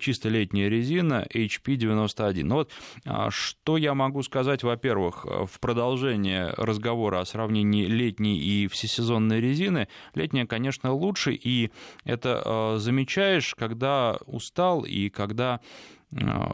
чисто 0.00 0.28
летняя 0.28 0.68
резина 0.68 1.26
HP91. 1.32 2.44
Ну 2.44 2.54
вот, 2.56 2.70
а, 3.04 3.30
что 3.30 3.76
я 3.76 3.94
могу 3.94 4.22
сказать, 4.22 4.62
во-первых, 4.62 5.24
в 5.24 5.60
продолжение 5.60 6.52
разговора 6.56 7.20
о 7.20 7.24
сравнении 7.24 7.86
летней 7.86 8.38
и 8.38 8.66
всесезонной 8.68 9.40
резины. 9.40 9.88
Летняя, 10.14 10.46
конечно, 10.46 10.92
лучше, 10.92 11.32
и 11.32 11.70
это 12.04 12.42
а, 12.44 12.76
замечаешь, 12.78 13.54
когда 13.54 14.18
устал 14.26 14.82
и 14.82 15.08
когда 15.08 15.60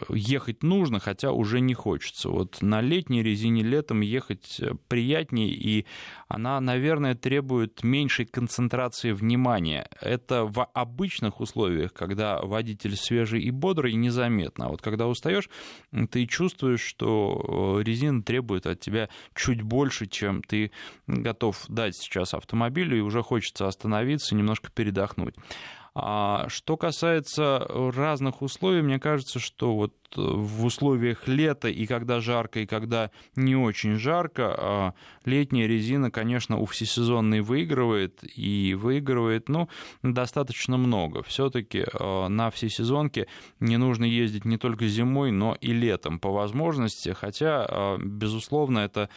ехать 0.09 0.63
нужно, 0.63 0.99
хотя 0.99 1.31
уже 1.31 1.61
не 1.61 1.75
хочется. 1.75 2.29
Вот 2.29 2.61
на 2.61 2.81
летней 2.81 3.23
резине 3.23 3.63
летом 3.63 4.01
ехать 4.01 4.59
э, 4.61 4.75
приятнее, 4.89 5.51
и 5.51 5.87
она, 6.27 6.61
наверное, 6.61 7.15
требует 7.15 7.85
меньшей 7.85 8.27
концентрации 8.27 9.13
внимания. 9.13 9.89
Это 10.01 10.45
в 10.45 10.65
обычных 10.65 11.41
условиях, 11.41 11.93
когда 11.93 12.43
водитель 12.43 12.97
свежий 12.97 13.43
и 13.43 13.53
бодрый, 13.53 13.95
незаметно. 13.95 14.67
А 14.67 14.69
вот 14.71 14.83
когда 14.83 15.07
устаешь, 15.07 15.49
ты 16.11 16.27
чувствуешь, 16.27 16.83
что 16.83 17.79
э, 17.79 17.83
резина 17.85 18.25
требует 18.25 18.67
от 18.67 18.81
тебя 18.81 19.09
чуть 19.37 19.63
больше, 19.63 20.07
чем 20.07 20.43
ты 20.43 20.73
готов 21.07 21.65
дать 21.69 21.95
сейчас 21.95 22.35
автомобилю, 22.35 22.99
и 22.99 23.03
уже 23.03 23.23
хочется 23.23 23.69
остановиться, 23.69 24.35
немножко 24.35 24.71
передохнуть. 24.73 25.37
А 25.95 26.49
что 26.49 26.77
касается 26.77 27.67
разных 27.69 28.43
условий, 28.43 28.83
мне 28.83 28.99
кажется, 28.99 29.39
что 29.39 29.77
вот 29.77 29.95
в 30.17 30.65
условиях 30.65 31.27
лета 31.29 31.69
и 31.69 31.87
когда 31.87 32.21
жарко, 32.21 32.61
и 32.61 32.67
когда 32.67 33.11
не 33.37 33.57
очень 33.57 33.97
жарко, 33.97 34.55
а 34.57 34.95
летняя 35.25 35.67
резина, 35.67 36.11
конечно, 36.11 36.59
у 36.59 36.67
всесезонной 36.67 37.41
выигрывает, 37.41 38.21
и 38.37 38.75
выигрывает, 38.75 39.49
ну, 39.49 39.69
достаточно 40.03 40.77
много. 40.77 41.23
Все-таки 41.23 41.85
а, 41.95 42.29
на 42.29 42.51
всесезонке 42.51 43.27
не 43.61 43.77
нужно 43.77 44.05
ездить 44.05 44.45
не 44.45 44.59
только 44.59 44.87
зимой, 44.87 45.31
но 45.31 45.57
и 45.61 45.73
летом 45.73 46.19
по 46.19 46.31
возможности, 46.31 47.11
хотя, 47.11 47.67
а, 47.69 47.99
безусловно, 47.99 48.81
это 48.81 49.09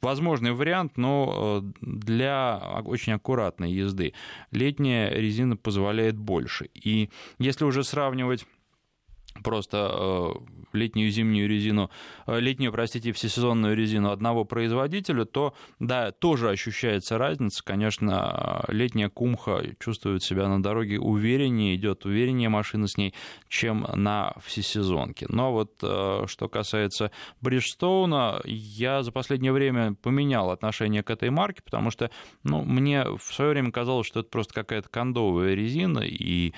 возможный 0.00 0.52
вариант, 0.52 0.96
но 0.96 1.64
для 1.80 2.82
очень 2.84 3.14
аккуратной 3.14 3.72
езды. 3.72 4.14
Летняя 4.50 5.10
резина 5.10 5.56
позволяет 5.56 6.16
больше. 6.16 6.68
И 6.74 7.10
если 7.38 7.64
уже 7.64 7.84
сравнивать 7.84 8.46
просто 9.42 9.90
э, 9.92 10.54
летнюю 10.72 11.10
зимнюю 11.10 11.48
резину, 11.48 11.90
э, 12.26 12.38
летнюю, 12.40 12.72
простите, 12.72 13.12
всесезонную 13.12 13.76
резину 13.76 14.10
одного 14.10 14.44
производителя, 14.44 15.24
то, 15.24 15.54
да, 15.80 16.12
тоже 16.12 16.50
ощущается 16.50 17.18
разница. 17.18 17.64
Конечно, 17.64 18.64
летняя 18.68 19.08
кумха 19.08 19.62
чувствует 19.80 20.22
себя 20.22 20.48
на 20.48 20.62
дороге 20.62 20.98
увереннее, 20.98 21.74
идет 21.74 22.04
увереннее 22.04 22.48
машина 22.48 22.86
с 22.86 22.96
ней, 22.96 23.14
чем 23.48 23.86
на 23.94 24.34
всесезонке. 24.44 25.26
Но 25.28 25.52
вот 25.52 25.72
э, 25.82 26.24
что 26.26 26.48
касается 26.48 27.10
Бриджстоуна, 27.40 28.40
я 28.44 29.02
за 29.02 29.12
последнее 29.12 29.52
время 29.52 29.94
поменял 29.94 30.50
отношение 30.50 31.02
к 31.02 31.10
этой 31.10 31.30
марке, 31.30 31.62
потому 31.64 31.90
что, 31.90 32.10
ну, 32.42 32.62
мне 32.62 33.04
в 33.04 33.34
свое 33.34 33.50
время 33.50 33.72
казалось, 33.72 34.06
что 34.06 34.20
это 34.20 34.28
просто 34.28 34.54
какая-то 34.54 34.88
кондовая 34.88 35.54
резина, 35.54 36.00
и 36.00 36.52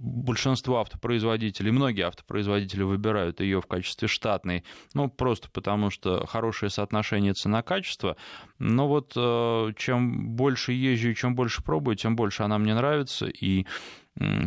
большинство 0.00 0.80
автопроизводителей, 0.80 1.70
многие 1.70 2.06
автопроизводители 2.06 2.82
выбирают 2.82 3.40
ее 3.40 3.60
в 3.60 3.66
качестве 3.66 4.08
штатной, 4.08 4.64
ну, 4.94 5.08
просто 5.08 5.48
потому 5.52 5.90
что 5.90 6.26
хорошее 6.26 6.70
соотношение 6.70 7.34
цена-качество. 7.34 8.16
Но 8.58 8.88
вот 8.88 9.12
э, 9.14 9.72
чем 9.76 10.30
больше 10.30 10.72
езжу, 10.72 11.12
чем 11.14 11.34
больше 11.34 11.62
пробую, 11.62 11.96
тем 11.96 12.16
больше 12.16 12.42
она 12.42 12.58
мне 12.58 12.74
нравится, 12.74 13.26
и 13.26 13.66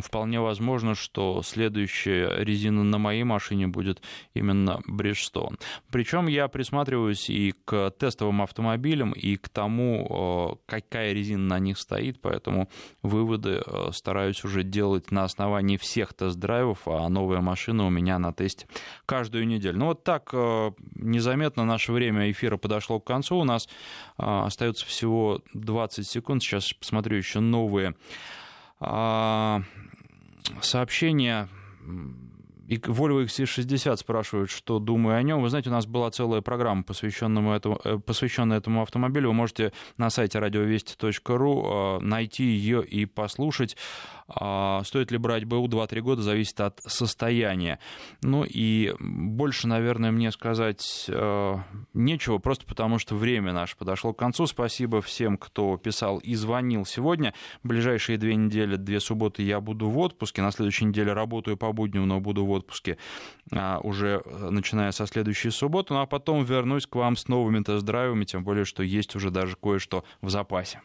вполне 0.01 0.39
возможно, 0.39 0.95
что 0.95 1.41
следующая 1.43 2.43
резина 2.43 2.83
на 2.83 2.97
моей 2.97 3.23
машине 3.23 3.67
будет 3.67 4.01
именно 4.33 4.79
Bridgestone. 4.89 5.59
Причем 5.91 6.27
я 6.27 6.47
присматриваюсь 6.47 7.29
и 7.29 7.53
к 7.65 7.91
тестовым 7.91 8.41
автомобилям, 8.41 9.11
и 9.11 9.35
к 9.37 9.49
тому, 9.49 10.59
какая 10.65 11.13
резина 11.13 11.55
на 11.55 11.59
них 11.59 11.77
стоит, 11.77 12.21
поэтому 12.21 12.69
выводы 13.01 13.61
э, 13.65 13.89
стараюсь 13.91 14.43
уже 14.43 14.63
делать 14.63 15.11
на 15.11 15.23
основании 15.23 15.77
всех 15.77 16.13
тест-драйвов, 16.13 16.87
а 16.87 17.07
новая 17.09 17.41
машина 17.41 17.85
у 17.85 17.89
меня 17.89 18.19
на 18.19 18.33
тесте 18.33 18.67
каждую 19.05 19.47
неделю. 19.47 19.77
Ну 19.77 19.85
вот 19.87 20.03
так 20.03 20.29
э, 20.33 20.71
незаметно 20.95 21.65
наше 21.65 21.91
время 21.91 22.31
эфира 22.31 22.57
подошло 22.57 22.99
к 22.99 23.05
концу. 23.05 23.37
У 23.37 23.43
нас 23.43 23.67
э, 24.17 24.23
остается 24.23 24.85
всего 24.85 25.41
20 25.53 26.07
секунд. 26.07 26.43
Сейчас 26.43 26.73
посмотрю 26.73 27.17
еще 27.17 27.39
новые 27.39 27.95
сообщение 30.61 31.47
и 32.67 32.77
Volvo 32.77 33.23
XC60 33.25 33.97
спрашивают, 33.97 34.49
что 34.49 34.79
думаю 34.79 35.17
о 35.17 35.23
нем. 35.23 35.41
Вы 35.41 35.49
знаете, 35.49 35.69
у 35.69 35.73
нас 35.73 35.85
была 35.85 36.09
целая 36.11 36.41
программа, 36.41 36.83
посвященная 36.83 37.57
этому, 37.57 37.79
э, 37.83 37.99
посвященная 37.99 38.57
этому 38.57 38.81
автомобилю. 38.81 39.29
Вы 39.29 39.33
можете 39.33 39.73
на 39.97 40.09
сайте 40.09 40.39
радиовести.ру 40.39 41.65
э, 41.65 41.99
найти 41.99 42.45
ее 42.45 42.83
и 42.83 43.05
послушать. 43.05 43.77
А 44.27 44.83
стоит 44.83 45.11
ли 45.11 45.17
брать 45.17 45.45
БУ 45.45 45.67
2-3 45.67 46.01
года, 46.01 46.21
зависит 46.21 46.59
от 46.61 46.81
состояния. 46.85 47.79
Ну 48.21 48.45
и 48.47 48.93
больше, 48.99 49.67
наверное, 49.67 50.11
мне 50.11 50.31
сказать 50.31 51.05
э, 51.07 51.55
нечего, 51.93 52.37
просто 52.37 52.65
потому 52.65 52.99
что 52.99 53.15
время 53.15 53.53
наше 53.53 53.77
подошло 53.77 54.13
к 54.13 54.19
концу. 54.19 54.47
Спасибо 54.47 55.01
всем, 55.01 55.37
кто 55.37 55.77
писал 55.77 56.19
и 56.19 56.35
звонил 56.35 56.85
сегодня. 56.85 57.33
Ближайшие 57.63 58.17
две 58.17 58.35
недели, 58.35 58.75
две 58.75 58.99
субботы 58.99 59.43
я 59.43 59.59
буду 59.59 59.89
в 59.89 59.97
отпуске. 59.99 60.41
На 60.41 60.51
следующей 60.51 60.85
неделе 60.85 61.13
работаю 61.13 61.57
по 61.57 61.71
будням, 61.71 62.07
но 62.07 62.19
буду 62.19 62.45
в 62.45 62.51
отпуске 62.51 62.97
а, 63.51 63.79
уже 63.79 64.21
э, 64.25 64.49
начиная 64.49 64.91
со 64.91 65.05
следующей 65.05 65.49
субботы. 65.49 65.93
Ну 65.93 66.01
а 66.01 66.05
потом 66.05 66.43
вернусь 66.43 66.87
к 66.87 66.95
вам 66.95 67.15
с 67.15 67.27
новыми 67.27 67.63
тест-драйвами, 67.63 68.25
тем 68.25 68.43
более, 68.43 68.65
что 68.65 68.83
есть 68.83 69.15
уже 69.15 69.31
даже 69.31 69.55
кое-что 69.55 70.03
в 70.21 70.29
запасе. 70.29 70.81